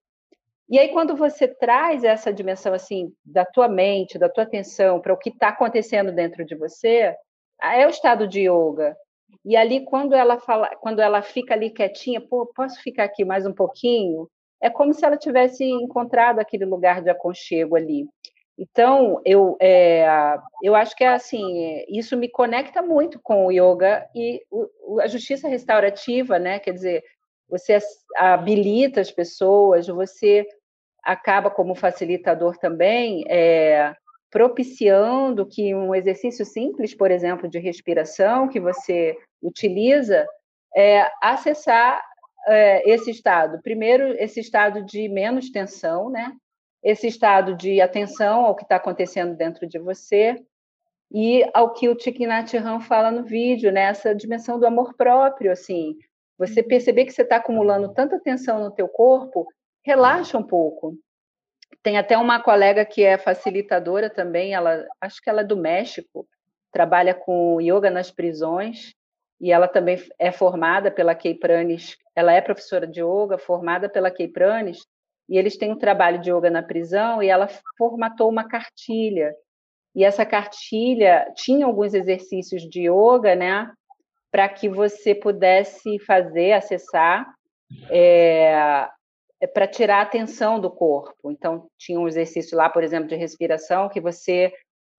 E 0.68 0.78
aí, 0.78 0.88
quando 0.88 1.14
você 1.14 1.46
traz 1.46 2.02
essa 2.02 2.32
dimensão 2.32 2.74
assim 2.74 3.12
da 3.24 3.44
tua 3.44 3.68
mente, 3.68 4.18
da 4.18 4.28
tua 4.28 4.42
atenção 4.42 5.00
para 5.00 5.12
o 5.12 5.16
que 5.16 5.30
está 5.30 5.48
acontecendo 5.48 6.10
dentro 6.10 6.44
de 6.44 6.56
você, 6.56 7.14
é 7.62 7.86
o 7.86 7.90
estado 7.90 8.26
de 8.26 8.48
yoga. 8.48 8.96
E 9.44 9.56
ali, 9.56 9.84
quando 9.84 10.14
ela 10.14 10.40
fala, 10.40 10.68
quando 10.80 11.00
ela 11.00 11.22
fica 11.22 11.54
ali 11.54 11.70
quietinha, 11.70 12.20
pô, 12.20 12.46
posso 12.46 12.82
ficar 12.82 13.04
aqui 13.04 13.24
mais 13.24 13.46
um 13.46 13.52
pouquinho? 13.52 14.28
É 14.60 14.68
como 14.68 14.92
se 14.92 15.04
ela 15.04 15.16
tivesse 15.16 15.64
encontrado 15.64 16.40
aquele 16.40 16.64
lugar 16.64 17.00
de 17.00 17.10
aconchego 17.10 17.76
ali. 17.76 18.06
Então, 18.58 19.20
eu, 19.24 19.56
é, 19.60 20.38
eu 20.62 20.74
acho 20.74 20.96
que 20.96 21.04
é 21.04 21.08
assim, 21.08 21.84
isso 21.88 22.16
me 22.16 22.28
conecta 22.28 22.80
muito 22.80 23.20
com 23.22 23.46
o 23.46 23.52
yoga 23.52 24.08
e 24.14 24.42
o, 24.50 24.98
a 25.00 25.06
justiça 25.06 25.46
restaurativa, 25.46 26.38
né? 26.38 26.58
Quer 26.58 26.72
dizer, 26.72 27.04
você 27.48 27.78
habilita 28.16 29.00
as 29.00 29.10
pessoas, 29.10 29.86
você 29.86 30.46
acaba 31.06 31.48
como 31.48 31.76
facilitador 31.76 32.58
também, 32.58 33.24
é, 33.28 33.94
propiciando 34.28 35.46
que 35.46 35.72
um 35.72 35.94
exercício 35.94 36.44
simples, 36.44 36.94
por 36.94 37.12
exemplo, 37.12 37.48
de 37.48 37.60
respiração 37.60 38.48
que 38.48 38.58
você 38.58 39.16
utiliza, 39.40 40.26
é 40.76 41.08
acessar 41.22 42.02
é, 42.48 42.90
esse 42.90 43.10
estado. 43.10 43.62
Primeiro, 43.62 44.14
esse 44.18 44.40
estado 44.40 44.84
de 44.84 45.08
menos 45.08 45.50
tensão, 45.50 46.10
né? 46.10 46.32
Esse 46.82 47.06
estado 47.06 47.54
de 47.54 47.80
atenção 47.80 48.44
ao 48.44 48.56
que 48.56 48.64
está 48.64 48.76
acontecendo 48.76 49.36
dentro 49.36 49.66
de 49.66 49.78
você 49.78 50.36
e 51.10 51.48
ao 51.54 51.72
que 51.72 51.88
o 51.88 51.94
Thich 51.94 52.26
Nhat 52.26 52.56
Hanh 52.56 52.80
fala 52.80 53.12
no 53.12 53.22
vídeo, 53.22 53.70
né? 53.70 53.82
Essa 53.82 54.12
dimensão 54.12 54.58
do 54.58 54.66
amor 54.66 54.94
próprio, 54.94 55.52
assim. 55.52 55.96
Você 56.36 56.60
uhum. 56.60 56.68
perceber 56.68 57.04
que 57.04 57.12
você 57.12 57.22
está 57.22 57.36
acumulando 57.36 57.94
tanta 57.94 58.18
tensão 58.20 58.60
no 58.60 58.72
teu 58.72 58.88
corpo, 58.88 59.46
relaxa 59.86 60.36
um 60.36 60.42
pouco. 60.42 60.98
Tem 61.80 61.96
até 61.96 62.18
uma 62.18 62.42
colega 62.42 62.84
que 62.84 63.04
é 63.04 63.16
facilitadora 63.16 64.10
também, 64.10 64.52
ela 64.52 64.84
acho 65.00 65.22
que 65.22 65.30
ela 65.30 65.42
é 65.42 65.44
do 65.44 65.56
México, 65.56 66.26
trabalha 66.72 67.14
com 67.14 67.60
yoga 67.60 67.88
nas 67.88 68.10
prisões 68.10 68.92
e 69.40 69.52
ela 69.52 69.68
também 69.68 69.96
é 70.18 70.32
formada 70.32 70.90
pela 70.90 71.14
Kei 71.14 71.38
ela 72.16 72.32
é 72.32 72.40
professora 72.40 72.86
de 72.86 73.00
yoga, 73.00 73.38
formada 73.38 73.88
pela 73.88 74.10
Kei 74.10 74.32
e 75.28 75.38
eles 75.38 75.56
têm 75.56 75.72
um 75.72 75.78
trabalho 75.78 76.20
de 76.20 76.32
yoga 76.32 76.50
na 76.50 76.62
prisão 76.62 77.22
e 77.22 77.28
ela 77.28 77.48
formatou 77.78 78.28
uma 78.28 78.48
cartilha. 78.48 79.32
E 79.94 80.04
essa 80.04 80.26
cartilha 80.26 81.32
tinha 81.36 81.64
alguns 81.64 81.94
exercícios 81.94 82.62
de 82.62 82.88
yoga, 82.88 83.34
né, 83.34 83.70
para 84.32 84.48
que 84.48 84.68
você 84.68 85.14
pudesse 85.14 85.98
fazer, 86.00 86.52
acessar 86.52 87.32
é 87.90 88.88
para 89.46 89.66
tirar 89.66 90.02
a 90.02 90.06
tensão 90.06 90.60
do 90.60 90.70
corpo. 90.70 91.30
Então, 91.30 91.66
tinha 91.78 91.98
um 91.98 92.08
exercício 92.08 92.56
lá, 92.56 92.68
por 92.68 92.82
exemplo, 92.82 93.08
de 93.08 93.16
respiração, 93.16 93.88
que 93.88 94.00
você 94.00 94.52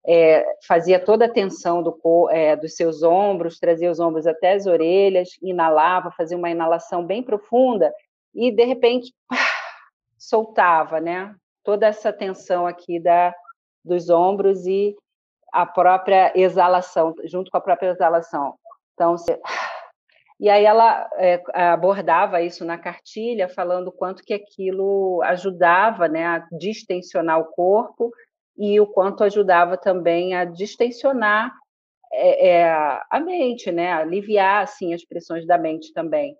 é, 0.05 0.45
fazia 0.65 1.03
toda 1.03 1.25
a 1.25 1.31
tensão 1.31 1.83
do, 1.83 1.99
é, 2.29 2.55
dos 2.55 2.75
seus 2.75 3.03
ombros, 3.03 3.59
trazia 3.59 3.91
os 3.91 3.99
ombros 3.99 4.25
até 4.25 4.53
as 4.53 4.65
orelhas, 4.65 5.29
inalava, 5.41 6.11
fazia 6.11 6.37
uma 6.37 6.49
inalação 6.49 7.05
bem 7.05 7.21
profunda 7.21 7.93
e, 8.33 8.51
de 8.51 8.63
repente, 8.63 9.13
soltava, 10.17 10.99
né? 10.99 11.35
Toda 11.63 11.87
essa 11.87 12.13
tensão 12.13 12.65
aqui 12.65 12.99
da, 12.99 13.33
dos 13.83 14.09
ombros 14.09 14.65
e 14.65 14.95
a 15.51 15.65
própria 15.65 16.31
exalação, 16.35 17.13
junto 17.25 17.51
com 17.51 17.57
a 17.57 17.61
própria 17.61 17.89
exalação. 17.89 18.55
Então, 18.93 19.17
você 19.17 19.39
e 20.39 20.49
aí 20.49 20.65
ela 20.65 21.09
é, 21.15 21.41
abordava 21.53 22.41
isso 22.41 22.63
na 22.63 22.77
cartilha, 22.77 23.49
falando 23.49 23.91
quanto 23.91 24.23
que 24.23 24.33
aquilo 24.33 25.21
ajudava 25.23 26.07
né, 26.07 26.25
a 26.25 26.47
distensionar 26.51 27.39
o 27.39 27.45
corpo 27.45 28.11
e 28.55 28.79
o 28.79 28.85
quanto 28.85 29.23
ajudava 29.23 29.77
também 29.77 30.35
a 30.35 30.45
distensionar 30.45 31.51
é, 32.13 32.49
é, 32.49 32.71
a 33.09 33.19
mente, 33.19 33.71
né, 33.71 33.91
aliviar 33.91 34.63
assim 34.63 34.93
as 34.93 35.03
pressões 35.03 35.45
da 35.45 35.57
mente 35.57 35.91
também. 35.91 36.35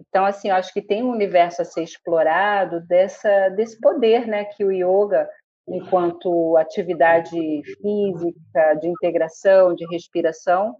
Então, 0.00 0.24
assim, 0.24 0.48
eu 0.48 0.54
acho 0.54 0.72
que 0.72 0.80
tem 0.80 1.02
um 1.02 1.10
universo 1.10 1.60
a 1.60 1.64
ser 1.64 1.82
explorado 1.82 2.80
dessa, 2.86 3.50
desse 3.50 3.78
poder 3.80 4.26
né, 4.26 4.44
que 4.44 4.64
o 4.64 4.72
yoga, 4.72 5.28
enquanto 5.66 6.56
atividade 6.56 7.36
física, 7.80 8.74
de 8.80 8.88
integração, 8.88 9.74
de 9.74 9.84
respiração, 9.90 10.76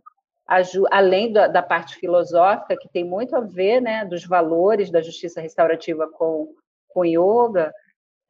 além 0.90 1.30
da, 1.30 1.46
da, 1.46 1.62
parte 1.62 1.96
filosófica, 1.96 2.76
que 2.80 2.88
tem 2.88 3.05
muito 3.05 3.36
a 3.36 3.40
ver, 3.40 3.82
né, 3.82 4.05
dos 4.07 4.24
valores 4.24 4.90
da 4.90 5.03
justiça 5.03 5.42
restaurativa 5.42 6.09
com, 6.09 6.55
com 6.88 7.05
yoga, 7.05 7.72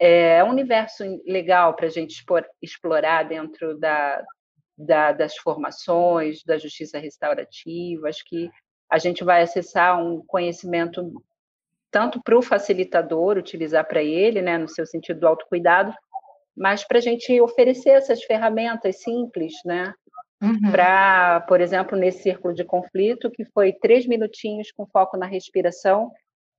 é 0.01 0.43
um 0.43 0.51
universo 0.51 1.05
legal 1.25 1.75
para 1.75 1.87
a 1.87 1.91
gente 1.91 2.25
explorar 2.61 3.23
dentro 3.25 3.79
da, 3.79 4.25
da, 4.77 5.13
das 5.13 5.37
formações, 5.37 6.43
da 6.45 6.59
justiça 6.59 6.99
restaurativa. 6.99 8.09
Acho 8.09 8.25
que 8.25 8.51
a 8.91 8.99
gente 8.99 9.23
vai 9.23 9.43
acessar 9.43 10.01
um 10.03 10.25
conhecimento 10.27 11.23
tanto 11.91 12.23
para 12.23 12.37
o 12.37 12.43
facilitador 12.43 13.39
utilizar 13.39 13.87
para 13.87 14.03
ele, 14.03 14.43
né, 14.43 14.59
no 14.59 14.69
seu 14.69 14.85
sentido 14.85 15.21
do 15.21 15.29
autocuidado, 15.29 15.93
mas 16.57 16.85
para 16.85 16.99
a 16.99 17.01
gente 17.01 17.41
oferecer 17.41 17.91
essas 17.91 18.23
ferramentas 18.25 19.01
simples, 19.03 19.55
né, 19.65 19.95
Uhum. 20.41 20.71
Para, 20.71 21.41
por 21.43 21.61
exemplo, 21.61 21.99
nesse 21.99 22.23
círculo 22.23 22.55
de 22.55 22.65
conflito, 22.65 23.31
que 23.31 23.45
foi 23.45 23.73
três 23.73 24.07
minutinhos 24.07 24.71
com 24.71 24.87
foco 24.87 25.17
na 25.17 25.27
respiração, 25.27 26.13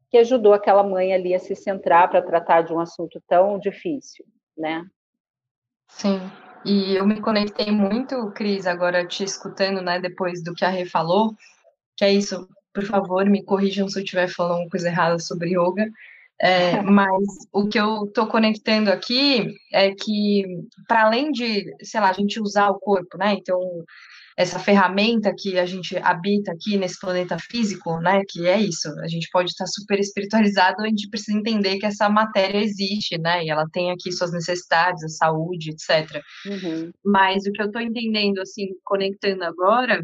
que 0.09 0.17
ajudou 0.17 0.53
aquela 0.53 0.83
mãe 0.83 1.13
ali 1.13 1.33
a 1.33 1.39
se 1.39 1.55
centrar 1.55 2.09
para 2.09 2.21
tratar 2.21 2.63
de 2.63 2.73
um 2.73 2.79
assunto 2.79 3.21
tão 3.27 3.57
difícil, 3.57 4.25
né? 4.57 4.85
Sim. 5.87 6.19
E 6.65 6.95
eu 6.95 7.07
me 7.07 7.21
conectei 7.21 7.71
muito, 7.71 8.31
Cris, 8.31 8.67
agora 8.67 9.07
te 9.07 9.23
escutando, 9.23 9.81
né, 9.81 9.99
depois 9.99 10.43
do 10.43 10.53
que 10.53 10.65
a 10.65 10.69
Rê 10.69 10.85
falou, 10.85 11.33
que 11.95 12.03
é 12.03 12.11
isso, 12.11 12.49
por 12.73 12.83
favor, 12.83 13.25
me 13.25 13.43
corrijam 13.43 13.87
se 13.87 13.99
eu 13.99 14.03
estiver 14.03 14.27
falando 14.27 14.69
coisa 14.69 14.89
errada 14.89 15.19
sobre 15.19 15.51
yoga, 15.51 15.89
é, 16.41 16.81
mas 16.81 17.23
o 17.51 17.67
que 17.67 17.79
eu 17.79 18.05
estou 18.05 18.27
conectando 18.27 18.91
aqui 18.91 19.53
é 19.73 19.93
que, 19.93 20.43
para 20.87 21.05
além 21.05 21.31
de, 21.31 21.65
sei 21.83 21.99
lá, 21.99 22.09
a 22.09 22.13
gente 22.13 22.39
usar 22.39 22.69
o 22.69 22.79
corpo, 22.79 23.17
né? 23.17 23.33
Então, 23.33 23.59
essa 24.37 24.57
ferramenta 24.57 25.33
que 25.37 25.59
a 25.59 25.65
gente 25.65 25.97
habita 25.97 26.53
aqui 26.53 26.77
nesse 26.77 26.97
planeta 26.97 27.37
físico, 27.37 27.99
né? 27.99 28.21
Que 28.29 28.47
é 28.47 28.57
isso, 28.57 28.87
a 29.01 29.07
gente 29.07 29.27
pode 29.31 29.49
estar 29.49 29.65
super 29.67 29.99
espiritualizado, 29.99 30.81
a 30.81 30.87
gente 30.87 31.09
precisa 31.09 31.37
entender 31.37 31.77
que 31.77 31.85
essa 31.85 32.07
matéria 32.07 32.63
existe, 32.63 33.17
né? 33.17 33.43
E 33.43 33.49
ela 33.49 33.65
tem 33.73 33.91
aqui 33.91 34.09
suas 34.11 34.31
necessidades, 34.31 35.03
a 35.03 35.09
saúde, 35.09 35.71
etc. 35.71 36.23
Uhum. 36.45 36.91
Mas 37.03 37.45
o 37.45 37.51
que 37.51 37.61
eu 37.61 37.65
estou 37.65 37.81
entendendo, 37.81 38.39
assim, 38.39 38.67
conectando 38.85 39.43
agora, 39.43 40.01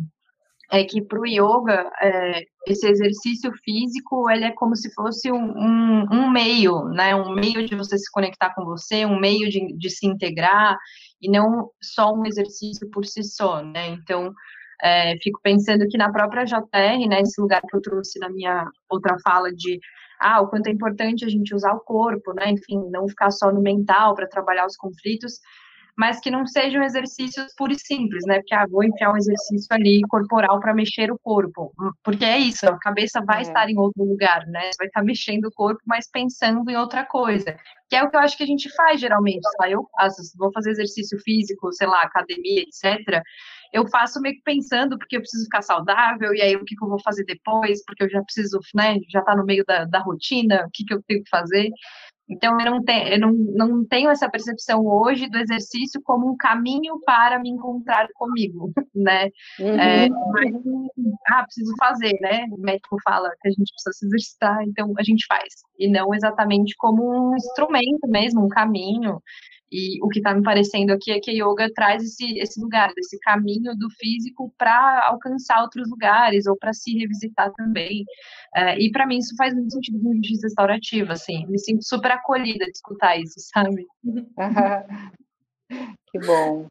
é 0.70 0.84
que 0.84 1.02
para 1.02 1.20
o 1.20 1.26
yoga, 1.26 1.90
é, 2.02 2.44
esse 2.68 2.88
exercício 2.88 3.52
físico, 3.64 4.30
ele 4.30 4.46
é 4.46 4.52
como 4.52 4.76
se 4.76 4.94
fosse 4.94 5.32
um, 5.32 5.52
um, 5.58 6.06
um, 6.12 6.32
meio, 6.32 6.86
né, 6.90 7.16
um 7.16 7.34
meio 7.34 7.66
de 7.66 7.76
você 7.76 7.98
se 7.98 8.12
conectar 8.12 8.54
com 8.54 8.66
você, 8.66 9.06
um 9.06 9.20
meio 9.20 9.50
de, 9.50 9.76
de 9.78 9.90
se 9.90 10.08
integrar, 10.08 10.78
e 11.22 11.30
não 11.30 11.70
só 11.82 12.14
um 12.14 12.26
exercício 12.26 12.90
por 12.90 13.06
si 13.06 13.24
só, 13.24 13.64
né, 13.64 13.90
então, 13.90 14.34
é, 14.82 15.18
fico 15.22 15.40
pensando 15.44 15.88
que 15.88 15.98
na 15.98 16.12
própria 16.12 16.44
JR, 16.44 17.08
né, 17.08 17.22
esse 17.22 17.40
lugar 17.40 17.62
que 17.62 17.76
eu 17.76 17.82
trouxe 17.82 18.20
na 18.20 18.30
minha 18.30 18.66
outra 18.90 19.16
fala 19.24 19.54
de, 19.54 19.80
ah, 20.20 20.42
o 20.42 20.48
quanto 20.48 20.68
é 20.68 20.72
importante 20.72 21.24
a 21.26 21.30
gente 21.30 21.54
usar 21.54 21.74
o 21.74 21.82
corpo, 21.82 22.34
né, 22.34 22.50
enfim, 22.50 22.80
não 22.90 23.08
ficar 23.08 23.32
só 23.32 23.52
no 23.52 23.62
mental 23.62 24.16
para 24.16 24.28
trabalhar 24.28 24.66
os 24.66 24.76
conflitos, 24.76 25.40
mas 25.98 26.20
que 26.20 26.30
não 26.30 26.46
sejam 26.46 26.84
exercícios 26.84 27.54
puros 27.58 27.78
e 27.82 27.86
simples, 27.86 28.26
né? 28.26 28.40
Porque 28.40 28.54
ah, 28.54 28.68
vou 28.70 28.84
enfiar 28.84 29.14
um 29.14 29.18
exercício 29.18 29.68
ali 29.72 30.02
corporal 30.10 30.60
para 30.60 30.74
mexer 30.74 31.12
o 31.12 31.20
corpo, 31.20 31.74
hum, 31.80 31.92
porque 32.04 32.26
é 32.26 32.38
isso, 32.38 32.68
a 32.68 32.78
cabeça 32.80 33.22
vai 33.26 33.40
é. 33.40 33.42
estar 33.44 33.70
em 33.70 33.78
outro 33.78 34.04
lugar, 34.04 34.46
né? 34.48 34.72
Você 34.72 34.78
vai 34.78 34.88
estar 34.88 35.04
mexendo 35.04 35.46
o 35.46 35.52
corpo, 35.52 35.82
mas 35.86 36.10
pensando 36.10 36.70
em 36.70 36.76
outra 36.76 37.06
coisa, 37.06 37.58
que 37.90 37.96
é 37.96 38.04
o 38.04 38.10
que 38.10 38.16
eu 38.16 38.20
acho 38.20 38.38
que 38.38 38.44
a 38.44 38.48
gente 38.48 38.70
faz 38.76 39.00
geralmente, 39.00 39.42
tá? 39.58 39.70
Eu 39.70 39.88
faço, 39.96 40.22
vou 40.38 40.52
fazer 40.52 40.72
exercício 40.72 41.18
físico, 41.20 41.72
sei 41.72 41.88
lá, 41.88 42.02
academia, 42.02 42.62
etc. 42.62 43.22
Eu 43.72 43.88
faço 43.88 44.22
meio 44.22 44.36
que 44.36 44.42
pensando, 44.42 44.98
porque 44.98 45.18
eu 45.18 45.22
preciso 45.22 45.44
ficar 45.46 45.62
saudável, 45.62 46.34
e 46.34 46.42
aí 46.42 46.56
o 46.56 46.64
que, 46.66 46.76
que 46.76 46.84
eu 46.84 46.90
vou 46.90 47.02
fazer 47.02 47.24
depois, 47.26 47.84
porque 47.86 48.04
eu 48.04 48.10
já 48.10 48.22
preciso, 48.24 48.60
né? 48.74 48.98
Já 49.10 49.22
tá 49.22 49.36
no 49.36 49.46
meio 49.46 49.64
da, 49.66 49.86
da 49.86 50.00
rotina, 50.00 50.66
o 50.66 50.70
que, 50.74 50.84
que 50.84 50.94
eu 50.94 51.02
tenho 51.04 51.24
que 51.24 51.30
fazer. 51.30 51.70
Então, 52.28 52.60
eu, 52.60 52.72
não, 52.72 52.84
tenho, 52.84 53.08
eu 53.08 53.20
não, 53.20 53.32
não 53.32 53.86
tenho 53.86 54.10
essa 54.10 54.30
percepção 54.30 54.84
hoje 54.84 55.30
do 55.30 55.38
exercício 55.38 56.02
como 56.04 56.32
um 56.32 56.36
caminho 56.36 57.00
para 57.06 57.40
me 57.40 57.50
encontrar 57.50 58.08
comigo, 58.16 58.72
né? 58.96 59.30
Uhum. 59.60 59.80
É, 59.80 60.10
mas, 60.10 60.56
ah, 61.30 61.44
preciso 61.44 61.74
fazer, 61.78 62.18
né? 62.22 62.46
O 62.52 62.58
médico 62.58 62.98
fala 63.04 63.30
que 63.42 63.48
a 63.48 63.52
gente 63.52 63.72
precisa 63.72 63.94
se 63.94 64.06
exercitar, 64.08 64.64
então 64.64 64.92
a 64.98 65.04
gente 65.04 65.26
faz. 65.28 65.54
E 65.78 65.88
não 65.88 66.14
exatamente 66.16 66.74
como 66.78 67.30
um 67.30 67.36
instrumento 67.36 68.08
mesmo, 68.08 68.44
um 68.44 68.50
caminho. 68.50 69.22
E 69.72 70.02
o 70.04 70.08
que 70.10 70.20
está 70.20 70.34
me 70.34 70.44
parecendo 70.44 70.94
aqui 70.94 71.12
é 71.12 71.20
que 71.20 71.32
a 71.32 71.34
yoga 71.34 71.72
traz 71.74 72.04
esse, 72.04 72.38
esse 72.40 72.60
lugar, 72.62 72.92
esse 72.98 73.20
caminho 73.20 73.76
do 73.76 73.90
físico 74.00 74.54
para 74.58 75.08
alcançar 75.08 75.62
outros 75.62 75.90
lugares 75.90 76.46
ou 76.46 76.56
para 76.58 76.72
se 76.72 76.98
revisitar 76.98 77.52
também. 77.54 78.04
É, 78.56 78.80
e 78.80 78.92
para 78.92 79.08
mim 79.08 79.18
isso 79.18 79.36
faz 79.36 79.54
muito 79.54 79.74
sentido 79.74 80.00
com 80.02 80.14
justiça 80.16 80.48
restaurativa, 80.48 81.14
assim. 81.14 81.46
Me 81.48 81.58
sinto 81.58 81.84
super 81.84 82.12
acolhida 82.12 82.66
de 82.66 82.72
escutar 82.72 83.18
isso, 83.18 83.36
sabe? 83.38 83.86
que 86.12 86.20
bom. 86.26 86.68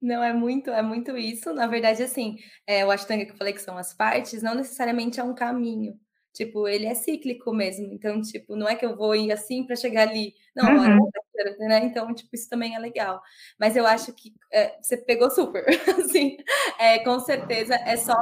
Não, 0.00 0.24
é 0.24 0.32
muito, 0.32 0.70
é 0.70 0.80
muito 0.80 1.16
isso. 1.16 1.52
Na 1.52 1.66
verdade, 1.66 2.02
assim, 2.02 2.38
é, 2.66 2.86
o 2.86 2.90
Ashtanga 2.90 3.26
que 3.26 3.32
eu 3.32 3.36
falei 3.36 3.52
que 3.52 3.60
são 3.60 3.76
as 3.76 3.92
partes, 3.92 4.42
não 4.42 4.54
necessariamente 4.54 5.20
é 5.20 5.22
um 5.22 5.34
caminho. 5.34 5.94
Tipo, 6.32 6.68
ele 6.68 6.86
é 6.86 6.94
cíclico 6.94 7.52
mesmo. 7.52 7.92
Então, 7.92 8.20
tipo, 8.22 8.56
não 8.56 8.68
é 8.68 8.76
que 8.76 8.86
eu 8.86 8.96
vou 8.96 9.14
ir 9.14 9.30
assim 9.32 9.64
para 9.66 9.76
chegar 9.76 10.08
ali. 10.08 10.32
Não, 10.54 10.64
uhum. 10.74 11.10
Né? 11.58 11.84
Então, 11.84 12.12
tipo, 12.14 12.30
isso 12.32 12.48
também 12.48 12.74
é 12.74 12.78
legal. 12.78 13.20
Mas 13.58 13.76
eu 13.76 13.86
acho 13.86 14.12
que 14.12 14.34
é, 14.52 14.76
você 14.82 14.96
pegou 14.96 15.30
super, 15.30 15.64
assim. 15.98 16.36
É, 16.78 16.98
com 17.00 17.18
certeza 17.20 17.74
é 17.74 17.96
só 17.96 18.14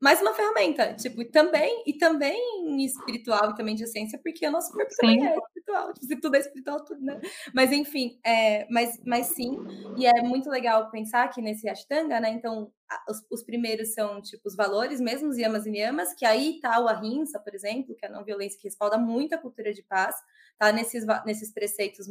mais 0.00 0.20
uma 0.20 0.34
ferramenta, 0.34 0.94
tipo, 0.94 1.24
também, 1.24 1.82
e 1.86 1.94
também 1.94 2.84
espiritual 2.84 3.50
e 3.50 3.54
também 3.54 3.74
de 3.74 3.84
essência, 3.84 4.20
porque 4.22 4.46
o 4.46 4.50
nosso 4.50 4.70
corpo 4.72 4.90
sim. 4.90 4.96
também 5.00 5.26
é 5.26 5.36
espiritual, 5.36 5.92
tipo, 5.94 6.06
se 6.06 6.20
tudo 6.20 6.36
é 6.36 6.40
espiritual, 6.40 6.84
tudo, 6.84 7.00
né? 7.00 7.18
Mas 7.54 7.72
enfim, 7.72 8.18
é, 8.24 8.66
mas, 8.70 9.00
mas 9.06 9.28
sim, 9.28 9.56
e 9.96 10.06
é 10.06 10.22
muito 10.22 10.50
legal 10.50 10.90
pensar 10.90 11.28
que 11.28 11.40
nesse 11.40 11.66
Ashtanga, 11.68 12.20
né? 12.20 12.30
Então, 12.30 12.70
os, 13.08 13.24
os, 13.30 13.42
primeiros 13.42 13.94
são, 13.94 14.20
tipo, 14.20 14.46
os 14.46 14.54
valores 14.54 15.00
mesmo, 15.00 15.30
os 15.30 15.38
yamas 15.38 15.64
e 15.66 15.70
niyamas, 15.70 16.14
que 16.14 16.26
aí 16.26 16.60
tá 16.60 16.78
o 16.78 16.88
ahimsa, 16.88 17.40
por 17.40 17.54
exemplo, 17.54 17.94
que 17.96 18.04
é 18.04 18.08
a 18.08 18.12
não 18.12 18.24
violência 18.24 18.58
que 18.60 18.68
respalda 18.68 18.98
muito 18.98 19.34
a 19.34 19.38
cultura 19.38 19.72
de 19.72 19.82
paz, 19.82 20.14
tá 20.58 20.70
nesses, 20.72 21.04
nesses 21.24 21.52
preceitos 21.52 22.06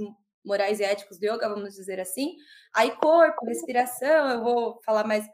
morais 0.45 0.79
e 0.79 0.83
éticos 0.83 1.17
do 1.17 1.25
yoga, 1.25 1.49
vamos 1.49 1.75
dizer 1.75 1.99
assim. 1.99 2.35
Aí 2.73 2.91
corpo, 2.97 3.45
respiração, 3.45 4.29
eu 4.29 4.43
vou 4.43 4.79
falar 4.83 5.05
mais... 5.05 5.27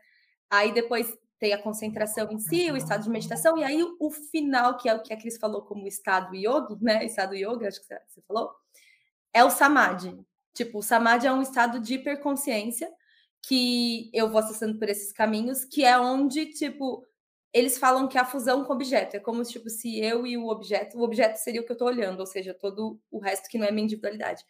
Aí 0.50 0.72
depois 0.74 1.18
tem 1.40 1.54
a 1.54 1.62
concentração 1.62 2.32
em 2.32 2.38
si, 2.38 2.72
o 2.72 2.78
estado 2.78 3.04
de 3.04 3.10
meditação, 3.10 3.58
e 3.58 3.64
aí 3.64 3.84
o 4.00 4.12
final, 4.12 4.78
que 4.78 4.88
é 4.88 4.94
o 4.94 5.02
que 5.02 5.12
a 5.12 5.18
Cris 5.18 5.38
falou 5.38 5.64
como 5.64 5.88
estado 5.88 6.36
yogi, 6.36 6.78
né? 6.82 7.04
Estado 7.04 7.36
yoga, 7.36 7.68
acho 7.68 7.82
que 7.82 7.88
você 7.88 8.22
falou, 8.28 8.54
é 9.34 9.44
o 9.44 9.50
samadhi. 9.50 10.16
Tipo, 10.54 10.80
o 10.80 10.84
samadhi 10.84 11.26
é 11.26 11.34
um 11.34 11.42
estado 11.42 11.80
de 11.80 11.96
hiperconsciência 11.96 12.92
que 13.42 14.12
eu 14.14 14.30
vou 14.30 14.40
acessando 14.40 14.78
por 14.78 14.88
esses 14.88 15.12
caminhos, 15.12 15.66
que 15.66 15.84
é 15.84 15.98
onde, 15.98 16.46
tipo, 16.48 17.04
eles 17.54 17.78
falam 17.78 18.08
que 18.08 18.18
a 18.18 18.26
fusão 18.26 18.64
com 18.64 18.72
o 18.72 18.76
objeto 18.76 19.16
é 19.16 19.20
como 19.20 19.44
tipo 19.44 19.70
se 19.70 20.00
eu 20.00 20.26
e 20.28 20.38
o 20.38 20.48
objeto, 20.48 20.98
o 20.98 21.02
objeto 21.02 21.38
seria 21.38 21.62
o 21.62 21.66
que 21.66 21.72
eu 21.72 21.76
estou 21.76 21.88
olhando, 21.88 22.20
ou 22.20 22.26
seja, 22.26 22.54
todo 22.54 23.00
o 23.10 23.20
resto 23.20 23.50
que 23.50 23.58
não 23.58 23.66
é 23.66 23.72
minha 23.72 23.84
individualidade, 23.84 24.46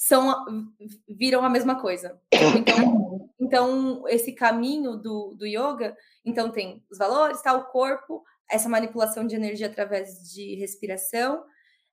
são 0.00 0.74
viram 1.06 1.44
a 1.44 1.50
mesma 1.50 1.78
coisa. 1.78 2.18
Então, 2.32 3.30
então 3.38 4.08
esse 4.08 4.32
caminho 4.32 4.96
do, 4.96 5.34
do 5.36 5.46
yoga 5.46 5.94
então, 6.24 6.50
tem 6.50 6.84
os 6.90 6.98
valores, 6.98 7.40
tá? 7.42 7.54
O 7.54 7.70
corpo, 7.70 8.22
essa 8.50 8.68
manipulação 8.68 9.26
de 9.26 9.34
energia 9.34 9.66
através 9.66 10.30
de 10.32 10.54
respiração, 10.56 11.44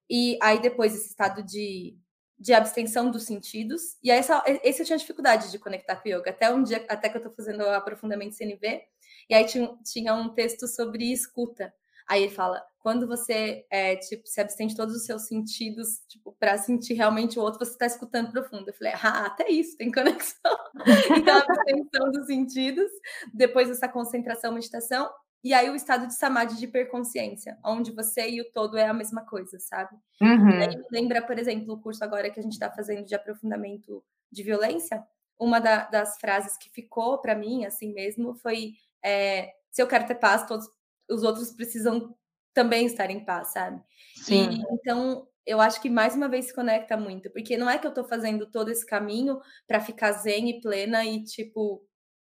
e 0.10 0.38
aí 0.42 0.62
depois 0.62 0.94
esse 0.94 1.08
estado 1.08 1.44
de, 1.44 1.98
de 2.38 2.54
abstenção 2.54 3.10
dos 3.10 3.24
sentidos. 3.24 3.98
E 4.04 4.12
aí, 4.12 4.20
essa, 4.20 4.44
esse 4.64 4.82
eu 4.82 4.86
tinha 4.86 4.98
dificuldade 4.98 5.52
de 5.52 5.60
conectar 5.60 5.96
com 5.98 6.10
o 6.10 6.12
yoga, 6.12 6.30
até 6.30 6.54
um 6.54 6.64
dia, 6.64 6.86
até 6.90 7.10
que 7.10 7.18
eu 7.18 7.24
tô 7.24 7.32
fazendo 7.32 7.62
aprofundamento 7.62 8.36
CNV, 8.36 8.82
e 9.30 9.34
aí 9.34 9.46
tinha, 9.46 9.78
tinha 9.84 10.14
um 10.14 10.30
texto 10.34 10.68
sobre 10.68 11.12
escuta. 11.12 11.74
Aí 12.08 12.24
ele 12.24 12.34
fala: 12.34 12.64
quando 12.88 13.06
você 13.06 13.66
é, 13.70 13.98
tipo, 13.98 14.26
se 14.26 14.40
abstém 14.40 14.66
de 14.66 14.74
todos 14.74 14.96
os 14.96 15.04
seus 15.04 15.24
sentidos, 15.24 16.00
tipo, 16.08 16.34
para 16.40 16.58
sentir 16.58 16.94
realmente 16.94 17.38
o 17.38 17.42
outro, 17.42 17.60
você 17.60 17.74
está 17.74 17.86
escutando 17.86 18.32
profundo. 18.32 18.70
Eu 18.70 18.74
falei, 18.74 18.94
ah, 18.94 19.26
até 19.26 19.52
isso 19.52 19.76
tem 19.76 19.92
conexão. 19.92 20.58
então, 21.20 21.38
a 21.38 21.42
abstenção 21.42 22.12
dos 22.14 22.28
sentidos, 22.28 22.90
depois 23.34 23.70
essa 23.70 23.90
concentração, 23.90 24.54
meditação, 24.54 25.10
e 25.44 25.54
aí 25.54 25.70
o 25.70 25.76
estado 25.76 26.08
de 26.08 26.16
samadhi 26.16 26.56
de 26.56 26.64
hiperconsciência, 26.64 27.58
onde 27.66 27.92
você 27.92 28.30
e 28.30 28.40
o 28.40 28.50
todo 28.54 28.78
é 28.78 28.88
a 28.88 28.94
mesma 28.94 29.26
coisa, 29.26 29.60
sabe? 29.60 29.94
Uhum. 30.22 30.52
E 30.52 30.64
aí 30.64 30.82
lembra, 30.90 31.22
por 31.22 31.38
exemplo, 31.38 31.74
o 31.74 31.82
curso 31.82 32.02
agora 32.06 32.30
que 32.30 32.40
a 32.40 32.44
gente 32.44 32.54
está 32.54 32.72
fazendo 32.72 33.04
de 33.04 33.14
aprofundamento 33.14 34.02
de 34.32 34.44
violência, 34.44 35.04
uma 35.38 35.60
da, 35.60 35.90
das 35.90 36.18
frases 36.22 36.56
que 36.58 36.70
ficou 36.70 37.18
para 37.18 37.36
mim, 37.36 37.66
assim 37.66 37.92
mesmo, 37.92 38.34
foi 38.36 38.76
é, 39.04 39.52
se 39.70 39.82
eu 39.82 39.88
quero 39.88 40.08
ter 40.08 40.16
paz, 40.16 40.48
todos 40.48 40.70
os 41.10 41.24
outros 41.24 41.52
precisam 41.52 42.16
também 42.58 42.88
estar 42.88 43.12
em 43.12 43.24
paz, 43.24 43.50
sabe? 43.50 43.80
Sim. 44.16 44.50
E, 44.50 44.74
então, 44.74 45.28
eu 45.46 45.62
acho 45.62 45.80
que 45.80 45.92
mais 45.92 46.16
uma 46.16 46.28
vez 46.28 46.46
se 46.46 46.56
conecta 46.56 46.98
muito, 46.98 47.30
porque 47.30 47.56
não 47.56 47.70
é 47.70 47.78
que 47.78 47.86
eu 47.86 47.94
tô 47.94 48.04
fazendo 48.04 48.50
todo 48.50 48.72
esse 48.72 48.84
caminho 48.84 49.40
para 49.68 49.80
ficar 49.80 50.12
zen 50.14 50.50
e 50.50 50.60
plena 50.60 51.06
e 51.06 51.24
tipo. 51.24 51.86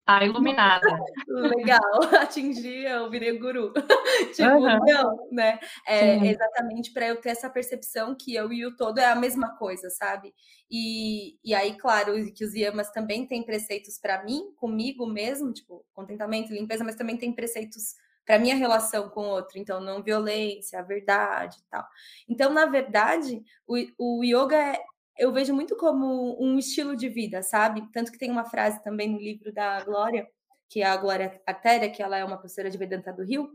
Ah, 0.06 0.22
iluminada. 0.22 0.86
Legal, 1.28 1.80
atingi, 2.20 2.84
eu 2.84 3.08
virei 3.08 3.38
guru. 3.38 3.72
tipo, 4.36 4.50
uhum. 4.50 4.78
não, 4.84 5.28
né? 5.32 5.58
É 5.86 6.18
Sim. 6.18 6.26
exatamente 6.26 6.92
para 6.92 7.08
eu 7.08 7.16
ter 7.16 7.30
essa 7.30 7.48
percepção 7.48 8.14
que 8.14 8.34
eu 8.34 8.52
e 8.52 8.66
o 8.66 8.76
todo 8.76 8.98
é 8.98 9.06
a 9.06 9.16
mesma 9.16 9.56
coisa, 9.56 9.88
sabe? 9.88 10.34
E, 10.70 11.38
e 11.42 11.54
aí, 11.54 11.74
claro, 11.78 12.12
que 12.34 12.44
os 12.44 12.52
yamas 12.52 12.90
também 12.90 13.26
têm 13.26 13.42
preceitos 13.42 13.98
para 13.98 14.22
mim, 14.24 14.52
comigo 14.56 15.06
mesmo, 15.06 15.54
tipo, 15.54 15.86
contentamento, 15.94 16.52
limpeza, 16.52 16.84
mas 16.84 16.96
também 16.96 17.16
tem 17.16 17.32
preceitos 17.32 17.94
para 18.28 18.38
minha 18.38 18.54
relação 18.54 19.08
com 19.08 19.22
o 19.22 19.30
outro, 19.30 19.58
então 19.58 19.80
não 19.80 20.02
violência, 20.02 20.78
a 20.78 20.82
verdade 20.82 21.56
e 21.56 21.70
tal. 21.70 21.82
Então, 22.28 22.52
na 22.52 22.66
verdade, 22.66 23.42
o, 23.66 23.74
o 23.98 24.22
yoga 24.22 24.54
é, 24.54 24.78
eu 25.18 25.32
vejo 25.32 25.54
muito 25.54 25.74
como 25.76 26.36
um 26.38 26.58
estilo 26.58 26.94
de 26.94 27.08
vida, 27.08 27.42
sabe? 27.42 27.90
Tanto 27.90 28.12
que 28.12 28.18
tem 28.18 28.30
uma 28.30 28.44
frase 28.44 28.84
também 28.84 29.08
no 29.08 29.18
livro 29.18 29.50
da 29.50 29.82
Glória, 29.82 30.28
que 30.68 30.82
é 30.82 30.84
a 30.84 30.96
Glória 30.98 31.40
Artéria, 31.46 31.88
que 31.88 32.02
ela 32.02 32.18
é 32.18 32.24
uma 32.24 32.36
professora 32.36 32.68
de 32.68 32.76
Vedanta 32.76 33.14
do 33.14 33.24
Rio, 33.24 33.48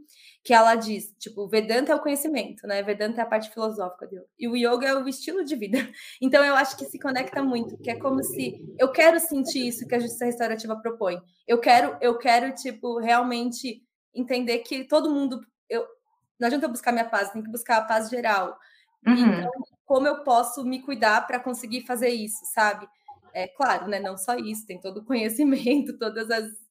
que 0.43 0.55
ela 0.55 0.73
diz, 0.73 1.13
tipo, 1.19 1.47
Vedanta 1.47 1.91
é 1.91 1.95
o 1.95 2.01
conhecimento, 2.01 2.65
né? 2.65 2.81
Vedanta 2.81 3.21
é 3.21 3.23
a 3.23 3.27
parte 3.27 3.51
filosófica 3.51 4.07
do 4.07 4.25
e 4.39 4.47
o 4.47 4.55
yoga 4.55 4.87
é 4.87 4.95
o 4.95 5.07
estilo 5.07 5.45
de 5.45 5.55
vida. 5.55 5.77
Então 6.19 6.43
eu 6.43 6.55
acho 6.55 6.75
que 6.75 6.85
se 6.85 6.97
conecta 6.97 7.43
muito, 7.43 7.77
que 7.77 7.91
é 7.91 7.95
como 7.95 8.23
se 8.23 8.59
eu 8.79 8.91
quero 8.91 9.19
sentir 9.19 9.67
isso 9.67 9.85
que 9.87 9.93
a 9.93 9.99
justiça 9.99 10.25
restaurativa 10.25 10.75
propõe. 10.75 11.21
Eu 11.47 11.59
quero, 11.59 11.95
eu 12.01 12.17
quero 12.17 12.55
tipo 12.55 12.97
realmente 12.97 13.83
entender 14.13 14.59
que 14.59 14.83
todo 14.83 15.09
mundo. 15.09 15.45
Eu, 15.69 15.87
não 16.39 16.47
adianta 16.47 16.65
eu 16.65 16.71
buscar 16.71 16.91
minha 16.91 17.09
paz, 17.09 17.31
tem 17.31 17.41
que 17.41 17.49
buscar 17.49 17.77
a 17.77 17.85
paz 17.85 18.09
geral. 18.09 18.57
Uhum. 19.05 19.13
Então, 19.13 19.51
como 19.85 20.07
eu 20.07 20.23
posso 20.23 20.63
me 20.63 20.81
cuidar 20.81 21.25
para 21.27 21.39
conseguir 21.39 21.81
fazer 21.81 22.09
isso, 22.09 22.45
sabe? 22.53 22.87
É 23.33 23.47
claro, 23.47 23.87
né? 23.87 23.99
Não 23.99 24.17
só 24.17 24.35
isso, 24.35 24.65
tem 24.65 24.79
todo 24.79 24.97
o 24.97 25.05
conhecimento, 25.05 25.97
todos 25.99 26.27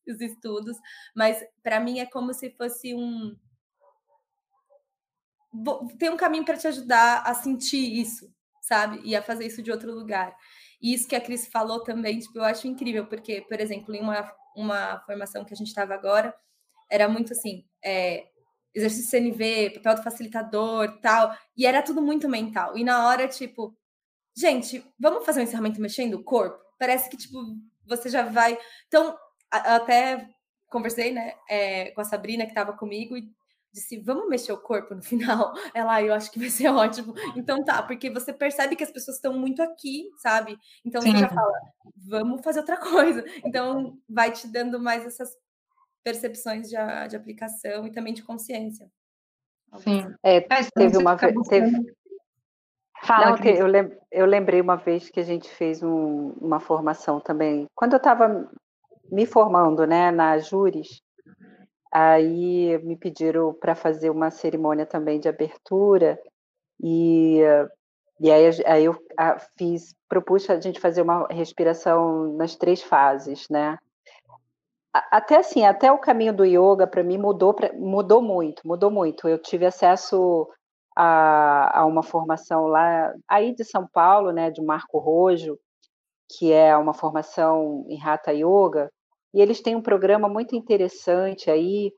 os 0.06 0.20
estudos, 0.20 0.76
mas 1.14 1.44
para 1.62 1.80
mim 1.80 1.98
é 1.98 2.06
como 2.06 2.32
se 2.32 2.50
fosse 2.50 2.94
um. 2.94 3.36
Tem 5.98 6.08
um 6.08 6.16
caminho 6.16 6.44
para 6.44 6.56
te 6.56 6.66
ajudar 6.66 7.22
a 7.26 7.34
sentir 7.34 8.00
isso, 8.00 8.32
sabe? 8.60 9.00
E 9.04 9.14
a 9.14 9.22
fazer 9.22 9.46
isso 9.46 9.62
de 9.62 9.70
outro 9.70 9.92
lugar. 9.92 10.34
E 10.80 10.94
isso 10.94 11.06
que 11.06 11.14
a 11.14 11.20
Cris 11.20 11.46
falou 11.46 11.82
também, 11.82 12.18
tipo, 12.18 12.38
eu 12.38 12.44
acho 12.44 12.66
incrível, 12.66 13.06
porque, 13.06 13.42
por 13.42 13.60
exemplo, 13.60 13.94
em 13.94 14.00
uma, 14.00 14.32
uma 14.56 14.98
formação 15.00 15.44
que 15.44 15.52
a 15.52 15.56
gente 15.56 15.68
estava 15.68 15.94
agora, 15.94 16.34
era 16.92 17.08
muito 17.08 17.32
assim, 17.32 17.64
é, 17.82 18.26
exercício 18.74 19.10
CNV, 19.10 19.70
papel 19.76 19.94
do 19.94 20.02
facilitador, 20.02 21.00
tal, 21.00 21.34
e 21.56 21.66
era 21.66 21.80
tudo 21.80 22.02
muito 22.02 22.28
mental. 22.28 22.76
E 22.76 22.84
na 22.84 23.06
hora, 23.06 23.26
tipo, 23.26 23.74
gente, 24.36 24.84
vamos 25.00 25.24
fazer 25.24 25.40
um 25.40 25.44
encerramento 25.44 25.80
mexendo 25.80 26.14
o 26.14 26.22
corpo? 26.22 26.62
Parece 26.78 27.08
que, 27.08 27.16
tipo, 27.16 27.38
você 27.86 28.10
já 28.10 28.24
vai. 28.24 28.58
Então, 28.88 29.16
até 29.50 30.28
conversei, 30.68 31.12
né, 31.12 31.32
é, 31.48 31.90
com 31.92 32.02
a 32.02 32.04
Sabrina, 32.04 32.44
que 32.44 32.50
estava 32.50 32.74
comigo, 32.74 33.16
e 33.16 33.26
disse, 33.72 33.98
vamos 33.98 34.28
mexer 34.28 34.52
o 34.52 34.58
corpo 34.58 34.94
no 34.94 35.00
final? 35.02 35.54
Ela, 35.72 36.02
eu 36.02 36.12
acho 36.12 36.30
que 36.30 36.38
vai 36.38 36.50
ser 36.50 36.68
ótimo. 36.68 37.14
Então 37.34 37.64
tá, 37.64 37.82
porque 37.82 38.10
você 38.10 38.34
percebe 38.34 38.76
que 38.76 38.84
as 38.84 38.90
pessoas 38.90 39.16
estão 39.16 39.32
muito 39.32 39.62
aqui, 39.62 40.10
sabe? 40.18 40.58
Então 40.84 41.00
Sim. 41.00 41.12
você 41.12 41.18
já 41.20 41.28
fala, 41.30 41.52
vamos 41.96 42.42
fazer 42.42 42.60
outra 42.60 42.76
coisa. 42.76 43.24
Então 43.44 43.98
vai 44.06 44.30
te 44.30 44.46
dando 44.46 44.78
mais 44.78 45.06
essas 45.06 45.34
percepções 46.02 46.68
de, 46.68 46.76
de 47.08 47.16
aplicação 47.16 47.86
e 47.86 47.92
também 47.92 48.12
de 48.12 48.22
consciência. 48.22 48.88
Sim. 49.78 50.00
Assim. 50.00 50.14
É, 50.22 50.40
teve 50.40 50.96
uma 50.98 51.14
vez. 51.16 51.34
Teve... 51.48 51.94
Fala, 53.04 53.36
Não, 53.36 53.44
eu, 53.44 53.66
lem 53.66 53.90
eu 54.12 54.26
lembrei 54.26 54.60
uma 54.60 54.76
vez 54.76 55.10
que 55.10 55.18
a 55.18 55.24
gente 55.24 55.48
fez 55.48 55.82
um, 55.82 56.32
uma 56.40 56.60
formação 56.60 57.20
também. 57.20 57.66
Quando 57.74 57.94
eu 57.94 57.96
estava 57.96 58.48
me 59.10 59.26
formando 59.26 59.86
né, 59.86 60.10
na 60.10 60.38
Júris, 60.38 61.02
aí 61.92 62.78
me 62.84 62.96
pediram 62.96 63.52
para 63.52 63.74
fazer 63.74 64.10
uma 64.10 64.30
cerimônia 64.30 64.86
também 64.86 65.18
de 65.18 65.28
abertura, 65.28 66.18
e, 66.80 67.40
e 68.20 68.30
aí, 68.30 68.50
aí 68.66 68.84
eu 68.84 68.96
fiz, 69.56 69.94
propus 70.08 70.48
a 70.48 70.60
gente 70.60 70.80
fazer 70.80 71.02
uma 71.02 71.26
respiração 71.28 72.32
nas 72.34 72.56
três 72.56 72.82
fases, 72.82 73.48
né? 73.48 73.78
Até 74.92 75.36
assim, 75.38 75.64
até 75.64 75.90
o 75.90 75.98
caminho 75.98 76.34
do 76.34 76.44
yoga 76.44 76.86
para 76.86 77.02
mim 77.02 77.18
mudou, 77.18 77.54
mudou 77.74 78.20
muito, 78.22 78.66
mudou 78.66 78.90
muito. 78.90 79.28
Eu 79.28 79.38
tive 79.38 79.66
acesso 79.66 80.48
a, 80.96 81.80
a, 81.80 81.86
uma 81.86 82.02
formação 82.02 82.66
lá 82.66 83.12
aí 83.28 83.54
de 83.54 83.64
São 83.64 83.86
Paulo, 83.86 84.32
né, 84.32 84.50
de 84.50 84.62
Marco 84.62 84.98
Rojo, 84.98 85.58
que 86.30 86.52
é 86.52 86.76
uma 86.76 86.94
formação 86.94 87.84
em 87.88 88.00
Hatha 88.02 88.32
Yoga, 88.32 88.90
e 89.34 89.40
eles 89.40 89.60
têm 89.62 89.76
um 89.76 89.82
programa 89.82 90.28
muito 90.28 90.54
interessante 90.54 91.50
aí 91.50 91.92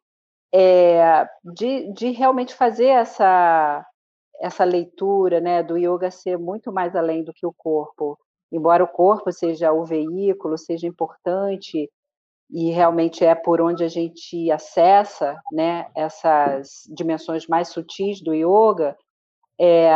é, 0.54 1.28
de, 1.44 1.92
de 1.92 2.10
realmente 2.10 2.54
fazer 2.54 2.86
essa 2.86 3.84
essa 4.40 4.64
leitura, 4.64 5.40
né, 5.40 5.62
do 5.62 5.76
yoga 5.78 6.10
ser 6.10 6.38
muito 6.38 6.72
mais 6.72 6.94
além 6.96 7.24
do 7.24 7.32
que 7.32 7.46
o 7.46 7.54
corpo. 7.56 8.18
Embora 8.52 8.84
o 8.84 8.88
corpo 8.88 9.32
seja 9.32 9.72
o 9.72 9.84
veículo, 9.84 10.58
seja 10.58 10.86
importante, 10.86 11.90
e 12.54 12.70
realmente 12.70 13.24
é 13.24 13.34
por 13.34 13.60
onde 13.60 13.82
a 13.82 13.88
gente 13.88 14.48
acessa 14.48 15.36
né, 15.50 15.90
essas 15.92 16.84
dimensões 16.88 17.48
mais 17.48 17.68
sutis 17.68 18.22
do 18.22 18.32
yoga, 18.32 18.96
é, 19.60 19.90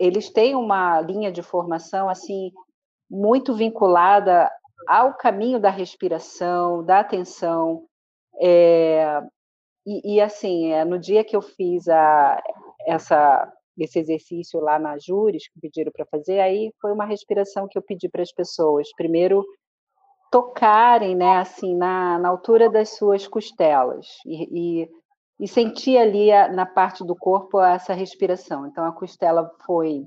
eles 0.00 0.30
têm 0.30 0.56
uma 0.56 1.00
linha 1.00 1.30
de 1.30 1.42
formação 1.42 2.08
assim 2.08 2.50
muito 3.08 3.54
vinculada 3.54 4.50
ao 4.88 5.14
caminho 5.14 5.60
da 5.60 5.70
respiração, 5.70 6.84
da 6.84 6.98
atenção, 7.00 7.86
é, 8.40 9.22
e, 9.86 10.16
e, 10.16 10.20
assim, 10.20 10.72
é, 10.72 10.84
no 10.84 10.98
dia 10.98 11.22
que 11.22 11.36
eu 11.36 11.42
fiz 11.42 11.88
a, 11.88 12.42
essa, 12.86 13.52
esse 13.78 13.98
exercício 13.98 14.60
lá 14.60 14.78
na 14.78 14.98
Júris, 14.98 15.48
que 15.48 15.60
pediram 15.60 15.92
para 15.92 16.06
fazer, 16.06 16.40
aí 16.40 16.72
foi 16.80 16.92
uma 16.92 17.04
respiração 17.04 17.68
que 17.68 17.78
eu 17.78 17.82
pedi 17.82 18.08
para 18.08 18.22
as 18.22 18.32
pessoas. 18.32 18.88
Primeiro, 18.96 19.44
tocarem, 20.30 21.16
né, 21.16 21.38
assim, 21.38 21.74
na, 21.76 22.18
na 22.18 22.28
altura 22.28 22.70
das 22.70 22.90
suas 22.90 23.26
costelas 23.26 24.06
e, 24.24 24.82
e, 24.82 24.90
e 25.40 25.48
sentir 25.48 25.98
ali 25.98 26.30
a, 26.30 26.48
na 26.48 26.64
parte 26.64 27.04
do 27.04 27.16
corpo 27.16 27.60
essa 27.60 27.92
respiração. 27.92 28.66
Então, 28.66 28.84
a 28.84 28.92
costela 28.92 29.50
foi 29.66 30.06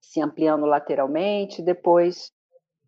se 0.00 0.20
ampliando 0.20 0.66
lateralmente, 0.66 1.62
depois, 1.62 2.32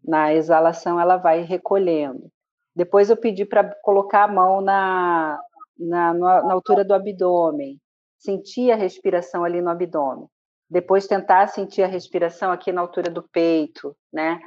na 0.05 0.35
exalação, 0.35 1.01
ela 1.01 1.17
vai 1.17 1.43
recolhendo. 1.43 2.31
Depois 2.75 3.09
eu 3.09 3.17
pedi 3.17 3.45
para 3.45 3.75
colocar 3.83 4.25
a 4.25 4.29
mão 4.29 4.61
na, 4.61 5.41
na, 5.79 6.13
na 6.13 6.53
altura 6.53 6.85
do 6.85 6.93
abdômen, 6.93 7.81
sentir 8.19 8.71
a 8.71 8.77
respiração 8.77 9.45
ali 9.45 9.63
no 9.63 9.71
abdômen. 9.71 10.29
Depois 10.69 11.07
tentar 11.07 11.47
sentir 11.47 11.83
a 11.83 11.87
respiração 11.87 12.51
aqui 12.51 12.73
na 12.73 12.81
altura 12.81 13.09
do 13.09 13.23
peito, 13.23 13.97
né? 14.13 14.41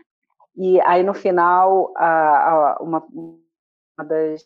E 0.55 0.79
aí 0.81 1.03
no 1.03 1.13
final, 1.13 1.93
a, 1.95 2.49
a, 2.49 2.77
uma, 2.81 3.05
uma, 3.11 4.05
das 4.05 4.43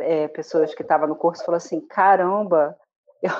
é, 0.00 0.28
pessoas 0.28 0.74
que 0.74 0.82
estava 0.82 1.06
no 1.06 1.16
curso 1.16 1.44
falou 1.44 1.56
assim: 1.56 1.80
caramba, 1.86 2.76
eu, 3.22 3.32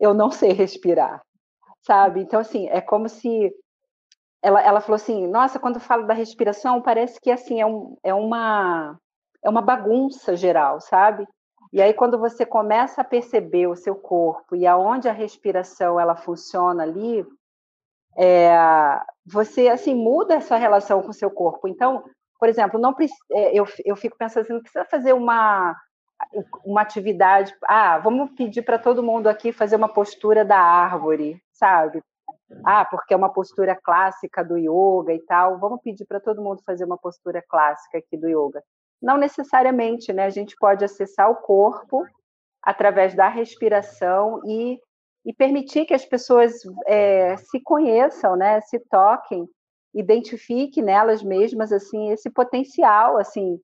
eu 0.00 0.14
não 0.14 0.30
sei 0.30 0.52
respirar, 0.52 1.22
sabe? 1.80 2.20
Então 2.20 2.40
assim 2.40 2.68
é 2.68 2.80
como 2.80 3.08
se 3.08 3.52
ela, 4.42 4.62
ela 4.62 4.80
falou 4.80 4.96
assim: 4.96 5.26
nossa, 5.26 5.58
quando 5.58 5.80
falo 5.80 6.06
da 6.06 6.14
respiração 6.14 6.80
parece 6.80 7.20
que 7.20 7.30
assim 7.30 7.60
é, 7.60 7.66
um, 7.66 7.96
é 8.02 8.14
uma 8.14 8.98
é 9.42 9.48
uma 9.48 9.62
bagunça 9.62 10.36
geral, 10.36 10.80
sabe? 10.80 11.26
E 11.72 11.82
aí 11.82 11.92
quando 11.92 12.18
você 12.18 12.46
começa 12.46 13.00
a 13.00 13.04
perceber 13.04 13.66
o 13.66 13.76
seu 13.76 13.94
corpo 13.94 14.56
e 14.56 14.66
aonde 14.66 15.08
a 15.08 15.12
respiração 15.12 16.00
ela 16.00 16.16
funciona 16.16 16.82
ali, 16.82 17.26
é, 18.16 18.50
você 19.26 19.68
assim 19.68 19.94
muda 19.94 20.34
essa 20.34 20.56
relação 20.56 21.02
com 21.02 21.10
o 21.10 21.14
seu 21.14 21.30
corpo. 21.30 21.68
Então, 21.68 22.04
por 22.38 22.48
exemplo, 22.48 22.80
não 22.80 22.94
é, 23.32 23.58
eu, 23.58 23.66
eu 23.84 23.96
fico 23.96 24.16
pensando 24.16 24.42
assim, 24.42 24.52
não 24.52 24.62
precisa 24.62 24.84
fazer 24.84 25.12
uma 25.12 25.76
uma 26.64 26.80
atividade, 26.82 27.54
ah, 27.62 27.98
vamos 27.98 28.32
pedir 28.32 28.62
para 28.62 28.78
todo 28.78 29.02
mundo 29.02 29.28
aqui 29.28 29.52
fazer 29.52 29.76
uma 29.76 29.88
postura 29.88 30.44
da 30.44 30.58
árvore, 30.58 31.40
sabe? 31.52 32.02
Ah, 32.64 32.84
porque 32.84 33.14
é 33.14 33.16
uma 33.16 33.32
postura 33.32 33.76
clássica 33.76 34.44
do 34.44 34.56
yoga 34.56 35.12
e 35.12 35.20
tal. 35.26 35.58
Vamos 35.58 35.80
pedir 35.82 36.06
para 36.06 36.20
todo 36.20 36.42
mundo 36.42 36.62
fazer 36.64 36.84
uma 36.84 36.98
postura 36.98 37.42
clássica 37.46 37.98
aqui 37.98 38.16
do 38.16 38.28
yoga. 38.28 38.62
Não 39.00 39.16
necessariamente, 39.16 40.12
né? 40.12 40.24
A 40.24 40.30
gente 40.30 40.56
pode 40.56 40.84
acessar 40.84 41.30
o 41.30 41.36
corpo 41.36 42.04
através 42.62 43.14
da 43.14 43.28
respiração 43.28 44.40
e, 44.44 44.80
e 45.24 45.32
permitir 45.32 45.84
que 45.84 45.94
as 45.94 46.04
pessoas 46.04 46.54
é, 46.86 47.36
se 47.36 47.60
conheçam, 47.60 48.36
né? 48.36 48.60
Se 48.62 48.78
toquem, 48.78 49.48
identifiquem 49.94 50.82
nelas 50.82 51.22
mesmas 51.22 51.72
assim 51.72 52.10
esse 52.10 52.30
potencial, 52.30 53.18
assim, 53.18 53.60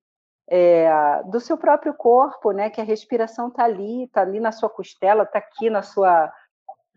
é, 0.49 1.23
do 1.31 1.41
seu 1.41 1.57
próprio 1.57 1.95
corpo, 1.95 2.53
né? 2.53 2.71
Que 2.71 2.81
a 2.81 2.85
respiração 2.85 3.49
está 3.49 3.65
ali, 3.65 4.05
está 4.05 4.23
ali 4.23 4.41
na 4.41 4.53
sua 4.53 4.69
costela, 4.69 5.23
está 5.23 5.39
aqui 5.39 5.71
na 5.71 5.83
sua, 5.83 6.33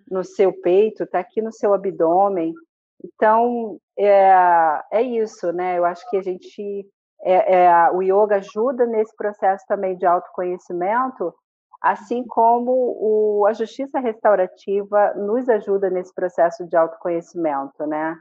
no 0.09 0.23
seu 0.23 0.53
peito, 0.61 1.03
está 1.03 1.19
aqui 1.19 1.41
no 1.41 1.51
seu 1.51 1.73
abdômen. 1.73 2.53
Então 3.03 3.79
é, 3.97 4.81
é 4.91 5.01
isso, 5.01 5.51
né? 5.53 5.77
Eu 5.77 5.85
acho 5.85 6.09
que 6.09 6.17
a 6.17 6.21
gente 6.21 6.87
é, 7.21 7.63
é, 7.63 7.91
o 7.91 8.01
yoga 8.01 8.37
ajuda 8.37 8.85
nesse 8.85 9.15
processo 9.15 9.65
também 9.67 9.97
de 9.97 10.05
autoconhecimento, 10.05 11.33
assim 11.81 12.23
como 12.25 12.71
o, 12.71 13.45
a 13.45 13.53
justiça 13.53 13.99
restaurativa 13.99 15.13
nos 15.15 15.47
ajuda 15.47 15.89
nesse 15.89 16.13
processo 16.13 16.65
de 16.65 16.75
autoconhecimento, 16.75 17.85
né? 17.85 18.17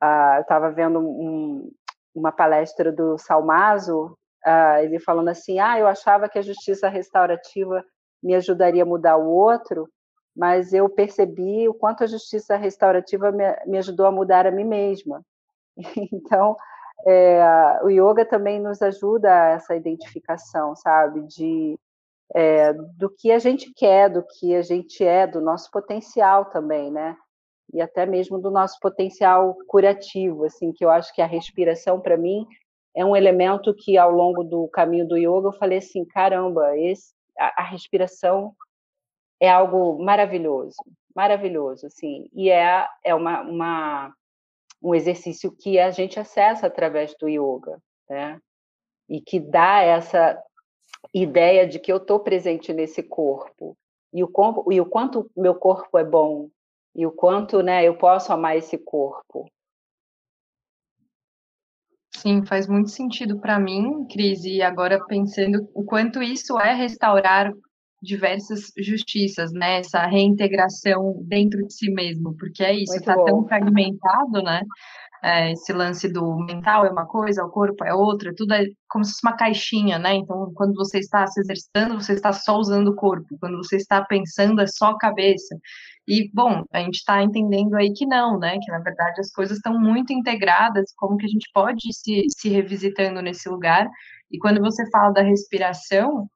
Ah, 0.00 0.36
eu 0.36 0.42
estava 0.42 0.70
vendo 0.70 1.00
um, 1.00 1.70
uma 2.14 2.32
palestra 2.32 2.92
do 2.92 3.18
Salmazo, 3.18 4.16
ah, 4.44 4.82
ele 4.82 4.98
falando 4.98 5.28
assim, 5.28 5.58
ah, 5.58 5.78
eu 5.78 5.86
achava 5.86 6.28
que 6.28 6.38
a 6.38 6.42
justiça 6.42 6.88
restaurativa 6.88 7.84
me 8.22 8.34
ajudaria 8.34 8.82
a 8.82 8.86
mudar 8.86 9.16
o 9.16 9.28
outro, 9.28 9.88
mas 10.34 10.72
eu 10.72 10.88
percebi 10.88 11.68
o 11.68 11.74
quanto 11.74 12.04
a 12.04 12.06
justiça 12.06 12.56
restaurativa 12.56 13.30
me, 13.32 13.44
me 13.66 13.78
ajudou 13.78 14.06
a 14.06 14.12
mudar 14.12 14.46
a 14.46 14.50
mim 14.50 14.64
mesma. 14.64 15.22
Então, 16.12 16.56
é, 17.06 17.80
o 17.82 17.88
yoga 17.88 18.24
também 18.24 18.60
nos 18.60 18.82
ajuda 18.82 19.32
a 19.32 19.48
essa 19.50 19.76
identificação, 19.76 20.74
sabe, 20.74 21.22
de 21.22 21.78
é, 22.34 22.72
do 22.72 23.10
que 23.10 23.30
a 23.32 23.38
gente 23.38 23.72
quer, 23.74 24.10
do 24.10 24.22
que 24.22 24.54
a 24.54 24.62
gente 24.62 25.04
é, 25.04 25.26
do 25.26 25.40
nosso 25.40 25.70
potencial 25.70 26.46
também, 26.46 26.90
né? 26.90 27.16
E 27.72 27.80
até 27.80 28.06
mesmo 28.06 28.38
do 28.38 28.50
nosso 28.50 28.78
potencial 28.80 29.56
curativo, 29.66 30.44
assim, 30.44 30.72
que 30.72 30.84
eu 30.84 30.90
acho 30.90 31.14
que 31.14 31.20
a 31.20 31.26
respiração 31.26 32.00
para 32.00 32.16
mim 32.16 32.46
é 32.94 33.04
um 33.04 33.14
elemento 33.14 33.74
que 33.74 33.96
ao 33.98 34.10
longo 34.10 34.42
do 34.42 34.68
caminho 34.68 35.06
do 35.06 35.16
yoga 35.16 35.48
eu 35.48 35.52
falei 35.52 35.78
assim, 35.78 36.04
caramba, 36.04 36.76
esse, 36.78 37.12
a, 37.38 37.62
a 37.62 37.64
respiração 37.64 38.54
é 39.40 39.48
algo 39.48 40.02
maravilhoso, 40.02 40.76
maravilhoso, 41.14 41.86
assim, 41.86 42.28
e 42.32 42.50
é, 42.50 42.86
é 43.04 43.14
uma, 43.14 43.42
uma 43.42 44.14
um 44.82 44.94
exercício 44.94 45.54
que 45.54 45.78
a 45.78 45.90
gente 45.90 46.18
acessa 46.18 46.66
através 46.66 47.14
do 47.18 47.28
yoga, 47.28 47.78
né? 48.08 48.40
E 49.08 49.20
que 49.20 49.40
dá 49.40 49.80
essa 49.80 50.40
ideia 51.14 51.66
de 51.66 51.78
que 51.78 51.92
eu 51.92 51.96
estou 51.96 52.20
presente 52.20 52.72
nesse 52.72 53.02
corpo 53.02 53.76
e 54.12 54.22
o, 54.22 54.30
e 54.70 54.80
o 54.80 54.86
quanto 54.86 55.30
meu 55.36 55.54
corpo 55.54 55.98
é 55.98 56.04
bom 56.04 56.48
e 56.94 57.06
o 57.06 57.12
quanto, 57.12 57.62
né, 57.62 57.84
eu 57.86 57.96
posso 57.96 58.32
amar 58.32 58.56
esse 58.56 58.76
corpo. 58.76 59.48
Sim, 62.16 62.44
faz 62.44 62.66
muito 62.66 62.90
sentido 62.90 63.38
para 63.38 63.60
mim, 63.60 64.04
Cris, 64.10 64.44
e 64.44 64.60
agora 64.60 65.04
pensando 65.06 65.68
o 65.72 65.84
quanto 65.84 66.20
isso 66.20 66.58
é 66.58 66.74
restaurar 66.74 67.52
diversas 68.02 68.72
justiças, 68.76 69.52
né? 69.52 69.78
Essa 69.78 70.06
reintegração 70.06 71.20
dentro 71.24 71.64
de 71.64 71.72
si 71.72 71.90
mesmo, 71.90 72.34
porque 72.36 72.64
é 72.64 72.74
isso, 72.74 72.96
está 72.96 73.14
tão 73.14 73.46
fragmentado, 73.46 74.42
né? 74.42 74.62
É, 75.22 75.52
esse 75.52 75.72
lance 75.72 76.08
do 76.08 76.36
mental 76.44 76.86
é 76.86 76.90
uma 76.90 77.06
coisa, 77.06 77.44
o 77.44 77.50
corpo 77.50 77.84
é 77.84 77.92
outra, 77.92 78.32
tudo 78.36 78.54
é 78.54 78.64
como 78.88 79.04
se 79.04 79.12
fosse 79.12 79.26
uma 79.26 79.36
caixinha, 79.36 79.98
né? 79.98 80.14
Então, 80.14 80.52
quando 80.54 80.74
você 80.74 80.98
está 80.98 81.26
se 81.26 81.40
exercitando, 81.40 82.00
você 82.00 82.12
está 82.12 82.32
só 82.32 82.56
usando 82.56 82.88
o 82.88 82.94
corpo, 82.94 83.36
quando 83.40 83.56
você 83.56 83.76
está 83.76 84.04
pensando, 84.04 84.60
é 84.60 84.66
só 84.66 84.90
a 84.90 84.98
cabeça. 84.98 85.56
E, 86.06 86.30
bom, 86.32 86.64
a 86.72 86.80
gente 86.80 86.96
está 86.96 87.22
entendendo 87.22 87.74
aí 87.74 87.92
que 87.92 88.06
não, 88.06 88.38
né? 88.38 88.58
Que 88.62 88.70
na 88.70 88.78
verdade 88.78 89.20
as 89.20 89.30
coisas 89.30 89.58
estão 89.58 89.78
muito 89.78 90.12
integradas, 90.12 90.92
como 90.96 91.16
que 91.16 91.26
a 91.26 91.28
gente 91.28 91.50
pode 91.52 91.88
ir 91.88 91.92
se, 91.92 92.24
se 92.30 92.48
revisitando 92.48 93.20
nesse 93.20 93.48
lugar. 93.48 93.86
E 94.30 94.38
quando 94.38 94.60
você 94.60 94.88
fala 94.90 95.12
da 95.12 95.22
respiração, 95.22 96.28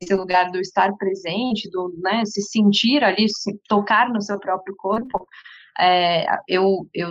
esse 0.00 0.14
lugar 0.14 0.50
do 0.50 0.58
estar 0.60 0.96
presente, 0.96 1.68
do 1.70 1.92
né, 2.02 2.24
se 2.24 2.40
sentir 2.42 3.02
ali, 3.04 3.28
se 3.28 3.58
tocar 3.68 4.08
no 4.10 4.22
seu 4.22 4.38
próprio 4.38 4.74
corpo, 4.76 5.26
é, 5.78 6.26
eu, 6.48 6.88
eu 6.94 7.10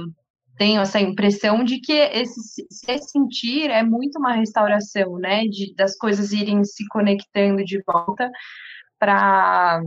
tenho 0.57 0.81
essa 0.81 0.99
impressão 0.99 1.63
de 1.63 1.79
que 1.79 1.93
esse 1.93 2.65
se 2.69 2.97
sentir 2.99 3.69
é 3.69 3.83
muito 3.83 4.19
uma 4.19 4.33
restauração, 4.33 5.17
né, 5.17 5.43
de, 5.45 5.73
das 5.75 5.95
coisas 5.97 6.31
irem 6.31 6.63
se 6.63 6.85
conectando 6.87 7.63
de 7.63 7.81
volta 7.85 8.29
para 8.99 9.81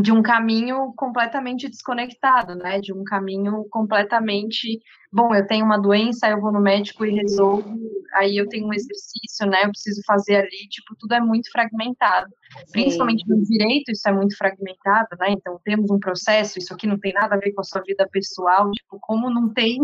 de 0.00 0.12
um 0.12 0.22
caminho 0.22 0.92
completamente 0.96 1.68
desconectado, 1.68 2.54
né? 2.54 2.80
De 2.80 2.92
um 2.92 3.04
caminho 3.04 3.66
completamente, 3.70 4.80
bom, 5.12 5.34
eu 5.34 5.46
tenho 5.46 5.64
uma 5.64 5.78
doença, 5.78 6.28
eu 6.28 6.40
vou 6.40 6.52
no 6.52 6.60
médico 6.60 7.04
e 7.04 7.14
resolvo, 7.14 7.76
aí 8.14 8.36
eu 8.36 8.48
tenho 8.48 8.66
um 8.66 8.72
exercício, 8.72 9.46
né? 9.46 9.64
Eu 9.64 9.70
preciso 9.70 10.00
fazer 10.06 10.36
ali, 10.36 10.68
tipo, 10.68 10.94
tudo 10.98 11.14
é 11.14 11.20
muito 11.20 11.50
fragmentado. 11.50 12.28
Sim. 12.66 12.72
Principalmente 12.72 13.24
no 13.28 13.42
direito, 13.44 13.90
isso 13.90 14.08
é 14.08 14.12
muito 14.12 14.36
fragmentado, 14.36 15.08
né? 15.18 15.30
Então 15.30 15.60
temos 15.64 15.90
um 15.90 15.98
processo, 15.98 16.58
isso 16.58 16.72
aqui 16.72 16.86
não 16.86 16.98
tem 16.98 17.12
nada 17.12 17.34
a 17.34 17.38
ver 17.38 17.52
com 17.52 17.60
a 17.60 17.64
sua 17.64 17.82
vida 17.82 18.08
pessoal, 18.10 18.70
tipo, 18.70 18.98
como 19.00 19.30
não 19.30 19.52
tem, 19.52 19.78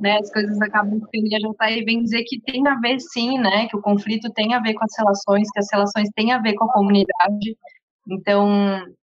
né? 0.00 0.18
As 0.18 0.30
coisas 0.32 0.60
acabam 0.60 1.00
ficando 1.00 1.28
e 1.28 1.34
a 1.34 1.38
JR 1.38 1.84
vem 1.84 2.02
dizer 2.02 2.24
que 2.24 2.40
tem 2.40 2.66
a 2.66 2.78
ver 2.78 2.98
sim, 3.00 3.38
né? 3.38 3.66
Que 3.68 3.76
o 3.76 3.82
conflito 3.82 4.30
tem 4.32 4.54
a 4.54 4.60
ver 4.60 4.74
com 4.74 4.84
as 4.84 4.96
relações, 4.98 5.50
que 5.50 5.58
as 5.58 5.68
relações 5.72 6.08
têm 6.14 6.32
a 6.32 6.38
ver 6.38 6.54
com 6.54 6.64
a 6.64 6.72
comunidade, 6.72 7.56
então, 8.08 8.48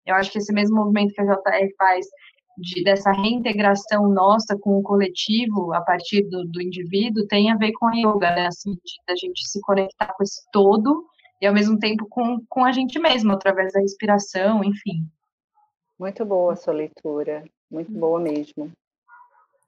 eu 0.06 0.16
acho 0.16 0.32
que 0.32 0.38
esse 0.38 0.54
mesmo 0.54 0.76
movimento 0.76 1.14
que 1.14 1.22
a 1.22 1.26
JR 1.26 1.70
faz 1.78 2.06
de, 2.58 2.84
dessa 2.84 3.12
reintegração 3.12 4.10
nossa 4.10 4.58
com 4.60 4.78
o 4.78 4.84
coletivo, 4.84 5.74
a 5.74 5.82
partir 5.82 6.24
do, 6.24 6.44
do 6.46 6.62
indivíduo, 6.62 7.28
tem 7.28 7.52
a 7.52 7.56
ver 7.56 7.72
com 7.74 7.88
a 7.88 7.96
yoga, 7.96 8.32
né? 8.36 8.48
Assim, 8.48 8.78
da 9.08 9.16
gente 9.16 9.48
se 9.48 9.60
conectar 9.62 10.14
com 10.14 10.24
esse 10.24 10.42
todo 10.52 11.06
e, 11.42 11.48
ao 11.48 11.54
mesmo 11.54 11.80
tempo, 11.80 12.06
com, 12.10 12.40
com 12.50 12.66
a 12.66 12.72
gente 12.72 13.00
mesmo, 13.00 13.32
através 13.32 13.72
da 13.72 13.80
respiração, 13.80 14.64
enfim. 14.64 15.08
Muito 15.98 16.26
boa 16.26 16.54
a 16.54 16.56
sua 16.56 16.74
leitura, 16.74 17.44
muito 17.72 17.92
boa 17.92 18.20
mesmo. 18.20 18.72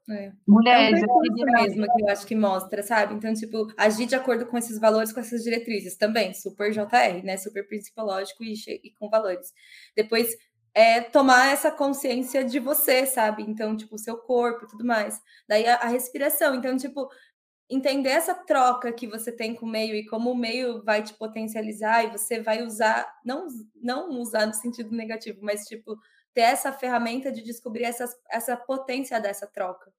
É. 0.10 0.32
Mulheres, 0.48 1.04
é 1.04 1.06
um 1.06 1.20
mesmo 1.20 1.86
que 1.86 2.04
eu 2.04 2.10
acho 2.10 2.26
que 2.26 2.36
mostra, 2.36 2.82
sabe? 2.82 3.14
Então, 3.14 3.34
tipo, 3.34 3.72
agir 3.78 4.08
de 4.08 4.16
acordo 4.16 4.46
com 4.46 4.58
esses 4.58 4.80
valores, 4.80 5.14
com 5.14 5.20
essas 5.20 5.44
diretrizes 5.44 5.96
também, 5.96 6.34
super 6.34 6.72
JR, 6.72 7.24
né? 7.24 7.38
Super 7.38 7.68
principológico 7.68 8.44
e, 8.44 8.54
e 8.84 8.92
com 8.94 9.10
valores. 9.10 9.54
Depois, 9.96 10.36
é 10.74 11.02
tomar 11.02 11.52
essa 11.52 11.72
consciência 11.72 12.44
de 12.44 12.60
você, 12.60 13.06
sabe? 13.06 13.44
Então, 13.44 13.76
tipo, 13.76 13.96
o 13.96 14.00
seu 14.00 14.18
corpo 14.18 14.66
e 14.66 14.68
tudo 14.68 14.86
mais. 14.86 15.20
Daí 15.48 15.68
a, 15.68 15.76
a, 15.76 15.88
respiração. 15.88 16.56
Então, 16.56 16.76
tipo, 16.78 17.10
entender 17.70 18.10
essa 18.10 18.34
troca 18.34 18.92
que 18.92 19.08
você 19.08 19.32
tem 19.32 19.54
com 19.56 19.66
o 19.66 19.70
meio 19.70 19.96
e 19.96 20.06
como 20.06 20.32
o 20.32 20.38
meio 20.38 20.84
vai 20.84 21.04
te 21.04 21.14
potencializar 21.14 22.04
e 22.04 22.12
você 22.12 22.42
vai 22.42 22.64
usar, 22.64 23.08
não, 23.26 23.48
não 23.82 24.10
usar 24.20 24.46
no 24.46 24.54
sentido 24.54 24.92
negativo, 24.96 25.40
mas, 25.42 25.66
tipo, 25.66 25.98
ter 26.34 26.42
essa 26.42 26.72
ferramenta 26.72 27.32
de 27.32 27.42
descobrir 27.42 27.84
essas, 27.84 28.16
essa 28.30 28.56
potência 28.56 29.20
dessa 29.20 29.48
troca. 29.48 29.92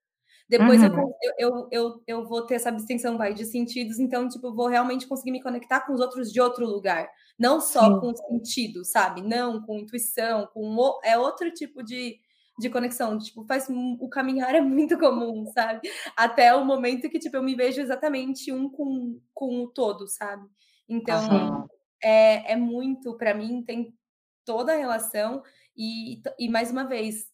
Depois 0.49 0.83
uhum. 0.83 1.12
eu, 1.22 1.33
eu, 1.39 1.68
eu, 1.70 2.03
eu, 2.07 2.28
vou 2.28 2.45
ter 2.45 2.57
essa 2.57 2.68
abstenção 2.68 3.16
vai, 3.16 3.33
de 3.33 3.45
sentidos, 3.45 3.99
então, 3.99 4.28
tipo, 4.28 4.55
vou 4.55 4.66
realmente 4.66 5.07
conseguir 5.07 5.30
me 5.30 5.43
conectar 5.43 5.80
com 5.80 5.95
os 5.95 6.01
outros 6.01 6.30
de 6.30 6.41
outro 6.41 6.66
lugar. 6.66 7.09
Não 7.39 7.61
só 7.61 7.87
Sim. 7.87 8.01
com 8.01 8.14
sentido, 8.14 8.85
sabe? 8.85 9.22
Não 9.22 9.62
com 9.62 9.78
intuição, 9.78 10.47
com 10.53 11.01
é 11.05 11.16
outro 11.16 11.51
tipo 11.53 11.83
de, 11.83 12.18
de 12.59 12.68
conexão. 12.68 13.18
Tipo, 13.18 13.47
faz 13.47 13.66
o 13.68 14.09
caminhar 14.11 14.55
é 14.55 14.61
muito 14.61 14.99
comum, 14.99 15.47
sabe? 15.47 15.89
Até 16.14 16.55
o 16.55 16.64
momento 16.64 17.09
que, 17.09 17.18
tipo, 17.18 17.37
eu 17.37 17.43
me 17.43 17.55
vejo 17.55 17.80
exatamente 17.80 18.53
um 18.53 18.68
com, 18.68 19.20
com 19.33 19.62
o 19.62 19.68
todo, 19.68 20.07
sabe? 20.07 20.47
Então, 20.89 21.66
é, 22.03 22.53
é 22.53 22.57
muito, 22.57 23.16
para 23.16 23.33
mim, 23.33 23.62
tem 23.62 23.95
toda 24.45 24.74
a 24.74 24.76
relação. 24.76 25.43
E, 25.77 26.20
e 26.39 26.49
mais 26.49 26.70
uma 26.70 26.85
vez, 26.85 27.27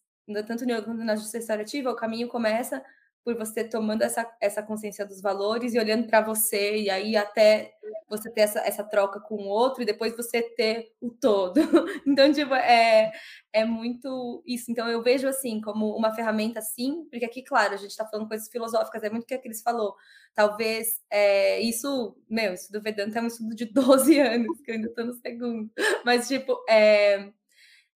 tanto 0.47 0.65
na 0.65 1.15
justiça 1.15 1.37
restaurativa, 1.37 1.91
o 1.91 1.95
caminho 1.95 2.27
começa 2.27 2.83
por 3.23 3.35
você 3.37 3.63
tomando 3.63 4.01
essa, 4.01 4.27
essa 4.41 4.63
consciência 4.63 5.05
dos 5.05 5.21
valores 5.21 5.73
e 5.73 5.79
olhando 5.79 6.07
para 6.07 6.21
você, 6.21 6.77
e 6.77 6.89
aí 6.89 7.15
até 7.15 7.73
você 8.09 8.31
ter 8.31 8.41
essa, 8.41 8.59
essa 8.61 8.83
troca 8.83 9.19
com 9.19 9.35
o 9.35 9.47
outro, 9.47 9.83
e 9.83 9.85
depois 9.85 10.15
você 10.15 10.41
ter 10.41 10.91
o 11.01 11.11
todo. 11.11 11.59
Então, 12.07 12.31
tipo, 12.33 12.53
é, 12.55 13.11
é 13.53 13.63
muito 13.65 14.41
isso. 14.45 14.71
Então, 14.71 14.87
eu 14.89 15.03
vejo 15.03 15.27
assim, 15.27 15.61
como 15.61 15.95
uma 15.95 16.13
ferramenta 16.13 16.59
assim, 16.59 17.05
porque 17.11 17.25
aqui, 17.25 17.43
claro, 17.43 17.73
a 17.73 17.77
gente 17.77 17.91
está 17.91 18.05
falando 18.05 18.27
coisas 18.27 18.49
filosóficas, 18.49 19.03
é 19.03 19.09
muito 19.09 19.23
o 19.23 19.27
que 19.27 19.35
a 19.35 19.41
Cris 19.41 19.61
falou. 19.61 19.95
Talvez 20.33 20.99
é, 21.11 21.59
isso, 21.61 22.17
meu, 22.27 22.53
isso 22.53 22.71
do 22.71 22.81
Vedanta 22.81 23.19
é 23.19 23.21
um 23.21 23.27
estudo 23.27 23.55
de 23.55 23.65
12 23.71 24.19
anos, 24.19 24.59
que 24.61 24.71
eu 24.71 24.75
ainda 24.75 24.87
estou 24.87 25.05
no 25.05 25.13
segundo. 25.13 25.71
Mas, 26.03 26.27
tipo, 26.27 26.57
é, 26.67 27.31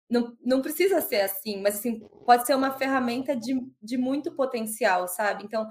não, 0.10 0.38
não 0.44 0.62
precisa 0.62 1.02
ser 1.02 1.22
assim, 1.22 1.62
mas 1.62 1.76
assim, 1.76 2.00
pode 2.26 2.46
ser 2.46 2.56
uma 2.56 2.72
ferramenta 2.72 3.36
de, 3.36 3.60
de 3.82 3.98
muito 3.98 4.32
potencial, 4.36 5.08
sabe? 5.08 5.44
Então, 5.44 5.68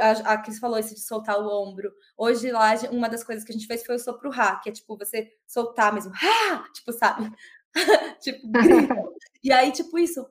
a, 0.00 0.32
a 0.32 0.38
Cris 0.38 0.58
falou 0.58 0.78
isso 0.78 0.94
de 0.94 1.00
soltar 1.00 1.38
o 1.38 1.46
ombro. 1.46 1.92
Hoje 2.16 2.50
lá, 2.50 2.74
uma 2.90 3.08
das 3.08 3.22
coisas 3.22 3.44
que 3.44 3.52
a 3.52 3.54
gente 3.54 3.66
fez 3.66 3.84
foi 3.84 3.94
o 3.94 3.98
sopro 3.98 4.30
rá, 4.30 4.56
que 4.56 4.68
é 4.68 4.72
tipo 4.72 4.96
você 4.96 5.28
soltar 5.46 5.92
mesmo, 5.92 6.12
ah! 6.14 6.64
tipo, 6.74 6.92
sabe? 6.92 7.30
tipo, 8.20 8.40
e 9.42 9.52
aí, 9.52 9.70
tipo, 9.72 9.98
isso, 9.98 10.26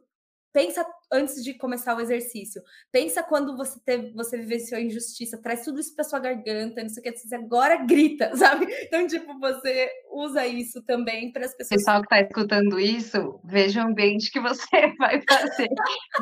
pensa 0.58 0.84
antes 1.12 1.44
de 1.44 1.54
começar 1.54 1.96
o 1.96 2.02
exercício. 2.02 2.64
Pensa 2.92 3.22
quando 3.22 3.56
você 3.56 3.80
teve, 3.86 4.12
você 4.14 4.40
vivenciou 4.40 4.82
injustiça, 4.82 5.40
traz 5.40 5.64
tudo 5.64 5.80
isso 5.80 5.94
para 5.94 6.04
sua 6.04 6.18
garganta, 6.18 6.82
não 6.82 6.90
sei 6.90 7.00
o 7.00 7.04
que, 7.04 7.16
você 7.16 7.36
agora 7.36 7.76
grita, 7.86 8.32
sabe? 8.36 8.66
Então, 8.82 9.06
tipo, 9.06 9.38
você 9.40 9.88
usa 10.10 10.48
isso 10.48 10.82
também 10.82 11.32
para 11.32 11.46
as 11.46 11.56
pessoas. 11.56 11.84
Pessoal 11.84 12.02
que 12.02 12.08
está 12.08 12.22
escutando 12.22 12.80
isso, 12.80 13.40
veja 13.46 13.84
o 13.84 13.88
ambiente 13.88 14.32
que 14.32 14.40
você 14.40 14.92
vai 14.98 15.22
fazer. 15.30 15.70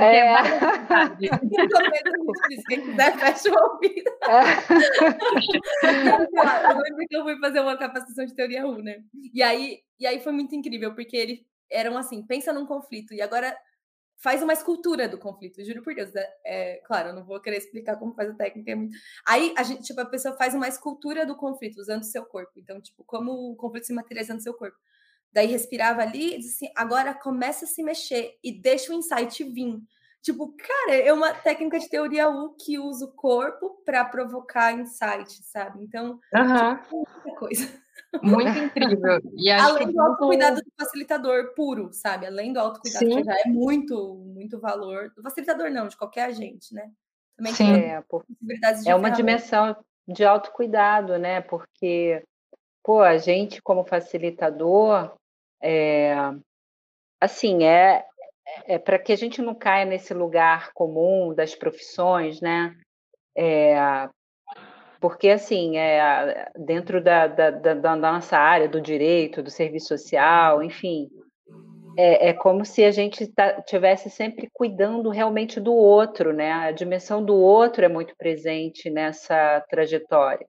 É, 0.02 0.18
é 0.18 0.36
Quem 2.68 2.82
quiser, 2.82 3.18
fecha 3.18 3.50
o 3.50 3.58
ouvido. 3.58 4.12
É. 4.28 4.42
eu 6.72 6.78
lembro 6.78 7.08
que 7.08 7.16
eu 7.16 7.24
fui 7.24 7.40
fazer 7.40 7.62
uma 7.62 7.78
capacitação 7.78 8.26
de 8.26 8.36
teoria 8.36 8.68
U, 8.68 8.82
né? 8.82 8.98
E 9.34 9.42
aí, 9.42 9.80
e 9.98 10.06
aí 10.06 10.20
foi 10.20 10.34
muito 10.34 10.54
incrível, 10.54 10.94
porque 10.94 11.16
eles 11.16 11.40
eram 11.72 11.98
assim, 11.98 12.22
pensa 12.22 12.52
num 12.52 12.66
conflito, 12.66 13.14
e 13.14 13.22
agora 13.22 13.56
faz 14.18 14.42
uma 14.42 14.54
escultura 14.54 15.08
do 15.08 15.18
conflito, 15.18 15.64
juro 15.64 15.84
por 15.84 15.94
Deus. 15.94 16.16
É, 16.16 16.34
é, 16.46 16.76
claro, 16.86 17.10
eu 17.10 17.14
não 17.14 17.24
vou 17.24 17.40
querer 17.40 17.58
explicar 17.58 17.98
como 17.98 18.14
faz 18.14 18.30
a 18.30 18.34
técnica. 18.34 18.72
É 18.72 18.76
muito... 18.76 18.98
Aí 19.28 19.54
a 19.58 19.64
gente, 19.64 19.84
tipo, 19.84 20.00
a 20.02 20.06
pessoa 20.06 20.36
faz 20.38 20.54
uma 20.54 20.68
escultura 20.68 21.26
do 21.26 21.36
conflito 21.36 21.80
usando 21.80 22.02
o 22.02 22.06
seu 22.06 22.26
corpo. 22.26 22.54
Então, 22.58 22.82
tipo, 22.82 23.04
como 23.04 23.32
o 23.52 23.56
conflito 23.56 23.88
se 23.88 23.94
materializa 23.94 24.34
no 24.34 24.42
seu 24.42 24.54
corpo. 24.54 24.78
Daí 25.32 25.48
respirava 25.48 26.02
ali 26.02 26.36
e 26.36 26.38
disse 26.38 26.66
assim: 26.66 26.74
agora 26.76 27.14
começa 27.14 27.66
a 27.66 27.68
se 27.68 27.84
mexer 27.84 28.38
e 28.44 28.52
deixa 28.52 28.92
o 28.92 28.96
insight 28.96 29.44
vir. 29.44 29.82
Tipo, 30.22 30.56
cara, 30.56 30.96
é 30.96 31.14
uma 31.14 31.34
técnica 31.34 31.78
de 31.78 31.88
teoria 31.88 32.28
U 32.28 32.56
que 32.56 32.80
usa 32.80 33.06
o 33.06 33.12
corpo 33.12 33.82
para 33.86 34.04
provocar 34.06 34.72
insight, 34.74 35.44
sabe? 35.44 35.84
Então, 35.84 36.20
uhum. 36.34 36.78
tipo, 36.82 37.08
muita 37.24 37.40
coisa. 37.40 37.85
Muito 38.22 38.58
incrível. 38.58 39.20
E 39.36 39.52
Além 39.52 39.92
do 39.92 40.02
autocuidado 40.02 40.58
do 40.58 40.72
facilitador 40.80 41.54
puro, 41.56 41.90
sabe? 41.92 42.26
Além 42.26 42.54
do 42.54 42.60
autocuidado, 42.60 43.06
Sim. 43.06 43.18
que 43.18 43.24
já 43.24 43.34
é 43.34 43.48
muito, 43.48 44.16
muito 44.16 44.60
valor. 44.60 45.12
Do 45.16 45.22
facilitador 45.22 45.70
não, 45.72 45.88
de 45.88 45.98
qualquer 45.98 46.26
agente, 46.26 46.74
né? 46.74 46.92
Também 47.38 47.54
Sim. 47.54 47.74
É, 47.74 48.02
por... 48.08 48.26
é 48.86 48.96
uma 48.96 49.10
dimensão 49.10 49.76
de 50.08 50.24
autocuidado, 50.24 51.18
né? 51.18 51.42
Porque, 51.42 52.24
pô, 52.84 53.02
a 53.02 53.18
gente 53.18 53.62
como 53.62 53.84
facilitador, 53.84 55.14
é... 55.62 56.16
assim, 57.20 57.64
é, 57.64 58.06
é 58.66 58.78
para 58.78 59.00
que 59.00 59.12
a 59.12 59.18
gente 59.18 59.42
não 59.42 59.56
caia 59.56 59.86
nesse 59.86 60.14
lugar 60.14 60.72
comum 60.74 61.34
das 61.34 61.56
profissões, 61.56 62.40
né? 62.42 62.78
É, 63.36 63.76
porque, 65.00 65.30
assim, 65.30 65.78
é, 65.78 66.52
dentro 66.58 67.04
da, 67.04 67.28
da, 67.28 67.52
da, 67.52 67.74
da, 67.74 67.96
nossa 67.96 68.38
área, 68.38 68.68
do 68.68 68.82
direito, 68.82 69.44
do 69.44 69.50
serviço 69.50 69.88
social, 69.90 70.64
enfim, 70.64 71.10
é, 71.98 72.30
é 72.30 72.34
como 72.34 72.66
se 72.66 72.84
a 72.84 72.92
gente 72.92 73.32
tivesse 73.66 74.10
sempre 74.10 74.50
cuidando 74.54 75.10
realmente 75.10 75.60
do 75.60 75.74
outro, 75.74 76.34
né? 76.34 76.52
A 76.52 76.72
dimensão 76.72 77.24
do 77.24 77.36
outro 77.36 77.86
é 77.86 77.90
muito 77.90 78.16
presente 78.18 78.90
nessa 78.90 79.62
trajetória. 79.70 80.46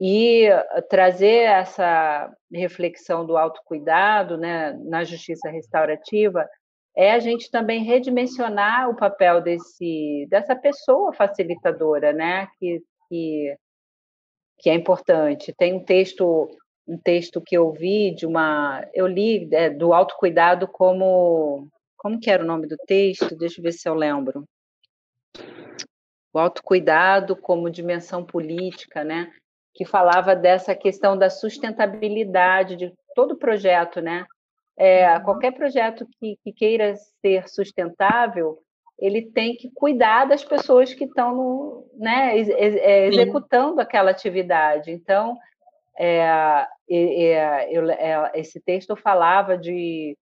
E 0.00 0.48
trazer 0.88 1.44
essa 1.44 2.30
reflexão 2.52 3.24
do 3.24 3.36
autocuidado 3.36 4.36
né, 4.36 4.72
na 4.84 5.04
justiça 5.04 5.48
restaurativa 5.48 6.48
é 6.96 7.12
a 7.12 7.18
gente 7.18 7.50
também 7.50 7.82
redimensionar 7.82 8.88
o 8.88 8.96
papel 8.96 9.40
desse, 9.40 10.26
dessa 10.28 10.54
pessoa 10.54 11.12
facilitadora, 11.12 12.12
né, 12.12 12.46
que 12.58 12.82
que, 13.08 13.56
que 14.58 14.70
é 14.70 14.74
importante. 14.74 15.52
Tem 15.52 15.74
um 15.74 15.84
texto 15.84 16.50
um 16.86 16.98
texto 16.98 17.40
que 17.40 17.56
eu 17.56 17.72
vi 17.72 18.14
de 18.14 18.26
uma 18.26 18.86
eu 18.92 19.06
li 19.06 19.48
é, 19.52 19.70
do 19.70 19.94
autocuidado 19.94 20.68
como 20.68 21.66
como 21.96 22.20
que 22.20 22.30
era 22.30 22.42
o 22.42 22.46
nome 22.46 22.66
do 22.66 22.76
texto 22.86 23.34
deixa 23.36 23.58
eu 23.58 23.62
ver 23.62 23.72
se 23.72 23.88
eu 23.88 23.94
lembro 23.94 24.44
o 26.32 26.38
autocuidado 26.38 27.34
como 27.36 27.70
dimensão 27.70 28.24
política 28.24 29.02
né 29.02 29.32
que 29.72 29.84
falava 29.84 30.36
dessa 30.36 30.74
questão 30.74 31.16
da 31.16 31.30
sustentabilidade 31.30 32.76
de 32.76 32.92
todo 33.14 33.38
projeto 33.38 34.02
né 34.02 34.26
é, 34.76 35.16
uhum. 35.16 35.24
qualquer 35.24 35.52
projeto 35.52 36.06
que, 36.18 36.36
que 36.42 36.52
queira 36.52 36.94
ser 37.22 37.48
sustentável 37.48 38.58
ele 38.98 39.22
tem 39.22 39.56
que 39.56 39.70
cuidar 39.74 40.24
das 40.24 40.44
pessoas 40.44 40.94
que 40.94 41.04
estão 41.04 41.84
né, 41.94 42.38
é, 42.38 43.06
executando 43.06 43.80
aquela 43.80 44.10
atividade. 44.10 44.90
Então, 44.90 45.36
é, 45.98 46.66
é, 46.88 47.68
eu, 47.70 47.90
é, 47.90 48.32
esse 48.34 48.60
texto 48.60 48.94
falava 48.96 49.58
de, 49.58 50.16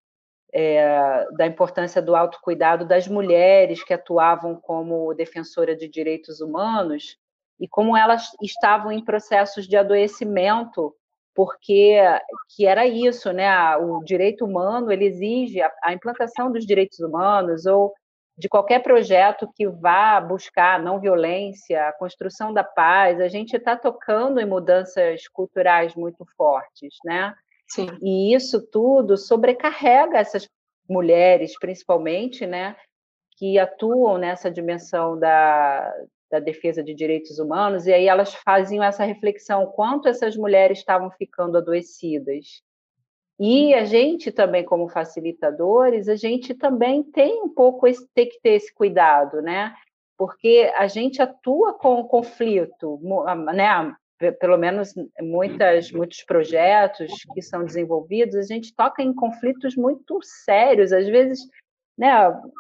é, 0.53 1.27
da 1.37 1.47
importância 1.47 2.01
do 2.01 2.17
autocuidado 2.17 2.87
das 2.87 3.07
mulheres 3.07 3.85
que 3.85 3.95
atuavam 3.95 4.57
como 4.57 5.15
defensora 5.15 5.77
de 5.77 5.89
direitos 5.89 6.41
humanos 6.41 7.17
e 7.61 7.69
como 7.69 7.97
elas 7.97 8.31
estavam 8.43 8.91
em 8.91 9.05
processos 9.05 9.69
de 9.69 9.77
adoecimento 9.77 10.95
porque 11.35 11.99
que 12.55 12.67
era 12.67 12.87
isso, 12.87 13.33
né? 13.33 13.77
O 13.77 14.03
direito 14.05 14.45
humano 14.45 14.93
ele 14.93 15.07
exige 15.07 15.63
a, 15.63 15.73
a 15.83 15.93
implantação 15.93 16.53
dos 16.53 16.67
direitos 16.67 17.01
humanos 17.01 17.65
ou 17.65 17.95
de 18.37 18.49
qualquer 18.49 18.83
projeto 18.83 19.51
que 19.55 19.69
vá 19.69 20.21
buscar 20.21 20.77
a 20.77 20.83
não 20.83 20.99
violência, 20.99 21.89
a 21.89 21.93
construção 21.93 22.53
da 22.53 22.65
paz, 22.65 23.21
a 23.21 23.29
gente 23.29 23.57
está 23.57 23.77
tocando 23.77 24.41
em 24.41 24.47
mudanças 24.47 25.29
culturais 25.29 25.95
muito 25.95 26.25
fortes, 26.37 26.97
né? 27.05 27.35
Sim. 27.69 27.89
E 28.03 28.35
isso 28.35 28.61
tudo 28.71 29.17
sobrecarrega 29.17 30.19
essas 30.19 30.49
mulheres, 30.89 31.59
principalmente, 31.59 32.47
né, 32.47 32.77
que 33.37 33.59
atuam 33.59 34.19
nessa 34.19 34.51
dimensão 34.51 35.19
da, 35.19 35.93
da 36.31 36.39
defesa 36.39 36.83
de 36.83 36.95
direitos 36.95 37.39
humanos, 37.39 37.87
e 37.87 37.93
aí 37.93 38.07
elas 38.09 38.35
faziam 38.35 38.85
essa 38.85 39.05
reflexão: 39.05 39.67
quanto 39.67 40.09
essas 40.09 40.37
mulheres 40.37 40.79
estavam 40.79 41.11
ficando 41.11 41.59
adoecidas, 41.59 42.63
e 43.43 43.75
a 43.75 43.85
gente 43.85 44.31
também, 44.31 44.65
como 44.65 44.89
facilitadores, 44.89 46.09
a 46.09 46.17
gente 46.17 46.55
também 46.55 47.03
tem 47.03 47.43
um 47.43 47.49
pouco 47.49 47.87
esse, 47.87 48.07
tem 48.15 48.29
que 48.29 48.41
ter 48.41 48.51
esse 48.51 48.73
cuidado, 48.73 49.43
né? 49.43 49.75
porque 50.23 50.73
a 50.77 50.87
gente 50.87 51.21
atua 51.21 51.75
com 51.75 51.99
o 51.99 52.07
conflito, 52.07 53.01
né? 53.53 53.93
Pelo 54.39 54.57
menos 54.57 54.95
muitas, 55.21 55.91
muitos 55.91 56.23
projetos 56.23 57.11
que 57.35 57.43
são 57.43 57.65
desenvolvidos, 57.65 58.37
a 58.37 58.43
gente 58.43 58.73
toca 58.73 59.03
em 59.03 59.13
conflitos 59.13 59.75
muito 59.75 60.21
sérios, 60.23 60.93
às 60.93 61.09
vezes, 61.09 61.41
né? 61.99 62.13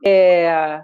É, 0.04 0.82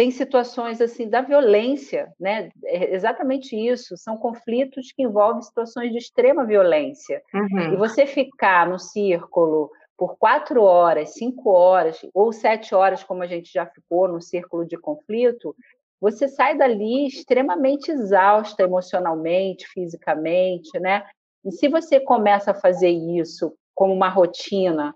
tem 0.00 0.10
situações 0.10 0.80
assim 0.80 1.10
da 1.10 1.20
violência, 1.20 2.10
né? 2.18 2.48
É 2.64 2.94
exatamente 2.94 3.54
isso. 3.54 3.98
São 3.98 4.16
conflitos 4.16 4.90
que 4.92 5.02
envolvem 5.02 5.42
situações 5.42 5.92
de 5.92 5.98
extrema 5.98 6.46
violência. 6.46 7.22
Uhum. 7.34 7.74
E 7.74 7.76
você 7.76 8.06
ficar 8.06 8.66
no 8.66 8.78
círculo 8.78 9.70
por 9.98 10.16
quatro 10.16 10.62
horas, 10.62 11.12
cinco 11.12 11.50
horas 11.50 12.00
ou 12.14 12.32
sete 12.32 12.74
horas, 12.74 13.04
como 13.04 13.22
a 13.22 13.26
gente 13.26 13.52
já 13.52 13.66
ficou 13.66 14.08
no 14.08 14.22
círculo 14.22 14.64
de 14.64 14.78
conflito, 14.78 15.54
você 16.00 16.28
sai 16.28 16.56
dali 16.56 17.06
extremamente 17.06 17.90
exausta 17.90 18.62
emocionalmente, 18.62 19.68
fisicamente, 19.68 20.80
né? 20.80 21.04
E 21.44 21.52
se 21.52 21.68
você 21.68 22.00
começa 22.00 22.52
a 22.52 22.58
fazer 22.58 22.88
isso 22.88 23.52
como 23.74 23.92
uma 23.92 24.08
rotina, 24.08 24.94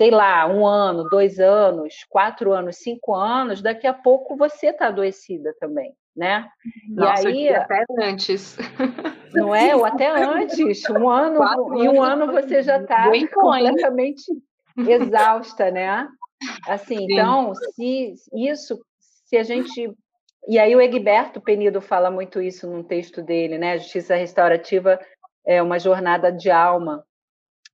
sei 0.00 0.10
lá, 0.10 0.46
um 0.46 0.66
ano, 0.66 1.10
dois 1.10 1.38
anos, 1.38 2.06
quatro 2.08 2.54
anos, 2.54 2.76
cinco 2.76 3.14
anos, 3.14 3.60
daqui 3.60 3.86
a 3.86 3.92
pouco 3.92 4.34
você 4.34 4.68
está 4.68 4.86
adoecida 4.86 5.54
também, 5.60 5.92
né? 6.16 6.48
Nossa, 6.88 7.28
e 7.28 7.48
aí 7.50 7.54
até 7.54 7.84
antes. 7.98 8.56
Não 9.34 9.54
é? 9.54 9.76
Ou 9.76 9.84
até 9.84 10.10
antes, 10.10 10.88
um 10.88 11.06
ano, 11.06 11.36
quatro 11.36 11.84
em 11.84 11.88
um 11.90 12.02
ano 12.02 12.32
você 12.32 12.62
já 12.62 12.80
está 12.80 13.10
completamente 13.30 14.22
exausta, 14.88 15.70
né? 15.70 16.08
Assim, 16.66 16.96
Sim. 16.96 17.06
então, 17.10 17.52
se 17.54 18.14
isso, 18.32 18.80
se 19.26 19.36
a 19.36 19.42
gente 19.42 19.94
e 20.48 20.58
aí 20.58 20.74
o 20.74 20.80
Egberto 20.80 21.42
Penido 21.42 21.82
fala 21.82 22.10
muito 22.10 22.40
isso 22.40 22.66
num 22.66 22.82
texto 22.82 23.20
dele, 23.20 23.58
né? 23.58 23.76
Justiça 23.78 24.14
restaurativa 24.14 24.98
é 25.44 25.62
uma 25.62 25.78
jornada 25.78 26.32
de 26.32 26.50
alma, 26.50 27.04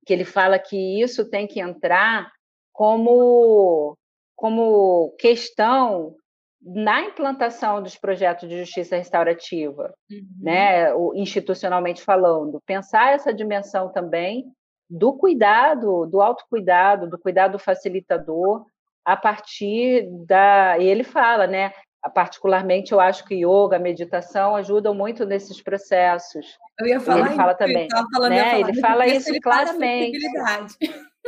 que 0.07 0.13
ele 0.13 0.25
fala 0.25 0.57
que 0.57 1.01
isso 1.01 1.29
tem 1.29 1.45
que 1.45 1.59
entrar 1.59 2.31
como 2.71 3.95
como 4.35 5.15
questão 5.19 6.15
na 6.61 7.01
implantação 7.01 7.81
dos 7.81 7.97
projetos 7.97 8.47
de 8.47 8.59
justiça 8.59 8.95
restaurativa, 8.95 9.93
uhum. 10.11 10.27
né, 10.39 10.89
institucionalmente 11.15 12.01
falando, 12.01 12.61
pensar 12.65 13.13
essa 13.13 13.33
dimensão 13.33 13.91
também 13.91 14.45
do 14.89 15.13
cuidado, 15.13 16.05
do 16.05 16.21
autocuidado, 16.21 17.09
do 17.09 17.17
cuidado 17.17 17.59
facilitador, 17.59 18.65
a 19.03 19.15
partir 19.15 20.07
da. 20.25 20.77
E 20.77 20.85
ele 20.85 21.03
fala, 21.03 21.47
né? 21.47 21.73
Particularmente 22.13 22.91
eu 22.91 22.99
acho 22.99 23.25
que 23.25 23.35
yoga, 23.35 23.79
meditação 23.79 24.55
ajudam 24.55 24.93
muito 24.93 25.25
nesses 25.25 25.61
processos. 25.61 26.57
Eu 26.79 26.87
ia 26.87 26.99
falar 26.99 27.27
ele 27.27 27.35
fala 27.35 27.55
também, 27.55 27.87
falando, 28.13 28.29
né? 28.29 28.59
Ele 28.59 28.79
fala 28.79 29.07
isso 29.07 29.29
ele 29.29 29.39
claramente. 29.39 30.17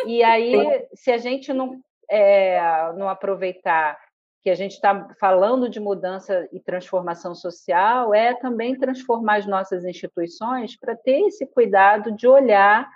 E 0.05 0.23
aí, 0.23 0.53
se 0.93 1.11
a 1.11 1.17
gente 1.17 1.51
não 1.53 1.79
é, 2.09 2.59
não 2.95 3.09
aproveitar 3.09 3.97
que 4.41 4.49
a 4.49 4.55
gente 4.55 4.73
está 4.73 5.07
falando 5.19 5.69
de 5.69 5.79
mudança 5.79 6.47
e 6.51 6.59
transformação 6.59 7.35
social, 7.35 8.13
é 8.13 8.33
também 8.33 8.77
transformar 8.77 9.37
as 9.37 9.45
nossas 9.45 9.83
instituições 9.83 10.77
para 10.77 10.95
ter 10.95 11.27
esse 11.27 11.45
cuidado 11.45 12.11
de 12.15 12.27
olhar 12.27 12.89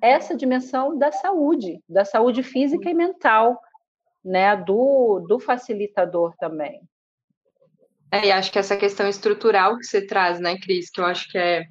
essa 0.00 0.36
dimensão 0.36 0.96
da 0.96 1.10
saúde, 1.10 1.82
da 1.88 2.04
saúde 2.04 2.42
física 2.42 2.88
e 2.88 2.94
mental, 2.94 3.58
né, 4.24 4.54
do, 4.56 5.24
do 5.26 5.40
facilitador 5.40 6.34
também. 6.36 6.82
É, 8.12 8.26
e 8.26 8.32
acho 8.32 8.50
que 8.50 8.58
essa 8.58 8.76
questão 8.76 9.08
estrutural 9.08 9.76
que 9.76 9.84
você 9.84 10.04
traz, 10.04 10.40
né, 10.40 10.58
Cris, 10.58 10.90
que 10.90 11.00
eu 11.00 11.04
acho 11.04 11.28
que 11.30 11.38
é, 11.38 11.64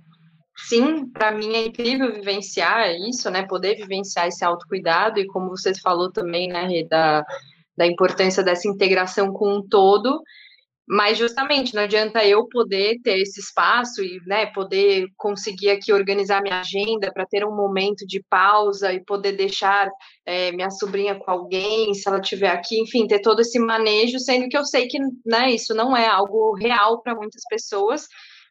sim, 0.56 1.06
para 1.10 1.32
mim 1.32 1.54
é 1.54 1.66
incrível 1.66 2.14
vivenciar 2.14 2.90
isso, 2.96 3.30
né, 3.30 3.46
poder 3.46 3.76
vivenciar 3.76 4.28
esse 4.28 4.44
autocuidado 4.44 5.20
e 5.20 5.28
como 5.28 5.50
você 5.50 5.74
falou 5.80 6.12
também, 6.12 6.48
né, 6.48 6.84
da, 6.90 7.26
da 7.78 7.86
importância 7.86 8.42
dessa 8.42 8.68
integração 8.70 9.34
com 9.34 9.58
um 9.58 9.68
todo, 9.68 10.22
mas 10.90 11.20
justamente 11.20 11.76
não 11.76 11.84
adianta 11.84 12.26
eu 12.26 12.48
poder 12.48 13.00
ter 13.04 13.20
esse 13.20 13.40
espaço 13.40 14.04
e 14.04 14.20
né, 14.26 14.48
poder 14.48 15.06
conseguir 15.16 15.70
aqui 15.70 15.94
organizar 15.94 16.42
minha 16.42 16.62
agenda 16.62 17.12
para 17.14 17.28
ter 17.28 17.46
um 17.46 17.56
momento 17.56 18.08
de 18.08 18.24
pausa 18.28 18.92
e 18.92 19.06
poder 19.06 19.34
deixar 19.34 19.88
é, 20.26 20.52
minha 20.52 20.72
sobrinha 20.72 21.14
com 21.14 21.30
alguém, 21.30 21.94
se 21.94 22.10
ela 22.10 22.20
estiver 22.20 22.50
aqui, 22.50 22.82
enfim, 22.82 23.06
ter 23.06 23.20
todo 23.20 23.40
esse 23.40 23.60
manejo, 23.60 24.18
sendo 24.18 24.50
que 24.50 24.58
eu 24.58 24.66
sei 24.66 24.88
que 24.88 24.98
né, 25.24 25.52
isso 25.52 25.76
não 25.76 25.96
é 25.96 26.08
algo 26.08 26.56
real 26.56 27.04
para 27.04 27.14
muitas 27.14 27.44
pessoas 27.48 28.08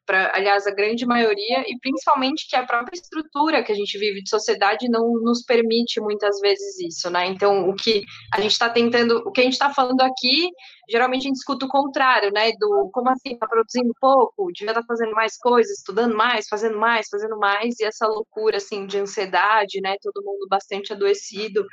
para, 0.08 0.34
aliás, 0.34 0.66
a 0.66 0.70
grande 0.70 1.04
maioria, 1.04 1.60
e 1.66 1.78
principalmente 1.80 2.48
que 2.48 2.56
a 2.56 2.64
própria 2.64 2.96
estrutura 2.96 3.62
que 3.62 3.70
a 3.70 3.74
gente 3.74 3.98
vive 3.98 4.22
de 4.22 4.30
sociedade 4.30 4.88
não 4.88 5.12
nos 5.20 5.42
permite 5.44 6.00
muitas 6.00 6.40
vezes 6.40 6.80
isso, 6.80 7.10
né? 7.10 7.26
Então, 7.26 7.68
o 7.68 7.74
que 7.74 8.04
a 8.32 8.40
gente 8.40 8.52
está 8.52 8.70
tentando, 8.70 9.18
o 9.26 9.30
que 9.30 9.42
a 9.42 9.44
gente 9.44 9.52
está 9.52 9.70
falando 9.70 10.00
aqui, 10.00 10.48
geralmente 10.88 11.22
a 11.22 11.28
gente 11.28 11.36
escuta 11.36 11.66
o 11.66 11.68
contrário, 11.68 12.32
né? 12.32 12.52
Do 12.58 12.90
como 12.92 13.10
assim, 13.10 13.32
está 13.34 13.46
produzindo 13.46 13.92
pouco, 14.00 14.50
devia 14.52 14.70
estar 14.70 14.80
tá 14.80 14.86
fazendo 14.86 15.12
mais 15.12 15.36
coisas, 15.36 15.78
estudando 15.78 16.16
mais, 16.16 16.48
fazendo 16.48 16.78
mais, 16.78 17.08
fazendo 17.08 17.38
mais, 17.38 17.78
e 17.78 17.84
essa 17.84 18.06
loucura, 18.06 18.56
assim, 18.56 18.86
de 18.86 18.98
ansiedade, 18.98 19.80
né? 19.80 19.96
Todo 20.02 20.24
mundo 20.24 20.46
bastante 20.48 20.92
adoecido. 20.92 21.66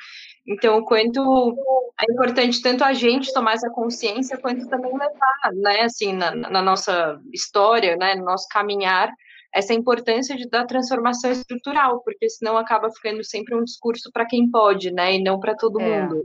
Então, 0.47 0.83
quanto 0.83 1.55
é 1.99 2.11
importante 2.11 2.61
tanto 2.61 2.83
a 2.83 2.93
gente 2.93 3.33
tomar 3.33 3.53
essa 3.53 3.69
consciência, 3.69 4.37
quanto 4.37 4.67
também 4.67 4.91
levar, 4.91 5.53
né, 5.53 5.81
assim, 5.81 6.13
na, 6.13 6.35
na 6.35 6.61
nossa 6.61 7.19
história, 7.33 7.95
né, 7.95 8.15
no 8.15 8.25
nosso 8.25 8.47
caminhar, 8.49 9.11
essa 9.53 9.73
importância 9.73 10.35
de, 10.35 10.47
da 10.49 10.65
transformação 10.65 11.31
estrutural, 11.31 12.01
porque 12.03 12.29
senão 12.29 12.57
acaba 12.57 12.91
ficando 12.91 13.23
sempre 13.23 13.55
um 13.55 13.63
discurso 13.63 14.11
para 14.11 14.25
quem 14.25 14.51
pode, 14.51 14.91
né, 14.91 15.15
e 15.15 15.23
não 15.23 15.39
para 15.39 15.55
todo 15.55 15.79
é, 15.79 16.01
mundo. 16.01 16.23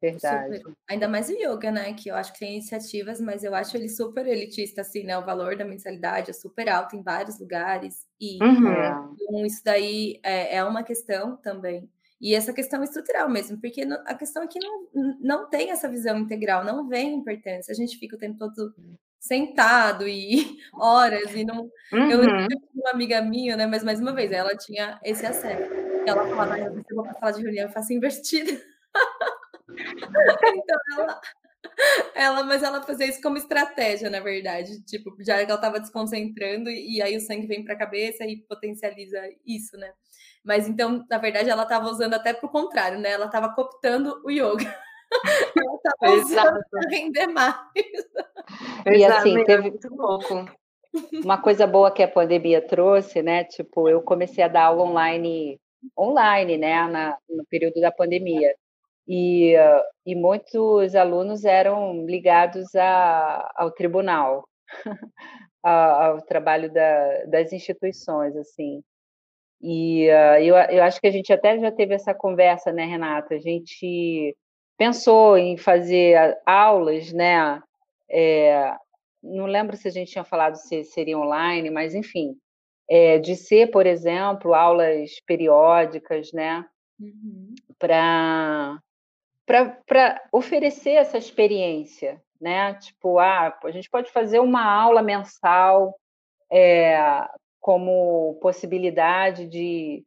Verdade. 0.00 0.56
Super. 0.58 0.72
Ainda 0.88 1.08
mais 1.08 1.28
o 1.28 1.32
yoga, 1.32 1.70
né, 1.70 1.92
que 1.92 2.08
eu 2.08 2.14
acho 2.14 2.32
que 2.32 2.38
tem 2.38 2.54
iniciativas, 2.54 3.20
mas 3.20 3.44
eu 3.44 3.54
acho 3.54 3.76
ele 3.76 3.88
super 3.88 4.26
elitista, 4.26 4.80
assim, 4.80 5.04
né, 5.04 5.18
o 5.18 5.24
valor 5.24 5.56
da 5.56 5.64
mensalidade 5.64 6.30
é 6.30 6.32
super 6.32 6.68
alto 6.68 6.96
em 6.96 7.02
vários 7.02 7.38
lugares, 7.38 8.06
e 8.20 8.42
uhum. 8.42 9.14
então, 9.20 9.44
isso 9.44 9.62
daí 9.64 10.18
é, 10.22 10.56
é 10.56 10.64
uma 10.64 10.82
questão 10.82 11.36
também 11.36 11.88
e 12.20 12.34
essa 12.34 12.52
questão 12.52 12.82
estrutural 12.82 13.30
mesmo, 13.30 13.58
porque 13.58 13.82
a 14.04 14.14
questão 14.14 14.42
é 14.42 14.46
que 14.46 14.58
não, 14.58 15.16
não 15.18 15.48
tem 15.48 15.70
essa 15.70 15.88
visão 15.88 16.18
integral, 16.18 16.62
não 16.62 16.86
vem 16.86 17.14
importância. 17.14 17.72
A 17.72 17.74
gente 17.74 17.96
fica 17.96 18.14
o 18.14 18.18
tempo 18.18 18.38
todo 18.38 18.74
sentado 19.18 20.06
e 20.06 20.58
horas 20.74 21.34
e 21.34 21.44
não. 21.44 21.70
Uhum. 21.90 22.10
Eu 22.10 22.20
uma 22.74 22.90
amiga 22.90 23.22
minha, 23.22 23.56
né? 23.56 23.66
Mas 23.66 23.82
mais 23.82 24.00
uma 24.00 24.12
vez, 24.12 24.32
ela 24.32 24.54
tinha 24.54 25.00
esse 25.02 25.24
acesso. 25.24 25.72
Ela 26.06 26.26
falava, 26.26 26.58
eu 26.58 26.74
vou 26.94 27.04
sala 27.18 27.32
de 27.32 27.42
reunião, 27.42 27.66
eu 27.66 27.72
faço 27.72 27.92
invertida. 27.92 28.52
Então 30.10 30.78
ela, 30.98 31.20
ela, 32.14 32.42
mas 32.44 32.62
ela 32.62 32.82
fazia 32.82 33.06
isso 33.06 33.20
como 33.20 33.36
estratégia, 33.36 34.10
na 34.10 34.20
verdade. 34.20 34.82
Tipo, 34.84 35.14
já 35.20 35.36
que 35.36 35.44
ela 35.44 35.54
estava 35.54 35.80
desconcentrando 35.80 36.70
e 36.70 37.00
aí 37.02 37.16
o 37.16 37.20
sangue 37.20 37.46
vem 37.46 37.64
para 37.64 37.74
a 37.74 37.78
cabeça 37.78 38.24
e 38.24 38.36
potencializa 38.36 39.20
isso, 39.46 39.76
né? 39.76 39.92
Mas 40.44 40.68
então, 40.68 41.04
na 41.08 41.18
verdade, 41.18 41.50
ela 41.50 41.64
estava 41.64 41.88
usando 41.88 42.14
até 42.14 42.32
para 42.32 42.46
o 42.46 42.52
contrário, 42.52 42.98
né? 42.98 43.10
Ela 43.10 43.26
estava 43.26 43.54
cooptando 43.54 44.20
o 44.24 44.30
yoga. 44.30 44.74
ela 45.56 45.74
estava 45.76 46.14
usando 46.14 46.60
para 46.70 46.88
render 46.88 47.26
mais. 47.26 47.56
E 48.86 49.04
assim, 49.04 49.44
teve 49.44 49.78
uma 51.22 51.40
coisa 51.40 51.66
boa 51.66 51.92
que 51.92 52.02
a 52.02 52.08
pandemia 52.08 52.66
trouxe, 52.66 53.22
né? 53.22 53.44
Tipo, 53.44 53.88
eu 53.88 54.02
comecei 54.02 54.42
a 54.42 54.48
dar 54.48 54.64
aula 54.64 54.84
online, 54.84 55.60
online, 55.98 56.56
né? 56.56 56.88
Na, 56.88 57.18
no 57.28 57.44
período 57.46 57.80
da 57.80 57.92
pandemia. 57.92 58.54
E, 59.12 59.56
e 60.06 60.14
muitos 60.14 60.94
alunos 60.94 61.44
eram 61.44 62.06
ligados 62.06 62.72
a, 62.76 63.52
ao 63.56 63.72
tribunal, 63.72 64.48
ao, 65.64 66.22
trabalho 66.22 66.72
da, 66.72 67.24
das 67.24 67.52
instituições, 67.52 68.36
assim. 68.36 68.80
E 69.60 70.08
uh, 70.08 70.38
eu, 70.40 70.54
eu 70.54 70.84
acho 70.84 71.00
que 71.00 71.08
a 71.08 71.10
gente 71.10 71.32
até 71.32 71.58
já 71.58 71.72
teve 71.72 71.92
essa 71.92 72.14
conversa, 72.14 72.70
né, 72.70 72.84
Renata? 72.84 73.34
A 73.34 73.40
gente 73.40 74.36
pensou 74.78 75.36
em 75.36 75.56
fazer 75.56 76.38
aulas, 76.46 77.12
né? 77.12 77.60
É, 78.08 78.72
não 79.20 79.46
lembro 79.46 79.76
se 79.76 79.88
a 79.88 79.90
gente 79.90 80.12
tinha 80.12 80.24
falado 80.24 80.54
se 80.54 80.84
seria 80.84 81.18
online, 81.18 81.68
mas 81.68 81.96
enfim, 81.96 82.36
é, 82.88 83.18
de 83.18 83.34
ser, 83.34 83.72
por 83.72 83.86
exemplo, 83.86 84.54
aulas 84.54 85.10
periódicas, 85.26 86.32
né? 86.32 86.64
Uhum. 87.00 87.56
Para 87.76 88.80
para 89.86 90.22
oferecer 90.32 90.90
essa 90.92 91.18
experiência, 91.18 92.22
né? 92.40 92.74
Tipo, 92.74 93.18
ah, 93.18 93.58
a 93.64 93.70
gente 93.70 93.90
pode 93.90 94.10
fazer 94.12 94.38
uma 94.38 94.64
aula 94.64 95.02
mensal 95.02 95.94
é, 96.50 97.26
como 97.60 98.38
possibilidade 98.40 99.46
de 99.46 100.04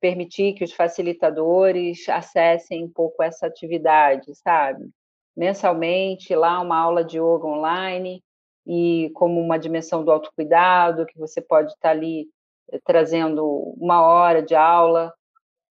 permitir 0.00 0.54
que 0.54 0.64
os 0.64 0.72
facilitadores 0.72 2.08
acessem 2.08 2.84
um 2.84 2.90
pouco 2.90 3.22
essa 3.22 3.46
atividade, 3.46 4.34
sabe? 4.34 4.90
Mensalmente, 5.36 6.34
lá 6.34 6.60
uma 6.60 6.76
aula 6.76 7.04
de 7.04 7.18
yoga 7.18 7.46
online, 7.46 8.22
e 8.66 9.10
como 9.14 9.40
uma 9.40 9.58
dimensão 9.58 10.04
do 10.04 10.10
autocuidado, 10.10 11.06
que 11.06 11.18
você 11.18 11.40
pode 11.40 11.72
estar 11.72 11.90
ali 11.90 12.28
eh, 12.70 12.80
trazendo 12.84 13.44
uma 13.78 14.02
hora 14.02 14.42
de 14.42 14.54
aula, 14.54 15.12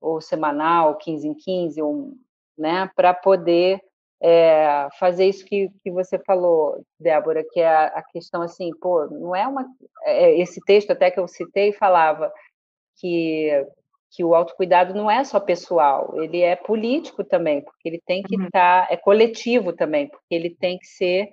ou 0.01 0.21
semanal, 0.21 0.97
15 0.97 1.27
em 1.29 1.35
15, 1.35 1.83
ou, 1.83 2.13
né, 2.57 2.91
para 2.95 3.13
poder 3.15 3.81
é, 4.21 4.89
fazer 4.99 5.27
isso 5.27 5.45
que, 5.45 5.71
que 5.83 5.91
você 5.91 6.19
falou, 6.19 6.83
Débora, 6.99 7.45
que 7.53 7.61
é 7.61 7.69
a, 7.69 7.87
a 7.87 8.03
questão 8.03 8.43
assim, 8.43 8.71
pô, 8.81 9.07
não 9.07 9.37
é 9.37 9.47
uma. 9.47 9.67
É, 10.05 10.39
esse 10.39 10.61
texto 10.65 10.91
até 10.91 11.11
que 11.11 11.21
eu 11.21 11.29
citei 11.29 11.73
falava 11.73 12.33
que, 12.97 13.51
que 14.11 14.25
o 14.25 14.35
autocuidado 14.35 14.95
não 14.95 15.11
é 15.11 15.23
só 15.23 15.39
pessoal, 15.39 16.15
ele 16.23 16.41
é 16.41 16.57
político 16.57 17.23
também, 17.23 17.61
porque 17.61 17.89
ele 17.89 18.03
tem 18.07 18.23
que 18.23 18.35
estar, 18.35 18.45
uhum. 18.45 18.51
tá, 18.51 18.89
é 18.91 18.97
coletivo 18.97 19.73
também, 19.73 20.09
porque 20.09 20.35
ele 20.35 20.51
tem 20.51 20.79
que 20.79 20.87
ser 20.87 21.29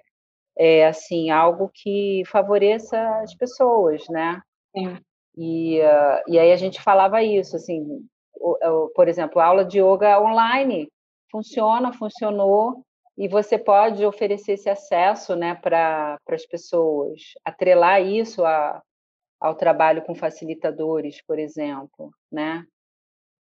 é, 0.57 0.85
assim 0.85 1.31
algo 1.31 1.71
que 1.73 2.23
favoreça 2.27 2.99
as 3.21 3.33
pessoas, 3.33 4.03
né? 4.09 4.41
Sim. 4.75 4.97
E, 5.35 5.79
uh, 5.79 6.21
e 6.27 6.37
aí 6.37 6.51
a 6.51 6.55
gente 6.55 6.81
falava 6.81 7.23
isso, 7.23 7.55
assim, 7.55 8.05
o, 8.35 8.57
o, 8.67 8.89
por 8.89 9.07
exemplo, 9.07 9.39
a 9.39 9.45
aula 9.45 9.65
de 9.65 9.79
yoga 9.79 10.21
online 10.21 10.87
funciona, 11.33 11.91
funcionou, 11.91 12.85
e 13.17 13.27
você 13.27 13.57
pode 13.57 14.05
oferecer 14.05 14.53
esse 14.53 14.69
acesso 14.69 15.35
né, 15.35 15.55
para 15.55 16.19
as 16.29 16.45
pessoas, 16.45 17.19
atrelar 17.43 18.01
isso 18.01 18.45
a, 18.45 18.79
ao 19.39 19.55
trabalho 19.55 20.03
com 20.03 20.13
facilitadores, 20.13 21.21
por 21.25 21.39
exemplo, 21.39 22.11
né? 22.31 22.63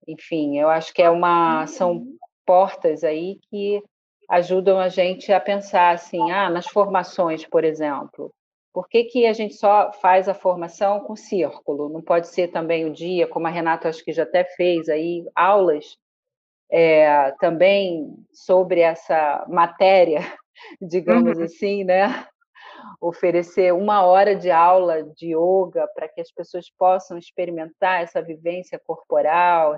Enfim, 0.07 0.59
eu 0.59 0.69
acho 0.69 0.93
que 0.93 1.01
é 1.01 1.09
uma 1.09 1.65
são 1.67 1.93
uhum. 1.93 2.17
portas 2.45 3.03
aí 3.03 3.39
que 3.49 3.83
ajudam 4.29 4.79
a 4.79 4.87
gente 4.87 5.31
a 5.33 5.39
pensar 5.39 5.95
assim, 5.95 6.31
ah, 6.31 6.49
nas 6.49 6.67
formações, 6.67 7.45
por 7.45 7.63
exemplo, 7.63 8.33
por 8.73 8.87
que, 8.87 9.03
que 9.05 9.25
a 9.25 9.33
gente 9.33 9.55
só 9.55 9.91
faz 9.93 10.29
a 10.29 10.33
formação 10.33 11.01
com 11.01 11.15
círculo? 11.15 11.89
Não 11.89 12.01
pode 12.01 12.27
ser 12.29 12.47
também 12.47 12.85
o 12.85 12.93
dia, 12.93 13.27
como 13.27 13.45
a 13.45 13.49
Renata 13.49 13.89
acho 13.89 14.03
que 14.03 14.13
já 14.13 14.23
até 14.23 14.43
fez 14.43 14.87
aí, 14.89 15.23
aulas 15.35 15.97
é, 16.71 17.31
também 17.39 18.15
sobre 18.31 18.79
essa 18.79 19.45
matéria, 19.49 20.19
digamos 20.81 21.37
uhum. 21.37 21.43
assim, 21.43 21.83
né? 21.83 22.25
Oferecer 22.99 23.73
uma 23.73 24.03
hora 24.03 24.35
de 24.35 24.49
aula 24.49 25.03
de 25.03 25.35
yoga 25.35 25.87
para 25.93 26.07
que 26.07 26.21
as 26.21 26.31
pessoas 26.31 26.69
possam 26.69 27.17
experimentar 27.17 28.01
essa 28.01 28.21
vivência 28.21 28.79
corporal, 28.79 29.77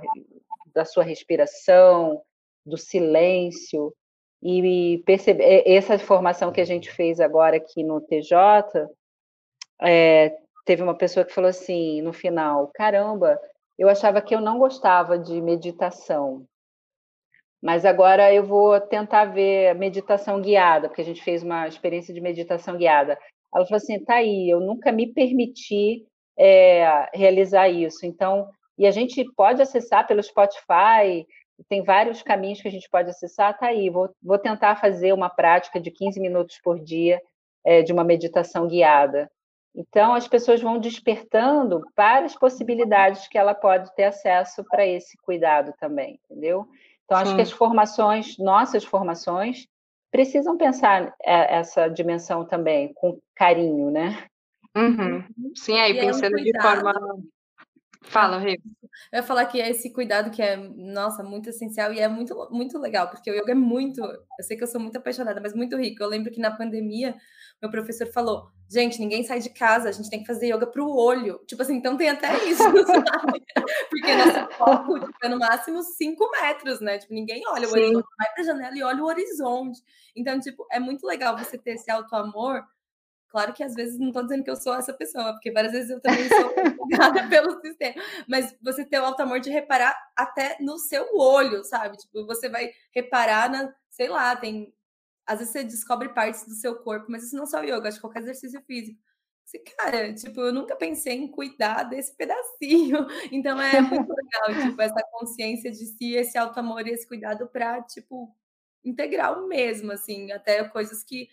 da 0.73 0.85
sua 0.85 1.03
respiração, 1.03 2.21
do 2.65 2.77
silêncio, 2.77 3.93
e 4.41 5.01
perceber 5.05 5.63
essa 5.65 5.97
formação 5.97 6.51
que 6.51 6.59
a 6.59 6.65
gente 6.65 6.91
fez 6.91 7.21
agora 7.21 7.57
aqui 7.57 7.81
no 7.81 8.01
TJ, 8.01 8.89
é, 9.81 10.35
teve 10.65 10.83
uma 10.83 10.95
pessoa 10.95 11.25
que 11.25 11.33
falou 11.33 11.49
assim 11.49 12.01
no 12.01 12.11
final, 12.11 12.69
caramba, 12.73 13.39
eu 13.77 13.87
achava 13.87 14.21
que 14.21 14.35
eu 14.35 14.41
não 14.41 14.59
gostava 14.59 15.17
de 15.17 15.41
meditação, 15.41 16.45
mas 17.63 17.85
agora 17.85 18.33
eu 18.33 18.43
vou 18.43 18.77
tentar 18.81 19.23
ver 19.23 19.73
meditação 19.75 20.41
guiada, 20.41 20.89
porque 20.89 21.01
a 21.01 21.05
gente 21.05 21.23
fez 21.23 21.41
uma 21.43 21.65
experiência 21.65 22.13
de 22.13 22.19
meditação 22.19 22.75
guiada. 22.75 23.17
Ela 23.55 23.65
falou 23.65 23.77
assim, 23.77 24.03
tá 24.03 24.15
aí, 24.15 24.49
eu 24.49 24.59
nunca 24.59 24.91
me 24.91 25.07
permiti 25.07 26.05
é, 26.37 27.09
realizar 27.13 27.69
isso. 27.69 28.05
Então, 28.05 28.49
e 28.77 28.85
a 28.85 28.91
gente 28.91 29.23
pode 29.37 29.61
acessar 29.61 30.05
pelo 30.05 30.21
Spotify, 30.21 31.25
tem 31.69 31.81
vários 31.83 32.21
caminhos 32.21 32.61
que 32.61 32.67
a 32.67 32.71
gente 32.71 32.89
pode 32.89 33.09
acessar, 33.09 33.57
tá 33.57 33.67
aí. 33.67 33.89
Vou, 33.89 34.09
vou 34.21 34.37
tentar 34.37 34.75
fazer 34.75 35.13
uma 35.13 35.29
prática 35.29 35.79
de 35.79 35.89
15 35.89 36.19
minutos 36.19 36.59
por 36.61 36.77
dia 36.77 37.21
é, 37.63 37.81
de 37.81 37.93
uma 37.93 38.03
meditação 38.03 38.67
guiada. 38.67 39.31
Então, 39.73 40.13
as 40.13 40.27
pessoas 40.27 40.61
vão 40.61 40.77
despertando 40.77 41.81
várias 41.95 42.35
possibilidades 42.35 43.25
que 43.29 43.37
ela 43.37 43.55
pode 43.55 43.95
ter 43.95 44.03
acesso 44.03 44.65
para 44.69 44.85
esse 44.85 45.17
cuidado 45.23 45.73
também, 45.79 46.19
entendeu? 46.25 46.67
Então, 47.05 47.17
Sim. 47.17 47.23
acho 47.23 47.35
que 47.35 47.41
as 47.41 47.51
formações, 47.51 48.37
nossas 48.37 48.83
formações, 48.83 49.67
precisam 50.11 50.57
pensar 50.57 51.13
é, 51.21 51.55
essa 51.55 51.87
dimensão 51.87 52.45
também, 52.45 52.93
com 52.93 53.19
carinho, 53.35 53.89
né? 53.89 54.25
Uhum. 54.75 55.23
Sim, 55.55 55.79
aí 55.79 55.93
pensando 55.99 56.37
é 56.37 56.41
um 56.41 56.43
de 56.43 56.61
forma 56.61 56.93
Fala, 58.03 58.37
Rê. 58.37 58.59
Eu 59.11 59.17
ia 59.17 59.23
falar 59.23 59.45
que 59.45 59.59
é 59.59 59.69
esse 59.69 59.91
cuidado 59.91 60.29
que 60.29 60.41
é, 60.41 60.55
nossa, 60.55 61.23
muito 61.23 61.49
essencial 61.49 61.91
e 61.93 61.99
é 61.99 62.07
muito, 62.07 62.47
muito 62.51 62.77
legal, 62.77 63.09
porque 63.09 63.31
o 63.31 63.33
yoga 63.33 63.51
é 63.51 63.55
muito. 63.55 64.01
Eu 64.01 64.43
sei 64.43 64.57
que 64.57 64.63
eu 64.63 64.67
sou 64.67 64.79
muito 64.79 64.97
apaixonada, 64.97 65.39
mas 65.41 65.53
muito 65.53 65.77
rico. 65.77 66.03
Eu 66.03 66.09
lembro 66.09 66.31
que 66.31 66.39
na 66.39 66.51
pandemia, 66.51 67.15
meu 67.61 67.71
professor 67.71 68.07
falou: 68.07 68.51
gente, 68.69 68.99
ninguém 68.99 69.23
sai 69.23 69.39
de 69.39 69.49
casa, 69.49 69.89
a 69.89 69.91
gente 69.91 70.09
tem 70.09 70.19
que 70.19 70.27
fazer 70.27 70.53
yoga 70.53 70.67
para 70.67 70.83
o 70.83 70.95
olho. 70.95 71.39
Tipo 71.47 71.61
assim, 71.61 71.75
então 71.75 71.97
tem 71.97 72.09
até 72.09 72.45
isso, 72.45 72.63
sabe? 72.85 73.43
Porque 73.89 74.15
nosso 74.15 74.57
foco 74.57 74.99
tipo, 74.99 75.17
é 75.23 75.29
no 75.29 75.39
máximo 75.39 75.81
5 75.81 76.31
metros, 76.31 76.79
né? 76.81 76.97
Tipo, 76.97 77.13
ninguém 77.13 77.41
olha 77.47 77.67
o 77.67 77.71
horizonte, 77.71 78.07
vai 78.17 78.33
para 78.33 78.41
a 78.41 78.45
janela 78.45 78.77
e 78.77 78.83
olha 78.83 79.01
o 79.01 79.07
horizonte. 79.07 79.81
Então, 80.15 80.39
tipo, 80.39 80.65
é 80.71 80.79
muito 80.79 81.05
legal 81.07 81.37
você 81.37 81.57
ter 81.57 81.71
esse 81.71 81.89
auto-amor 81.89 82.63
Claro 83.33 83.51
que 83.51 83.63
às 83.63 83.73
vezes 83.73 83.97
não 83.99 84.09
estou 84.09 84.21
dizendo 84.21 84.43
que 84.43 84.51
eu 84.51 84.55
sou 84.55 84.75
essa 84.75 84.93
pessoa, 84.93 85.33
porque 85.33 85.51
várias 85.51 85.71
vezes 85.73 85.89
eu 85.89 85.99
também 85.99 86.29
sou 86.29 86.53
empolgada 86.67 87.27
pelo 87.29 87.59
sistema. 87.61 87.95
Mas 88.29 88.55
você 88.61 88.85
ter 88.85 88.99
o 88.99 89.05
alto 89.05 89.21
amor 89.23 89.39
de 89.39 89.49
reparar 89.49 89.97
até 90.15 90.55
no 90.59 90.77
seu 90.77 91.03
olho, 91.17 91.63
sabe? 91.63 91.97
Tipo, 91.97 92.27
você 92.27 92.47
vai 92.47 92.71
reparar 92.93 93.49
na, 93.49 93.73
sei 93.89 94.07
lá, 94.07 94.35
tem. 94.35 94.71
Às 95.27 95.39
vezes 95.39 95.53
você 95.53 95.63
descobre 95.63 96.09
partes 96.09 96.45
do 96.47 96.53
seu 96.55 96.75
corpo, 96.83 97.07
mas 97.09 97.23
isso 97.25 97.35
não 97.35 97.43
é 97.45 97.47
só 97.47 97.63
yoga, 97.63 97.87
acho 97.89 97.97
que 97.97 98.01
qualquer 98.01 98.21
exercício 98.23 98.61
físico. 98.67 98.99
Você, 99.45 99.59
cara, 99.59 100.13
tipo, 100.13 100.39
eu 100.41 100.53
nunca 100.53 100.75
pensei 100.75 101.13
em 101.15 101.27
cuidar 101.29 101.83
desse 101.85 102.15
pedacinho. 102.15 103.07
Então 103.33 103.59
é 103.61 103.81
muito 103.81 104.13
legal, 104.13 104.67
tipo, 104.69 104.81
essa 104.81 105.01
consciência 105.11 105.71
de 105.71 105.85
si, 105.87 106.15
esse 106.15 106.37
alto 106.37 106.59
amor 106.59 106.87
e 106.87 106.91
esse 106.91 107.07
cuidado 107.07 107.47
para, 107.47 107.81
tipo, 107.83 108.35
integral 108.83 109.47
mesmo, 109.47 109.91
assim, 109.91 110.31
até 110.31 110.63
coisas 110.69 111.03
que 111.03 111.27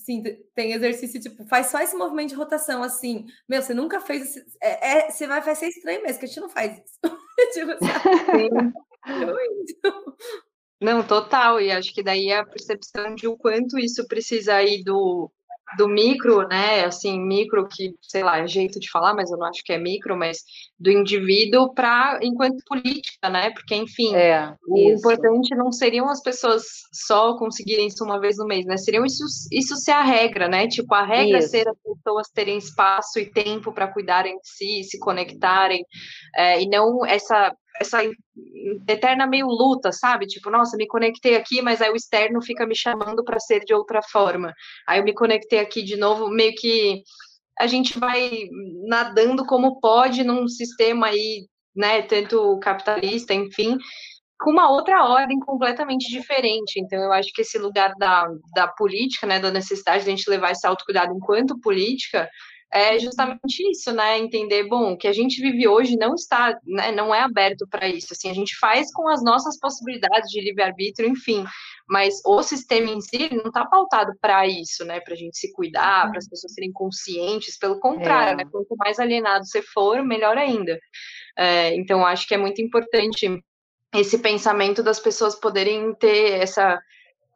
Sim, 0.00 0.22
tem 0.54 0.72
exercício, 0.72 1.20
tipo, 1.20 1.44
faz 1.46 1.66
só 1.66 1.78
esse 1.80 1.94
movimento 1.94 2.30
de 2.30 2.34
rotação, 2.34 2.82
assim. 2.82 3.26
Meu, 3.46 3.60
você 3.60 3.74
nunca 3.74 4.00
fez 4.00 4.22
esse, 4.22 4.44
é, 4.62 4.98
é, 4.98 5.10
você 5.10 5.26
vai, 5.26 5.42
vai 5.42 5.54
ser 5.54 5.68
estranho 5.68 6.02
mesmo, 6.02 6.18
que 6.18 6.24
a 6.24 6.28
gente 6.28 6.40
não 6.40 6.48
faz 6.48 6.72
isso. 6.78 6.98
tipo, 7.52 7.72
não, 10.80 11.06
total, 11.06 11.60
e 11.60 11.70
acho 11.70 11.92
que 11.92 12.02
daí 12.02 12.30
é 12.30 12.38
a 12.38 12.46
percepção 12.46 13.14
de 13.14 13.28
o 13.28 13.36
quanto 13.36 13.78
isso 13.78 14.06
precisa 14.08 14.62
ir 14.62 14.82
do, 14.84 15.30
do 15.76 15.88
micro, 15.88 16.46
né, 16.48 16.84
assim, 16.84 17.20
micro 17.20 17.66
que, 17.68 17.94
sei 18.02 18.22
lá, 18.22 18.38
é 18.38 18.46
jeito 18.46 18.80
de 18.80 18.90
falar, 18.90 19.14
mas 19.14 19.30
eu 19.30 19.38
não 19.38 19.46
acho 19.46 19.62
que 19.64 19.72
é 19.72 19.78
micro, 19.78 20.16
mas 20.16 20.38
do 20.78 20.90
indivíduo 20.90 21.72
para 21.74 22.18
enquanto 22.22 22.64
política, 22.66 23.28
né, 23.28 23.50
porque, 23.50 23.74
enfim, 23.74 24.14
é, 24.14 24.54
o 24.66 24.78
isso. 24.78 24.98
importante 24.98 25.54
não 25.54 25.70
seriam 25.70 26.08
as 26.08 26.22
pessoas 26.22 26.64
só 26.92 27.36
conseguirem 27.36 27.86
isso 27.86 28.04
uma 28.04 28.20
vez 28.20 28.36
no 28.36 28.46
mês, 28.46 28.66
né, 28.66 28.76
seriam 28.76 29.04
isso, 29.04 29.24
isso 29.52 29.76
ser 29.76 29.92
a 29.92 30.02
regra, 30.02 30.48
né, 30.48 30.66
tipo, 30.66 30.92
a 30.94 31.04
regra 31.04 31.38
isso. 31.38 31.50
ser 31.50 31.68
as 31.68 31.76
pessoas 31.78 32.28
terem 32.28 32.58
espaço 32.58 33.18
e 33.18 33.30
tempo 33.30 33.72
para 33.72 33.92
cuidarem 33.92 34.34
de 34.36 34.48
si, 34.48 34.84
se 34.84 34.98
conectarem, 34.98 35.84
é, 36.36 36.60
e 36.62 36.68
não 36.68 37.04
essa 37.06 37.54
essa 37.80 37.98
eterna 38.86 39.26
meio 39.26 39.46
luta, 39.46 39.90
sabe? 39.90 40.26
Tipo, 40.26 40.50
nossa, 40.50 40.76
me 40.76 40.86
conectei 40.86 41.34
aqui, 41.34 41.62
mas 41.62 41.80
aí 41.80 41.90
o 41.90 41.96
externo 41.96 42.42
fica 42.42 42.66
me 42.66 42.76
chamando 42.76 43.24
para 43.24 43.40
ser 43.40 43.60
de 43.60 43.72
outra 43.72 44.02
forma. 44.02 44.52
Aí 44.86 45.00
eu 45.00 45.04
me 45.04 45.14
conectei 45.14 45.58
aqui 45.58 45.82
de 45.82 45.96
novo, 45.96 46.28
meio 46.28 46.54
que 46.54 47.02
a 47.58 47.66
gente 47.66 47.98
vai 47.98 48.30
nadando 48.86 49.46
como 49.46 49.80
pode 49.80 50.22
num 50.22 50.46
sistema 50.46 51.06
aí, 51.06 51.46
né, 51.74 52.02
tanto 52.02 52.58
capitalista, 52.60 53.32
enfim, 53.32 53.78
com 54.38 54.50
uma 54.50 54.70
outra 54.70 55.04
ordem 55.04 55.38
completamente 55.40 56.10
diferente. 56.10 56.78
Então, 56.78 56.98
eu 57.02 57.12
acho 57.12 57.30
que 57.32 57.42
esse 57.42 57.58
lugar 57.58 57.94
da, 57.98 58.26
da 58.54 58.68
política, 58.68 59.26
né, 59.26 59.38
da 59.38 59.50
necessidade 59.50 60.04
de 60.04 60.10
a 60.10 60.16
gente 60.16 60.28
levar 60.28 60.50
esse 60.52 60.66
autocuidado 60.66 61.14
enquanto 61.14 61.60
política, 61.60 62.28
é 62.72 62.98
justamente 62.98 63.68
isso, 63.68 63.92
né? 63.92 64.18
Entender, 64.18 64.64
bom, 64.68 64.92
o 64.92 64.96
que 64.96 65.08
a 65.08 65.12
gente 65.12 65.40
vive 65.40 65.66
hoje 65.66 65.96
não 65.96 66.14
está, 66.14 66.56
né, 66.64 66.92
não 66.92 67.12
é 67.12 67.20
aberto 67.20 67.66
para 67.68 67.88
isso. 67.88 68.12
Assim, 68.12 68.30
a 68.30 68.34
gente 68.34 68.56
faz 68.58 68.92
com 68.92 69.08
as 69.08 69.22
nossas 69.24 69.58
possibilidades 69.58 70.30
de 70.30 70.40
livre-arbítrio, 70.40 71.08
enfim, 71.08 71.44
mas 71.88 72.20
o 72.24 72.42
sistema 72.42 72.88
em 72.88 73.00
si 73.00 73.28
não 73.32 73.48
está 73.48 73.66
pautado 73.66 74.12
para 74.20 74.46
isso, 74.46 74.84
né? 74.84 75.00
Para 75.00 75.14
a 75.14 75.16
gente 75.16 75.36
se 75.36 75.52
cuidar, 75.52 76.08
para 76.08 76.18
as 76.18 76.24
uhum. 76.24 76.30
pessoas 76.30 76.54
serem 76.54 76.72
conscientes, 76.72 77.58
pelo 77.58 77.80
contrário, 77.80 78.34
é. 78.34 78.36
né? 78.44 78.50
Quanto 78.50 78.76
mais 78.76 79.00
alienado 79.00 79.44
você 79.44 79.62
for, 79.62 80.04
melhor 80.04 80.38
ainda. 80.38 80.78
É, 81.36 81.74
então, 81.74 82.06
acho 82.06 82.28
que 82.28 82.34
é 82.34 82.38
muito 82.38 82.62
importante 82.62 83.26
esse 83.92 84.18
pensamento 84.18 84.82
das 84.82 85.00
pessoas 85.00 85.34
poderem 85.34 85.92
ter 85.94 86.40
essa 86.40 86.80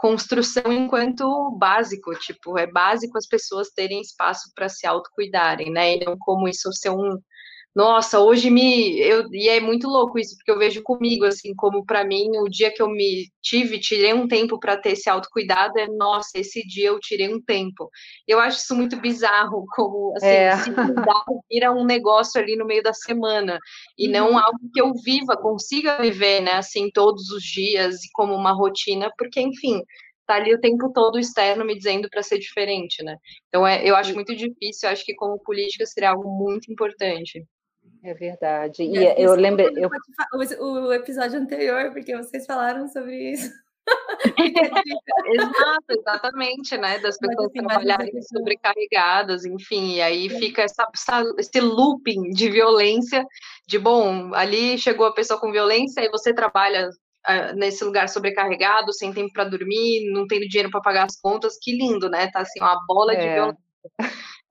construção 0.05 0.71
enquanto 0.71 1.57
básico, 1.59 2.15
tipo, 2.17 2.59
é 2.59 2.67
básico 2.67 3.17
as 3.17 3.27
pessoas 3.27 3.71
terem 3.71 4.03
espaço 4.03 4.53
para 4.55 4.69
se 4.69 4.87
autocuidarem, 4.87 5.73
né? 5.73 5.97
E 5.97 6.05
não 6.05 6.15
como 6.19 6.47
isso 6.47 6.71
ser 6.75 6.91
um, 6.91 7.19
nossa, 7.75 8.21
hoje 8.21 8.51
me. 8.51 9.01
Eu, 9.01 9.27
e 9.33 9.49
é 9.49 9.59
muito 9.61 9.89
louco 9.89 10.17
isso, 10.17 10.37
porque 10.37 10.51
eu 10.51 10.59
vejo 10.59 10.81
comigo, 10.85 11.25
assim, 11.25 11.53
como 11.57 11.85
para 11.85 12.05
mim, 12.05 12.29
o 12.39 12.49
dia 12.49 12.73
que 12.73 12.81
eu 12.81 12.89
me 12.89 13.29
tive, 13.43 13.81
tirei 13.81 14.15
um 14.15 14.29
tempo 14.29 14.61
para 14.61 14.77
ter 14.77 14.93
esse 14.93 15.11
autocuidado, 15.11 15.77
é 15.79 15.89
nossa, 15.89 16.39
esse 16.39 16.65
dia 16.67 16.89
eu 16.89 17.01
tirei 17.01 17.29
um 17.35 17.43
tempo. 17.43 17.91
Eu 18.29 18.39
acho 18.39 18.59
isso 18.59 18.77
muito 18.77 18.97
bizarro, 19.01 19.65
como 19.75 20.13
assim, 20.17 20.27
é. 20.27 20.57
se 20.59 20.73
cuidar 20.73 21.25
vira 21.51 21.73
um 21.73 21.85
negócio 21.85 22.41
ali 22.41 22.55
no 22.57 22.65
meio 22.65 22.83
da 22.83 22.93
semana, 22.93 23.59
e 23.99 24.07
uhum. 24.07 24.13
não 24.13 24.39
algo 24.39 24.59
que 24.73 24.81
eu 24.81 24.93
viva, 25.05 25.37
consiga 25.37 26.01
viver, 26.01 26.41
né, 26.43 26.53
assim, 26.53 26.91
todos 26.93 27.29
os 27.31 27.43
dias, 27.43 28.05
e 28.05 28.09
como 28.13 28.35
uma 28.35 28.53
rotina, 28.53 29.11
porque, 29.19 29.41
enfim, 29.41 29.81
tá 30.27 30.37
ali 30.37 30.55
o 30.55 30.61
tempo 30.61 30.93
todo 30.93 31.19
externo 31.19 31.65
me 31.65 31.77
dizendo 31.77 32.09
para 32.09 32.23
ser 32.23 32.39
diferente, 32.39 33.03
né? 33.03 33.17
Então, 33.49 33.67
é, 33.67 33.85
eu 33.85 33.97
acho 33.97 34.15
muito 34.15 34.35
difícil, 34.35 34.89
eu 34.89 34.93
acho 34.93 35.05
que 35.05 35.15
como 35.15 35.39
política 35.41 35.85
seria 35.87 36.11
algo 36.11 36.31
muito 36.31 36.73
importante. 36.73 37.45
É 38.05 38.13
verdade. 38.13 38.83
E 38.83 38.99
é, 38.99 39.19
eu 39.19 39.35
lembro. 39.35 39.63
Eu... 39.79 39.89
O 40.61 40.93
episódio 40.93 41.41
anterior, 41.41 41.91
porque 41.91 42.15
vocês 42.15 42.45
falaram 42.45 42.87
sobre 42.87 43.33
isso. 43.33 43.51
Exato, 45.27 45.85
exatamente, 45.91 46.77
né? 46.79 46.99
Das 46.99 47.19
pessoas 47.19 47.47
assim, 47.47 47.67
trabalharem 47.67 48.23
sobrecarregadas, 48.23 49.45
enfim, 49.45 49.97
e 49.97 50.03
aí 50.03 50.31
fica 50.31 50.63
essa, 50.63 50.87
esse 51.39 51.61
looping 51.61 52.31
de 52.31 52.49
violência, 52.51 53.27
de 53.67 53.79
bom, 53.79 54.35
ali 54.35 54.79
chegou 54.79 55.07
a 55.07 55.13
pessoa 55.13 55.39
com 55.39 55.53
violência 55.53 56.01
e 56.01 56.09
você 56.09 56.33
trabalha 56.33 56.89
uh, 56.89 57.57
nesse 57.57 57.85
lugar 57.85 58.09
sobrecarregado, 58.09 58.93
sem 58.95 59.13
tempo 59.13 59.33
para 59.35 59.45
dormir, 59.45 60.11
não 60.13 60.27
tendo 60.27 60.49
dinheiro 60.49 60.71
para 60.71 60.81
pagar 60.81 61.05
as 61.05 61.21
contas, 61.21 61.59
que 61.61 61.77
lindo, 61.77 62.09
né? 62.09 62.31
Tá 62.31 62.41
assim, 62.41 62.61
uma 62.61 62.81
bola 62.87 63.13
é. 63.13 63.17
de 63.17 63.35
violência. 63.35 63.65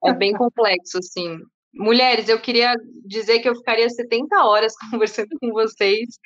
É 0.04 0.12
bem 0.12 0.32
complexo, 0.32 0.98
assim. 0.98 1.40
Mulheres, 1.76 2.28
eu 2.28 2.40
queria 2.40 2.74
dizer 3.04 3.40
que 3.40 3.48
eu 3.48 3.54
ficaria 3.54 3.88
70 3.88 4.44
horas 4.44 4.72
conversando 4.90 5.36
com 5.40 5.50
vocês, 5.50 6.18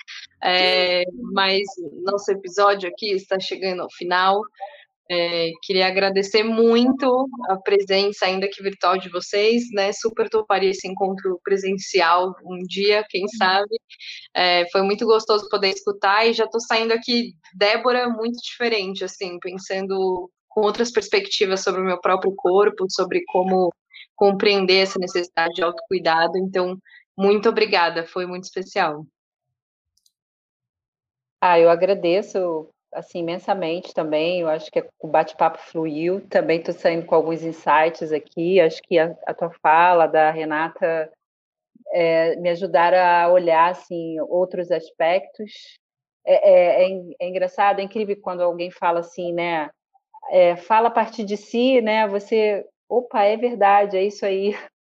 é, 0.43 1.05
mas 1.33 1.63
nosso 2.05 2.31
episódio 2.31 2.89
aqui 2.89 3.13
está 3.13 3.39
chegando 3.41 3.83
ao 3.83 3.91
final. 3.91 4.41
É, 5.11 5.53
queria 5.63 5.87
agradecer 5.87 6.43
muito 6.43 7.29
a 7.49 7.57
presença, 7.57 8.27
ainda 8.27 8.47
que 8.47 8.63
virtual, 8.63 8.99
de 8.99 9.09
vocês, 9.09 9.63
né? 9.73 9.91
Super 9.91 10.29
toparia 10.29 10.69
esse 10.69 10.87
encontro 10.87 11.41
presencial 11.43 12.35
um 12.45 12.59
dia, 12.69 13.03
quem 13.09 13.27
sabe. 13.29 13.75
É, 14.35 14.69
foi 14.71 14.83
muito 14.83 15.07
gostoso 15.07 15.49
poder 15.49 15.71
escutar 15.71 16.27
e 16.27 16.35
já 16.35 16.45
estou 16.45 16.61
saindo 16.61 16.93
aqui, 16.93 17.33
Débora, 17.55 18.11
muito 18.11 18.37
diferente, 18.43 19.03
assim, 19.03 19.39
pensando 19.41 20.31
com 20.47 20.61
outras 20.61 20.91
perspectivas 20.91 21.63
sobre 21.63 21.81
o 21.81 21.85
meu 21.85 21.99
próprio 22.01 22.35
corpo, 22.37 22.85
sobre 22.91 23.23
como 23.29 23.73
compreender 24.19 24.83
essa 24.83 24.99
necessidade 24.99 25.55
de 25.55 25.63
autocuidado. 25.63 26.37
Então, 26.37 26.77
muito 27.17 27.49
obrigada, 27.49 28.05
foi 28.05 28.27
muito 28.27 28.45
especial. 28.45 29.07
Ah, 31.41 31.59
eu 31.59 31.71
agradeço 31.71 32.69
assim 32.93 33.21
imensamente 33.21 33.95
também. 33.95 34.41
Eu 34.41 34.49
acho 34.49 34.71
que 34.71 34.85
o 34.99 35.07
bate-papo 35.07 35.59
fluiu. 35.59 36.21
Também 36.29 36.59
estou 36.59 36.75
saindo 36.75 37.07
com 37.07 37.15
alguns 37.15 37.43
insights 37.45 38.13
aqui. 38.13 38.61
Acho 38.61 38.83
que 38.83 38.99
a, 38.99 39.17
a 39.25 39.33
tua 39.33 39.51
fala 39.63 40.07
da 40.07 40.33
Renata 40.33 41.11
é, 41.93 42.35
me 42.37 42.51
ajudaram 42.51 42.99
a 42.99 43.33
olhar 43.33 43.71
assim 43.71 44.19
outros 44.21 44.71
aspectos. 44.73 45.79
É, 46.27 46.83
é, 46.85 46.91
é, 46.91 47.01
é 47.21 47.29
engraçado, 47.29 47.79
é 47.81 47.85
incrível 47.85 48.17
quando 48.21 48.43
alguém 48.43 48.71
fala 48.71 49.01
assim, 49.01 49.33
né? 49.33 49.71
É, 50.31 50.57
fala 50.57 50.89
a 50.89 50.91
partir 50.91 51.25
de 51.25 51.37
si, 51.37 51.81
né? 51.81 52.07
Você 52.09 52.67
opa, 52.89 53.23
é 53.25 53.37
verdade, 53.37 53.97
é 53.97 54.05
isso 54.05 54.25
aí. 54.25 54.55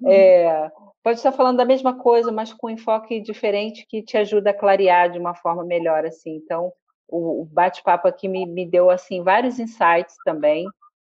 Uhum. 0.00 0.10
É, 0.10 0.70
pode 1.02 1.18
estar 1.18 1.30
falando 1.30 1.58
da 1.58 1.64
mesma 1.66 1.98
coisa, 1.98 2.32
mas 2.32 2.54
com 2.54 2.68
um 2.68 2.70
enfoque 2.70 3.20
diferente 3.20 3.86
que 3.86 4.02
te 4.02 4.16
ajuda 4.16 4.48
a 4.48 4.54
clarear 4.54 5.10
de 5.10 5.18
uma 5.18 5.34
forma 5.34 5.62
melhor, 5.62 6.06
assim. 6.06 6.36
Então, 6.36 6.72
o, 7.06 7.42
o 7.42 7.44
bate-papo 7.44 8.08
aqui 8.08 8.28
me, 8.28 8.46
me 8.46 8.64
deu, 8.64 8.88
assim, 8.88 9.22
vários 9.22 9.58
insights 9.58 10.16
também, 10.24 10.66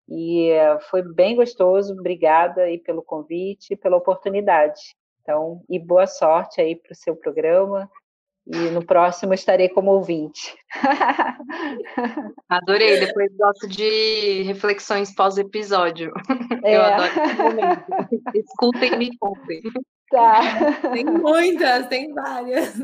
e 0.08 0.52
uh, 0.52 0.80
foi 0.88 1.02
bem 1.02 1.36
gostoso. 1.36 1.92
Obrigada 1.92 2.62
aí 2.62 2.78
pelo 2.78 3.02
convite, 3.02 3.76
pela 3.76 3.96
oportunidade. 3.96 4.96
Então, 5.20 5.62
e 5.68 5.78
boa 5.78 6.06
sorte 6.06 6.60
aí 6.60 6.74
para 6.74 6.92
o 6.92 6.96
seu 6.96 7.14
programa. 7.14 7.90
E 8.50 8.70
no 8.70 8.82
próximo 8.84 9.34
estarei 9.34 9.68
como 9.68 9.90
ouvinte. 9.90 10.56
Adorei, 12.48 12.98
depois 12.98 13.30
gosto 13.36 13.68
de 13.68 14.42
reflexões 14.42 15.14
pós-episódio. 15.14 16.12
É. 16.64 16.76
Eu 16.76 16.82
adoro 16.82 17.10
esse 17.12 17.42
momento. 17.42 17.84
Escutem 18.34 18.94
e 18.94 18.96
me 18.96 19.18
contem. 19.18 19.60
Tá. 20.10 20.40
Tem 20.94 21.04
muitas, 21.04 21.86
tem 21.88 22.14
várias. 22.14 22.74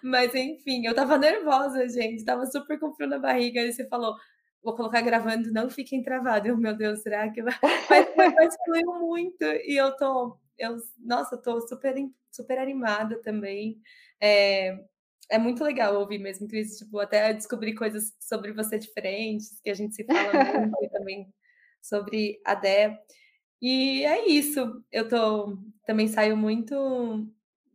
Mas 0.00 0.32
enfim, 0.36 0.86
eu 0.86 0.94
tava 0.94 1.18
nervosa, 1.18 1.88
gente. 1.88 2.24
Tava 2.24 2.46
super 2.46 2.78
com 2.78 2.94
frio 2.94 3.08
na 3.08 3.18
barriga. 3.18 3.60
Aí 3.60 3.72
você 3.72 3.84
falou, 3.88 4.14
vou 4.62 4.76
colocar 4.76 5.00
gravando, 5.00 5.52
não 5.52 5.68
fiquem 5.68 6.02
travados. 6.02 6.56
Meu 6.56 6.76
Deus, 6.76 7.02
será 7.02 7.28
que 7.30 7.42
vai? 7.42 7.58
Mas, 7.90 8.34
mas 8.36 8.56
fluiu 8.64 8.94
muito. 9.00 9.44
E 9.44 9.76
eu 9.76 9.96
tô, 9.96 10.36
eu, 10.56 10.76
nossa, 11.04 11.34
eu 11.34 11.42
tô 11.42 11.60
super, 11.62 11.96
super 12.30 12.58
animada 12.60 13.20
também. 13.22 13.80
É, 14.20 14.78
é 15.30 15.38
muito 15.38 15.62
legal 15.62 15.94
ouvir 15.96 16.18
mesmo, 16.18 16.48
Cris, 16.48 16.78
tipo, 16.78 16.98
até 16.98 17.32
descobrir 17.32 17.74
coisas 17.74 18.14
sobre 18.20 18.52
você 18.52 18.78
diferentes, 18.78 19.60
que 19.60 19.70
a 19.70 19.74
gente 19.74 19.94
se 19.94 20.04
fala 20.04 20.32
muito, 20.32 20.76
e 20.84 20.88
também 20.88 21.32
sobre 21.82 22.40
a 22.44 22.54
Dé. 22.54 22.98
E 23.60 24.04
é 24.04 24.28
isso. 24.28 24.82
Eu 24.92 25.08
tô 25.08 25.58
também 25.86 26.08
saio 26.08 26.36
muito 26.36 27.26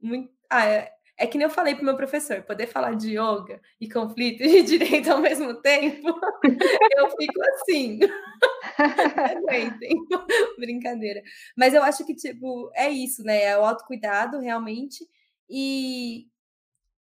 muito 0.02 0.32
ah, 0.50 0.66
é, 0.68 0.92
é 1.18 1.28
que 1.28 1.38
nem 1.38 1.46
eu 1.46 1.50
falei 1.50 1.76
pro 1.76 1.86
meu 1.86 1.96
professor, 1.96 2.42
poder 2.44 2.68
falar 2.68 2.96
de 2.96 3.18
yoga 3.18 3.62
e 3.80 3.90
conflito 3.90 4.42
e 4.44 4.64
direito 4.64 5.12
ao 5.12 5.20
mesmo 5.20 5.56
tempo, 5.62 6.08
eu 6.98 7.10
fico 7.12 7.42
assim. 7.54 8.00
Aguentem. 8.78 9.96
Brincadeira. 10.58 11.22
Mas 11.56 11.74
eu 11.74 11.84
acho 11.84 12.06
que, 12.06 12.16
tipo, 12.16 12.72
é 12.76 12.90
isso, 12.90 13.24
né? 13.24 13.44
É 13.44 13.58
o 13.58 13.64
autocuidado, 13.66 14.40
realmente. 14.40 15.08
E, 15.50 16.28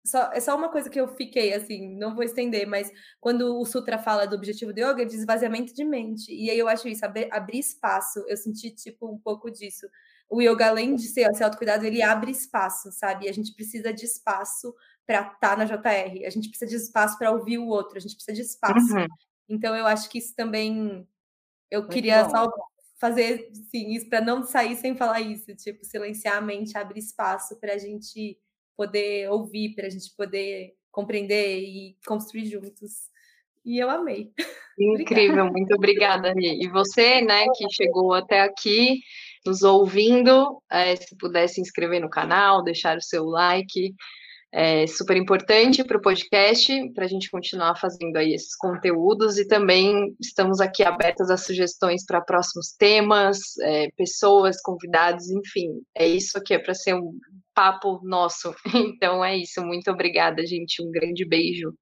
só, 0.05 0.33
é 0.33 0.41
só 0.41 0.57
uma 0.57 0.69
coisa 0.69 0.91
que 0.91 1.01
eu 1.01 1.07
fiquei 1.09 1.55
assim, 1.55 1.97
não 1.97 2.15
vou 2.15 2.25
estender, 2.25 2.67
mas 2.67 2.91
quando 3.21 3.57
o 3.59 3.65
Sutra 3.65 3.99
fala 3.99 4.27
do 4.27 4.35
objetivo 4.35 4.73
de 4.73 4.83
yoga, 4.83 5.03
é 5.03 5.05
de 5.05 5.15
esvaziamento 5.15 5.73
de 5.73 5.85
mente. 5.85 6.33
E 6.33 6.51
aí 6.51 6.59
eu 6.59 6.69
acho 6.69 6.89
isso, 6.89 7.05
abrir, 7.05 7.29
abrir 7.33 7.61
espaço. 7.61 8.25
Eu 8.27 8.37
senti, 8.37 8.71
tipo, 8.71 9.09
um 9.09 9.19
pouco 9.19 9.51
disso. 9.51 9.87
O 10.29 10.41
yoga, 10.43 10.69
além 10.69 10.97
de 10.97 11.05
ser 11.05 11.31
esse 11.31 11.45
autocuidado, 11.45 11.87
ele 11.87 12.03
abre 12.03 12.33
espaço, 12.33 12.91
sabe? 12.91 13.27
E 13.27 13.29
a 13.29 13.33
gente 13.33 13.55
precisa 13.55 13.93
de 13.93 14.05
espaço 14.05 14.75
para 15.07 15.21
estar 15.21 15.39
tá 15.39 15.57
na 15.57 15.65
JR, 15.65 16.27
a 16.27 16.31
gente 16.31 16.49
precisa 16.49 16.71
de 16.71 16.77
espaço 16.77 17.19
para 17.19 17.31
ouvir 17.31 17.59
o 17.59 17.67
outro, 17.67 17.97
a 17.97 18.01
gente 18.01 18.15
precisa 18.15 18.35
de 18.35 18.43
espaço. 18.43 18.95
Uhum. 18.95 19.07
Então 19.49 19.77
eu 19.77 19.87
acho 19.87 20.09
que 20.09 20.19
isso 20.19 20.35
também. 20.35 21.07
Eu 21.71 21.83
Muito 21.83 21.93
queria 21.93 22.25
bom. 22.25 22.31
só 22.31 22.53
fazer 22.99 23.51
sim, 23.71 23.91
isso 23.91 24.09
para 24.09 24.21
não 24.21 24.45
sair 24.45 24.77
sem 24.77 24.97
falar 24.97 25.21
isso, 25.21 25.55
tipo, 25.57 25.85
silenciar 25.85 26.39
a 26.39 26.41
mente, 26.41 26.79
abrir 26.79 27.01
espaço 27.01 27.59
para 27.59 27.75
a 27.75 27.79
gente 27.79 28.39
poder 28.77 29.31
ouvir, 29.31 29.75
para 29.75 29.87
a 29.87 29.91
gente 29.91 30.15
poder 30.17 30.75
compreender 30.91 31.61
e 31.61 31.97
construir 32.07 32.47
juntos. 32.47 33.11
E 33.65 33.79
eu 33.79 33.89
amei. 33.89 34.33
Incrível, 34.79 35.47
muito 35.51 35.75
obrigada, 35.75 36.33
E 36.37 36.69
você, 36.69 37.21
né, 37.23 37.45
que 37.57 37.67
chegou 37.71 38.13
até 38.13 38.41
aqui, 38.41 39.01
nos 39.45 39.63
ouvindo, 39.63 40.61
é, 40.71 40.97
se 40.97 41.17
puder 41.17 41.49
se 41.49 41.61
inscrever 41.61 42.01
no 42.01 42.11
canal, 42.11 42.63
deixar 42.63 42.97
o 42.97 43.03
seu 43.03 43.25
like, 43.25 43.95
é 44.53 44.87
super 44.87 45.17
importante 45.17 45.83
para 45.83 45.97
o 45.97 46.01
podcast, 46.01 46.91
para 46.93 47.07
a 47.07 47.09
gente 47.09 47.31
continuar 47.31 47.75
fazendo 47.77 48.17
aí 48.17 48.35
esses 48.35 48.55
conteúdos 48.55 49.39
e 49.39 49.49
também 49.49 50.15
estamos 50.21 50.61
aqui 50.61 50.83
abertas 50.83 51.31
a 51.31 51.39
sugestões 51.39 52.05
para 52.05 52.21
próximos 52.21 52.75
temas, 52.79 53.39
é, 53.63 53.89
pessoas, 53.97 54.61
convidados, 54.61 55.31
enfim, 55.31 55.81
é 55.97 56.07
isso 56.07 56.37
aqui, 56.37 56.53
é 56.53 56.59
para 56.59 56.75
ser 56.75 56.95
um 56.95 57.13
papo 57.55 58.01
nosso. 58.03 58.55
Então 58.93 59.25
é 59.25 59.37
isso, 59.37 59.65
muito 59.65 59.91
obrigada, 59.91 60.45
gente, 60.47 60.83
um 60.83 60.91
grande 60.91 61.25
beijo. 61.25 61.73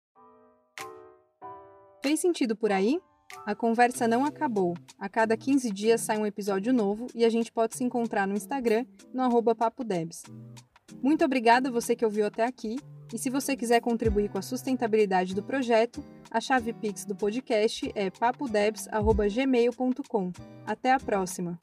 Fez 2.02 2.20
sentido 2.20 2.54
por 2.54 2.70
aí? 2.70 2.98
A 3.46 3.54
conversa 3.54 4.06
não 4.06 4.24
acabou. 4.24 4.74
A 4.98 5.08
cada 5.08 5.36
15 5.36 5.70
dias 5.70 6.00
sai 6.00 6.18
um 6.18 6.26
episódio 6.26 6.72
novo 6.72 7.06
e 7.14 7.24
a 7.24 7.28
gente 7.28 7.52
pode 7.52 7.76
se 7.76 7.84
encontrar 7.84 8.26
no 8.26 8.34
Instagram, 8.34 8.84
no 9.12 9.22
arroba. 9.22 9.56
Muito 11.02 11.24
obrigada 11.24 11.70
você 11.70 11.96
que 11.96 12.04
ouviu 12.04 12.26
até 12.26 12.44
aqui. 12.44 12.76
E 13.12 13.18
se 13.18 13.28
você 13.28 13.56
quiser 13.56 13.80
contribuir 13.80 14.28
com 14.28 14.38
a 14.38 14.42
sustentabilidade 14.42 15.34
do 15.34 15.42
projeto, 15.42 16.00
a 16.30 16.40
chave 16.40 16.72
Pix 16.72 17.04
do 17.04 17.16
podcast 17.16 17.90
é 17.94 18.08
papodebs.gmail.com. 18.08 20.32
Até 20.64 20.92
a 20.92 21.00
próxima! 21.00 21.58